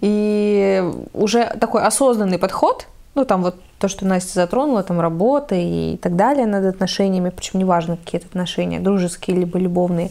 и 0.00 0.84
уже 1.14 1.46
такой 1.60 1.82
осознанный 1.82 2.38
подход, 2.38 2.86
ну, 3.14 3.24
там 3.24 3.42
вот 3.42 3.56
то, 3.78 3.88
что 3.88 4.06
Настя 4.06 4.34
затронула, 4.34 4.82
там 4.82 5.00
работа 5.00 5.54
и 5.54 5.96
так 5.96 6.16
далее 6.16 6.46
над 6.46 6.64
отношениями, 6.66 7.30
причем 7.30 7.60
неважно, 7.60 7.96
какие 7.96 8.20
это 8.20 8.28
отношения, 8.28 8.80
дружеские 8.80 9.36
либо 9.36 9.58
любовные, 9.58 10.10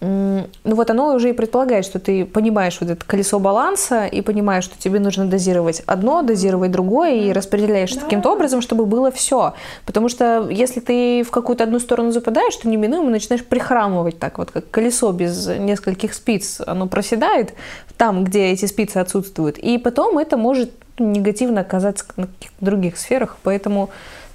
ну 0.00 0.46
вот 0.64 0.90
оно 0.90 1.14
уже 1.14 1.30
и 1.30 1.32
предполагает, 1.32 1.84
что 1.86 1.98
ты 1.98 2.26
понимаешь 2.26 2.76
вот 2.80 2.90
это 2.90 3.04
колесо 3.04 3.38
баланса 3.38 4.04
и 4.04 4.20
понимаешь, 4.20 4.64
что 4.64 4.78
тебе 4.78 5.00
нужно 5.00 5.26
дозировать 5.26 5.82
одно, 5.86 6.22
дозировать 6.22 6.70
другое 6.70 7.14
и 7.14 7.32
распределяешь 7.32 7.94
таким-то 7.94 8.32
образом, 8.32 8.60
чтобы 8.60 8.84
было 8.84 9.10
все. 9.10 9.54
Потому 9.86 10.10
что 10.10 10.48
если 10.50 10.80
ты 10.80 11.22
в 11.22 11.30
какую-то 11.30 11.64
одну 11.64 11.78
сторону 11.78 12.10
западаешь, 12.10 12.56
то 12.56 12.68
неминуемо 12.68 13.08
начинаешь 13.08 13.44
прихрамывать 13.44 14.18
так, 14.18 14.36
вот 14.36 14.50
как 14.50 14.70
колесо 14.70 15.10
без 15.12 15.46
нескольких 15.46 16.12
спиц, 16.12 16.60
оно 16.66 16.88
проседает 16.88 17.54
там, 17.96 18.24
где 18.24 18.50
эти 18.50 18.66
спицы 18.66 18.98
отсутствуют, 18.98 19.56
и 19.56 19.78
потом 19.78 20.18
это 20.18 20.36
может 20.36 20.72
негативно 20.98 21.62
оказаться 21.62 22.04
на 22.16 22.26
каких-то 22.26 22.64
других 22.64 22.98
сферах, 22.98 23.38
поэтому 23.42 23.90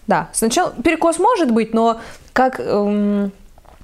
да, 0.07 0.29
сначала 0.33 0.71
перекос 0.71 1.19
может 1.19 1.51
быть, 1.51 1.73
но 1.73 1.99
как 2.33 2.59
эм, 2.59 3.31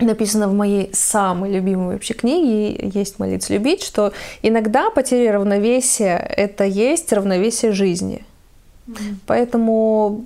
написано 0.06 0.48
в 0.48 0.54
моей 0.54 0.89
самой 0.93 1.52
любимой 1.52 1.95
вообще 1.95 2.14
книге 2.14 2.89
«Есть 2.93 3.20
молиться 3.20 3.54
любить», 3.54 3.84
что 3.84 4.14
иногда 4.41 4.89
потеря 4.89 5.34
равновесия– 5.34 6.18
это 6.38 6.64
есть 6.64 7.12
равновесие 7.12 7.72
жизни. 7.72 8.24
Поэтому, 9.26 10.26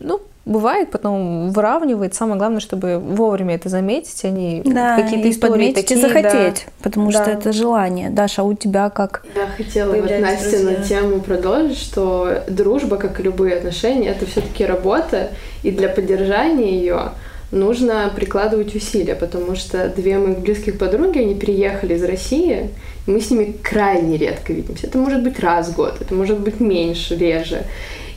ну, 0.00 0.20
бывает, 0.46 0.90
потом 0.90 1.50
выравнивает. 1.50 2.14
Самое 2.14 2.38
главное, 2.38 2.60
чтобы 2.60 2.98
вовремя 2.98 3.54
это 3.54 3.68
заметить, 3.68 4.24
а 4.24 4.30
не 4.30 4.62
какие-то 4.62 5.28
и 5.28 5.30
истории 5.30 5.50
подметить 5.50 5.74
такие. 5.74 5.98
и 5.98 6.02
захотеть, 6.02 6.64
да. 6.66 6.72
потому 6.82 7.10
Да. 7.12 7.22
что 7.22 7.30
это 7.30 7.52
желание. 7.52 8.10
Даша, 8.10 8.42
а 8.42 8.44
у 8.44 8.54
тебя 8.54 8.88
как? 8.88 9.26
Я 9.36 9.46
хотела 9.46 9.92
вот 9.94 10.10
Настя 10.10 10.58
на 10.60 10.72
друзья. 10.72 11.00
тему 11.00 11.20
продолжить, 11.20 11.78
что 11.78 12.44
дружба, 12.48 12.96
как 12.96 13.20
и 13.20 13.22
любые 13.22 13.56
отношения, 13.56 14.08
это 14.08 14.24
все-таки 14.24 14.64
работа, 14.64 15.30
и 15.62 15.70
для 15.70 15.88
поддержания 15.90 16.78
ее 16.78 17.10
нужно 17.50 18.12
прикладывать 18.14 18.74
усилия, 18.74 19.14
потому 19.14 19.56
что 19.56 19.88
две 19.88 20.18
моих 20.18 20.38
близких 20.40 20.78
подруги, 20.78 21.18
они 21.18 21.34
переехали 21.34 21.94
из 21.94 22.04
России, 22.04 22.70
и 23.06 23.10
мы 23.10 23.20
с 23.20 23.30
ними 23.30 23.54
крайне 23.62 24.16
редко 24.16 24.52
видимся. 24.52 24.86
Это 24.86 24.98
может 24.98 25.22
быть 25.22 25.40
раз 25.40 25.68
в 25.68 25.76
год, 25.76 25.96
это 26.00 26.14
может 26.14 26.38
быть 26.40 26.60
меньше, 26.60 27.16
реже. 27.16 27.64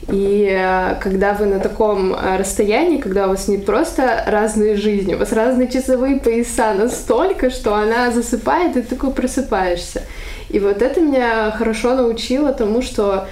И 0.10 0.50
э, 0.52 0.96
когда 1.00 1.34
вы 1.34 1.46
на 1.46 1.60
таком 1.60 2.14
э, 2.14 2.38
расстоянии, 2.38 2.98
когда 2.98 3.28
у 3.28 3.30
вас 3.30 3.48
не 3.48 3.58
просто 3.58 4.24
разные 4.28 4.76
жизни, 4.76 5.14
у 5.14 5.18
вас 5.18 5.32
разные 5.32 5.70
часовые 5.70 6.20
пояса 6.20 6.74
настолько, 6.74 7.50
что 7.52 7.76
она 7.76 8.12
засыпает, 8.12 8.76
и 8.76 8.82
ты 8.82 8.96
такой 8.96 9.12
просыпаешься. 9.12 10.02
И 10.50 10.60
вот 10.60 10.82
это 10.82 11.00
меня 11.00 11.52
хорошо 11.52 11.96
научило 11.96 12.52
тому, 12.52 12.82
что 12.82 13.28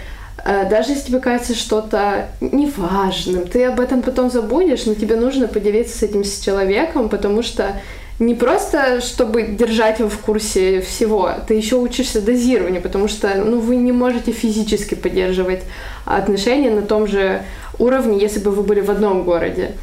даже 0.46 0.92
если 0.92 1.08
тебе 1.08 1.20
кажется 1.20 1.56
что-то 1.56 2.30
неважным, 2.40 3.48
ты 3.48 3.66
об 3.66 3.80
этом 3.80 4.02
потом 4.02 4.30
забудешь, 4.30 4.86
но 4.86 4.94
тебе 4.94 5.16
нужно 5.16 5.48
поделиться 5.48 5.98
с 5.98 6.04
этим 6.04 6.24
с 6.24 6.40
человеком, 6.40 7.10
потому 7.10 7.42
что 7.42 7.82
не 8.20 8.36
просто, 8.36 9.00
чтобы 9.00 9.44
держать 9.44 10.00
его 10.00 10.10
в 10.10 10.20
курсе 10.20 10.82
всего, 10.82 11.32
ты 11.48 11.54
еще 11.54 11.78
учишься 11.78 12.22
дозированию, 12.22 12.82
потому 12.82 13.08
что 13.08 13.34
ну, 13.36 13.60
вы 13.60 13.78
не 13.78 13.94
можете 13.94 14.34
физически 14.34 14.96
поддерживать 14.96 15.64
отношения 16.06 16.70
на 16.70 16.82
том 16.82 17.08
же 17.08 17.44
уровне, 17.78 18.20
если 18.20 18.40
бы 18.40 18.52
вы 18.52 18.64
были 18.64 18.82
в 18.82 18.92
одном 18.92 19.24
городе. 19.24 19.76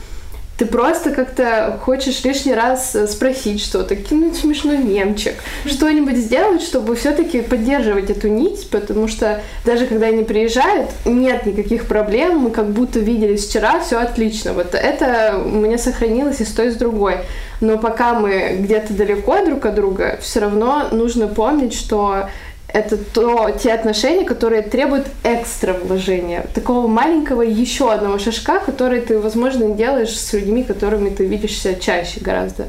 Ты 0.56 0.64
просто 0.64 1.10
как-то 1.10 1.78
хочешь 1.82 2.24
лишний 2.24 2.54
раз 2.54 2.94
э, 2.94 3.06
спросить 3.06 3.62
что-то, 3.62 3.94
кинуть 3.94 4.36
смешной 4.36 4.78
мемчик, 4.78 5.34
что-нибудь 5.66 6.16
сделать, 6.16 6.62
чтобы 6.62 6.96
все-таки 6.96 7.42
поддерживать 7.42 8.08
эту 8.08 8.28
нить, 8.28 8.70
потому 8.70 9.06
что 9.06 9.42
даже 9.66 9.86
когда 9.86 10.06
они 10.06 10.24
приезжают, 10.24 10.90
нет 11.04 11.44
никаких 11.44 11.86
проблем, 11.86 12.38
мы 12.38 12.50
как 12.50 12.70
будто 12.70 13.00
виделись 13.00 13.46
вчера, 13.46 13.80
все 13.80 13.98
отлично. 13.98 14.54
Вот 14.54 14.74
это 14.74 15.38
у 15.44 15.48
меня 15.48 15.76
сохранилось 15.76 16.40
и 16.40 16.44
с 16.46 16.52
той, 16.52 16.68
и 16.68 16.70
с 16.70 16.76
другой. 16.76 17.18
Но 17.60 17.76
пока 17.76 18.14
мы 18.14 18.56
где-то 18.58 18.94
далеко 18.94 19.44
друг 19.44 19.66
от 19.66 19.74
друга, 19.74 20.18
все 20.22 20.40
равно 20.40 20.88
нужно 20.90 21.26
помнить, 21.26 21.74
что 21.74 22.28
это 22.76 22.98
то, 22.98 23.50
те 23.50 23.72
отношения, 23.72 24.24
которые 24.24 24.60
требуют 24.60 25.06
экстра 25.24 25.72
вложения. 25.72 26.46
Такого 26.54 26.86
маленького 26.86 27.40
еще 27.40 27.90
одного 27.90 28.18
шажка, 28.18 28.58
который 28.58 29.00
ты, 29.00 29.18
возможно, 29.18 29.70
делаешь 29.70 30.14
с 30.18 30.32
людьми, 30.34 30.62
которыми 30.62 31.08
ты 31.08 31.24
видишься 31.24 31.74
чаще 31.76 32.20
гораздо. 32.20 32.66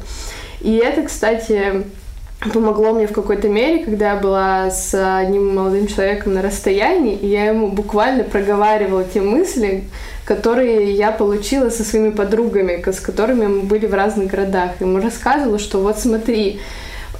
И 0.61 0.75
это, 0.75 1.03
кстати, 1.03 1.83
помогло 2.53 2.93
мне 2.93 3.05
в 3.05 3.11
какой-то 3.11 3.49
мере, 3.49 3.83
когда 3.83 4.13
я 4.13 4.15
была 4.15 4.71
с 4.71 4.93
одним 4.93 5.53
молодым 5.53 5.87
человеком 5.87 6.35
на 6.35 6.41
расстоянии, 6.41 7.15
и 7.15 7.27
я 7.27 7.47
ему 7.47 7.67
буквально 7.67 8.23
проговаривала 8.23 9.03
те 9.03 9.19
мысли, 9.19 9.83
которые 10.23 10.93
я 10.93 11.11
получила 11.11 11.69
со 11.69 11.83
своими 11.83 12.11
подругами, 12.11 12.81
с 12.89 13.01
которыми 13.01 13.47
мы 13.47 13.61
были 13.63 13.85
в 13.85 13.93
разных 13.93 14.31
городах. 14.31 14.71
И 14.79 14.85
ему 14.85 15.01
рассказывала, 15.01 15.59
что 15.59 15.79
вот 15.79 15.99
смотри, 15.99 16.61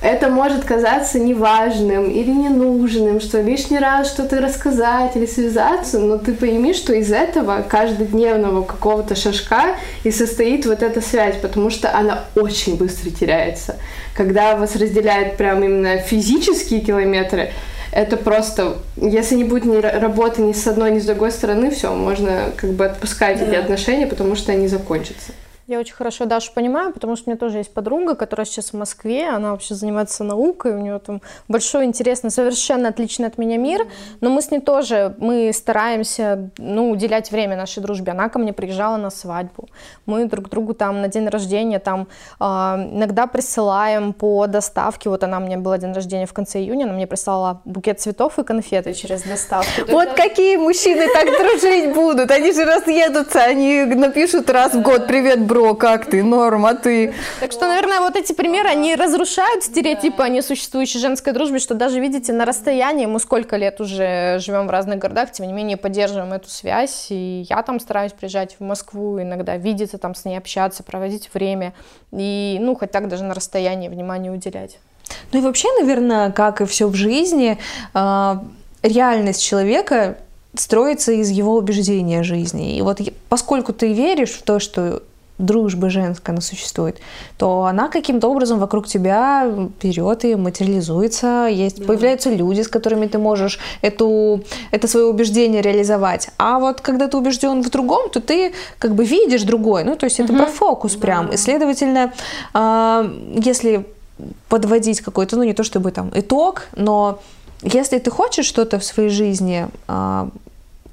это 0.02 0.30
может 0.30 0.64
казаться 0.64 1.20
неважным 1.20 2.10
или 2.10 2.32
ненужным, 2.32 3.20
что 3.20 3.42
лишний 3.42 3.80
раз 3.80 4.08
что-то 4.08 4.40
рассказать 4.40 5.16
или 5.16 5.26
связаться, 5.26 6.00
но 6.00 6.18
ты 6.18 6.34
пойми, 6.34 6.74
что 6.74 6.94
из 6.94 7.12
этого 7.12 7.64
каждодневного 7.68 8.64
какого-то 8.64 9.16
шажка 9.16 9.76
и 10.04 10.12
состоит 10.12 10.66
вот 10.66 10.84
эта 10.84 11.02
связь, 11.02 11.36
потому 11.42 11.70
что 11.70 11.96
она 11.96 12.26
очень 12.36 12.78
быстро 12.78 13.10
теряется. 13.10 13.76
Когда 14.16 14.56
вас 14.56 14.76
разделяют 14.76 15.38
прям 15.38 15.64
именно 15.64 15.98
физические 15.98 16.82
километры, 16.82 17.52
это 17.92 18.18
просто, 18.18 18.78
если 18.98 19.36
не 19.36 19.44
будет 19.44 19.66
ни 19.66 19.78
ра- 19.78 20.00
работы 20.00 20.42
ни 20.42 20.54
с 20.54 20.68
одной, 20.68 20.92
ни 20.92 21.00
с 21.00 21.06
другой 21.06 21.32
стороны, 21.32 21.72
все, 21.72 21.94
можно 21.96 22.52
как 22.56 22.72
бы 22.74 22.86
отпускать 22.86 23.42
эти 23.42 23.56
отношения, 23.56 24.06
потому 24.06 24.36
что 24.36 24.52
они 24.52 24.68
закончатся. 24.68 25.32
Я 25.68 25.80
очень 25.80 25.96
хорошо 25.96 26.24
Дашу 26.24 26.54
понимаю, 26.54 26.94
потому 26.94 27.18
что 27.18 27.28
у 27.28 27.30
меня 27.30 27.38
тоже 27.38 27.58
есть 27.58 27.74
подруга, 27.74 28.16
которая 28.16 28.46
сейчас 28.46 28.72
в 28.72 28.78
Москве, 28.78 29.28
она 29.28 29.52
вообще 29.52 29.76
занимается 29.76 30.24
наукой, 30.24 30.72
у 30.72 30.78
нее 30.78 30.98
там 31.00 31.22
большой, 31.50 31.84
интересный, 31.84 32.32
совершенно 32.32 32.88
отличный 32.88 33.28
от 33.28 33.38
меня 33.38 33.58
мир, 33.58 33.86
но 34.22 34.30
мы 34.30 34.42
с 34.42 34.50
ней 34.50 34.62
тоже, 34.62 35.16
мы 35.18 35.52
стараемся, 35.54 36.52
ну, 36.58 36.90
уделять 36.90 37.32
время 37.32 37.58
нашей 37.58 37.84
дружбе. 37.84 38.14
Она 38.14 38.30
ко 38.30 38.40
мне 38.40 38.54
приезжала 38.54 38.96
на 38.96 39.10
свадьбу, 39.10 39.68
мы 40.06 40.24
друг 40.28 40.50
другу 40.50 40.74
там 40.74 41.02
на 41.02 41.10
день 41.10 41.28
рождения 41.28 41.80
там 41.80 42.08
а, 42.40 42.80
иногда 42.90 43.28
присылаем 43.28 44.14
по 44.14 44.48
доставке, 44.48 45.10
вот 45.10 45.26
она 45.26 45.42
мне 45.42 45.58
была 45.58 45.78
день 45.78 45.92
рождения 45.92 46.28
в 46.28 46.34
конце 46.34 46.60
июня, 46.60 46.86
она 46.86 46.94
мне 46.94 47.08
прислала 47.08 47.62
букет 47.66 48.00
цветов 48.00 48.40
и 48.40 48.46
конфеты 48.46 48.94
через 48.94 49.24
доставку. 49.24 49.82
Вот 49.90 50.14
какие 50.14 50.56
мужчины 50.56 51.10
так 51.14 51.26
дружить 51.26 51.94
будут? 51.94 52.32
Они 52.32 52.54
же 52.54 52.64
разъедутся, 52.64 53.42
они 53.42 53.84
напишут 53.84 54.50
раз 54.50 54.74
в 54.74 54.82
год 54.82 55.08
«Привет, 55.08 55.46
бро, 55.46 55.57
как 55.76 56.06
ты? 56.06 56.24
Норм, 56.24 56.66
а 56.66 56.74
ты?» 56.74 57.14
Так 57.40 57.52
что, 57.52 57.68
наверное, 57.68 58.00
вот 58.02 58.16
эти 58.16 58.34
примеры, 58.34 58.70
они 58.70 58.96
разрушают 58.96 59.64
стереотипы 59.64 60.24
о 60.24 60.30
несуществующей 60.30 61.00
женской 61.00 61.34
дружбе, 61.34 61.60
что 61.60 61.74
даже, 61.74 62.00
видите, 62.00 62.34
на 62.34 62.46
расстоянии, 62.46 63.06
мы 63.06 63.20
сколько 63.20 63.58
лет 63.58 63.82
уже 63.82 64.40
живем 64.40 64.68
в 64.68 64.70
разных 64.70 65.00
городах, 65.00 65.32
тем 65.32 65.48
не 65.48 65.54
менее 65.54 65.78
поддерживаем 65.78 66.34
эту 66.34 66.50
связь, 66.50 67.08
и 67.10 67.46
я 67.50 67.62
там 67.64 67.80
стараюсь 67.80 68.14
приезжать 68.14 68.56
в 68.60 68.64
Москву 68.64 69.22
иногда, 69.22 69.58
видеться 69.58 69.98
там 69.98 70.16
с 70.16 70.26
ней, 70.26 70.38
общаться, 70.38 70.84
проводить 70.84 71.30
время, 71.34 71.74
и, 72.12 72.58
ну, 72.60 72.76
хоть 72.76 72.92
так 72.92 73.08
даже 73.08 73.24
на 73.24 73.34
расстоянии 73.34 73.90
внимание 73.90 74.32
уделять. 74.32 74.80
Ну 75.32 75.40
и 75.40 75.42
вообще, 75.42 75.68
наверное, 75.80 76.32
как 76.32 76.62
и 76.62 76.66
все 76.66 76.88
в 76.88 76.96
жизни, 76.96 77.58
а, 77.94 78.44
реальность 78.84 79.44
человека 79.44 80.18
строится 80.56 81.12
из 81.12 81.30
его 81.30 81.56
убеждения 81.56 82.24
жизни. 82.24 82.78
И 82.78 82.82
вот 82.82 83.00
поскольку 83.30 83.74
ты 83.74 83.94
веришь 83.94 84.32
в 84.32 84.44
то, 84.44 84.60
что 84.60 85.04
дружба 85.38 85.90
женская, 85.90 86.32
она 86.32 86.42
существует, 86.42 86.98
то 87.38 87.64
она 87.64 87.90
каким-то 87.90 88.28
образом 88.28 88.60
вокруг 88.60 88.88
тебя 88.88 89.70
берет 89.82 90.26
и 90.26 90.36
материализуется. 90.36 91.48
Есть, 91.52 91.86
Появляются 91.86 92.30
люди, 92.30 92.62
с 92.62 92.68
которыми 92.68 93.06
ты 93.08 93.18
можешь 93.18 93.60
эту, 93.82 94.44
это 94.72 94.88
свое 94.88 95.06
убеждение 95.06 95.62
реализовать. 95.62 96.30
А 96.38 96.60
вот 96.60 96.82
когда 96.82 97.08
ты 97.08 97.18
убежден 97.18 97.62
в 97.62 97.70
другом, 97.70 98.10
то 98.10 98.20
ты 98.20 98.54
как 98.80 98.96
бы 98.96 99.06
видишь 99.06 99.44
другой. 99.44 99.84
Ну, 99.84 99.96
то 99.96 100.06
есть 100.06 100.20
это 100.20 100.34
про 100.34 100.46
фокус 100.46 100.96
прям. 100.96 101.28
И, 101.28 101.38
следовательно, 101.38 102.14
а, 102.54 103.10
если 103.36 103.86
подводить 104.50 105.02
какой-то, 105.02 105.38
ну 105.38 105.44
не 105.44 105.54
то 105.54 105.64
чтобы 105.64 105.92
там 105.92 106.12
итог, 106.16 106.64
но 106.76 107.20
если 107.62 108.00
ты 108.00 108.10
хочешь 108.10 108.46
что-то 108.46 108.80
в 108.80 108.84
своей 108.84 109.10
жизни 109.10 109.68
а, 109.88 110.30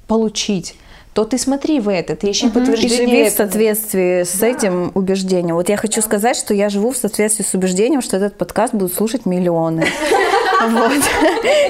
получить, 0.06 0.76
то 1.14 1.24
ты 1.24 1.38
смотри 1.38 1.78
в 1.78 1.88
это, 1.88 2.16
ты 2.16 2.30
ищи 2.30 2.46
И 2.46 2.50
подтверждение. 2.50 3.06
живи 3.06 3.30
в 3.30 3.32
соответствии 3.32 4.24
с 4.24 4.42
этим 4.42 4.90
убеждением. 4.94 5.54
Вот 5.54 5.68
я 5.68 5.76
хочу 5.76 6.02
сказать, 6.02 6.36
что 6.36 6.52
я 6.54 6.68
живу 6.68 6.90
в 6.90 6.96
соответствии 6.96 7.44
с 7.44 7.54
убеждением, 7.54 8.02
что 8.02 8.16
этот 8.16 8.36
подкаст 8.36 8.74
будут 8.74 8.92
слушать 8.92 9.24
миллионы. 9.24 9.86
Вот. 10.66 10.92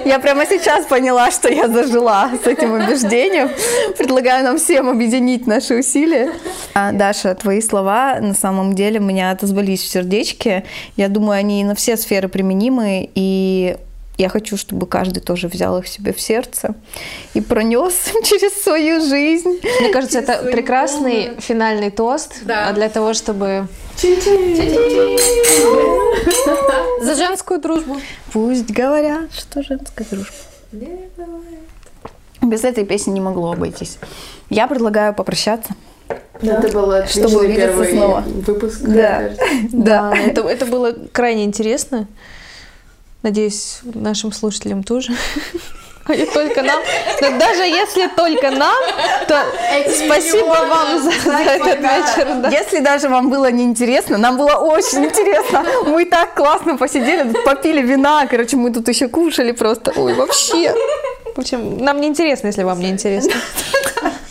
Я 0.04 0.20
прямо 0.20 0.46
сейчас 0.46 0.86
поняла, 0.86 1.30
что 1.32 1.48
я 1.52 1.66
зажила 1.66 2.30
с 2.44 2.46
этим 2.46 2.74
убеждением. 2.74 3.50
Предлагаю 3.98 4.44
нам 4.44 4.58
всем 4.58 4.88
объединить 4.88 5.48
наши 5.48 5.74
усилия. 5.74 6.30
А, 6.74 6.92
Даша, 6.92 7.34
твои 7.34 7.60
слова 7.60 8.18
на 8.20 8.34
самом 8.34 8.74
деле 8.74 9.00
меня 9.00 9.30
отозвались 9.32 9.82
в 9.82 9.90
сердечке. 9.90 10.64
Я 10.96 11.08
думаю, 11.08 11.38
они 11.38 11.64
на 11.64 11.74
все 11.74 11.96
сферы 11.96 12.28
применимы, 12.28 13.08
и 13.16 13.78
я 14.16 14.28
хочу, 14.28 14.56
чтобы 14.56 14.86
каждый 14.86 15.20
тоже 15.20 15.48
взял 15.48 15.78
их 15.78 15.88
себе 15.88 16.12
в 16.12 16.20
сердце 16.20 16.74
и 17.34 17.40
пронес 17.40 17.94
через 18.24 18.52
свою 18.62 19.00
жизнь. 19.00 19.60
Мне 19.80 19.88
кажется, 19.90 20.20
это 20.20 20.38
прекрасный 20.50 21.32
финальный 21.40 21.90
тост 21.90 22.36
а, 22.48 22.72
для 22.72 22.88
того, 22.88 23.14
чтобы 23.14 23.66
За 27.00 27.14
женскую 27.14 27.60
дружбу. 27.60 27.96
Пусть 28.32 28.70
говорят, 28.70 29.32
что 29.32 29.62
женская 29.62 30.04
дружба. 30.10 30.34
Без 32.42 32.64
этой 32.64 32.84
песни 32.84 33.12
не 33.12 33.20
могло 33.20 33.52
обойтись. 33.52 33.98
Я 34.50 34.66
предлагаю 34.66 35.14
попрощаться. 35.14 35.74
Это 36.42 36.68
был 36.72 36.90
отличный 36.90 37.22
Чтобы 37.22 37.38
увидеться 37.40 37.66
первый 37.68 37.90
снова. 37.90 38.24
выпуск. 38.26 38.80
Да. 38.82 39.30
Да. 39.72 40.10
Да, 40.12 40.16
это, 40.16 40.40
это 40.42 40.66
было 40.66 40.92
крайне 41.12 41.44
интересно. 41.44 42.06
Надеюсь, 43.24 43.78
нашим 43.82 44.32
слушателям 44.32 44.82
тоже. 44.82 45.12
А 46.04 46.14
не 46.14 46.26
только 46.26 46.62
нам. 46.62 46.82
Но 47.22 47.38
даже 47.38 47.62
если 47.62 48.06
только 48.08 48.50
нам, 48.50 48.84
то 49.26 49.42
спасибо 50.04 50.48
вам 50.48 51.02
за, 51.02 51.10
за 51.10 51.38
этот 51.38 51.80
вечер. 51.80 52.34
да. 52.42 52.50
Если 52.50 52.80
даже 52.80 53.08
вам 53.08 53.30
было 53.30 53.50
неинтересно, 53.50 54.18
нам 54.18 54.36
было 54.36 54.56
очень 54.56 55.06
интересно. 55.06 55.64
Мы 55.86 56.04
так 56.04 56.34
классно 56.34 56.76
посидели, 56.76 57.32
попили 57.46 57.80
вина, 57.80 58.26
короче, 58.26 58.58
мы 58.58 58.70
тут 58.70 58.86
еще 58.88 59.08
кушали 59.08 59.52
просто. 59.52 59.94
Ой, 59.96 60.12
вообще. 60.12 60.74
В 61.34 61.38
общем, 61.38 61.78
нам 61.78 62.02
не 62.02 62.08
интересно, 62.08 62.48
если 62.48 62.64
вам 62.64 62.78
не 62.80 62.90
интересно. 62.90 63.32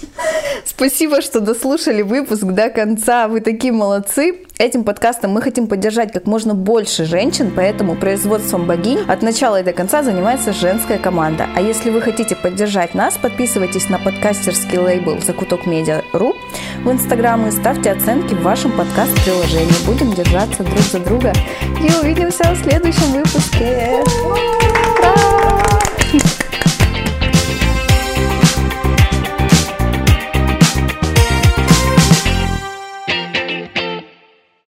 Спасибо, 0.65 1.21
что 1.21 1.39
дослушали 1.39 2.01
выпуск 2.01 2.43
до 2.43 2.69
конца. 2.69 3.27
Вы 3.27 3.41
такие 3.41 3.73
молодцы. 3.73 4.41
Этим 4.57 4.83
подкастом 4.83 5.31
мы 5.31 5.41
хотим 5.41 5.67
поддержать 5.67 6.11
как 6.11 6.25
можно 6.27 6.53
больше 6.53 7.05
женщин, 7.05 7.51
поэтому 7.55 7.95
производством 7.95 8.67
богинь 8.67 8.99
от 9.07 9.21
начала 9.21 9.59
и 9.59 9.63
до 9.63 9.73
конца 9.73 10.03
занимается 10.03 10.53
женская 10.53 10.99
команда. 10.99 11.47
А 11.55 11.61
если 11.61 11.89
вы 11.89 12.01
хотите 12.01 12.35
поддержать 12.35 12.93
нас, 12.93 13.17
подписывайтесь 13.17 13.89
на 13.89 13.97
подкастерский 13.97 14.77
лейбл 14.77 15.19
Закуток 15.25 15.65
Медиа.ру 15.65 16.35
в 16.83 16.91
Инстаграм 16.91 17.47
и 17.47 17.51
ставьте 17.51 17.91
оценки 17.91 18.33
в 18.35 18.43
вашем 18.43 18.71
подкаст-приложении. 18.77 19.85
Будем 19.85 20.13
держаться 20.13 20.63
друг 20.63 20.79
за 20.79 20.99
друга 20.99 21.33
и 21.81 21.91
увидимся 22.01 22.43
в 22.53 22.63
следующем 22.63 23.11
выпуске. 23.11 24.03
Ура! 24.23 24.63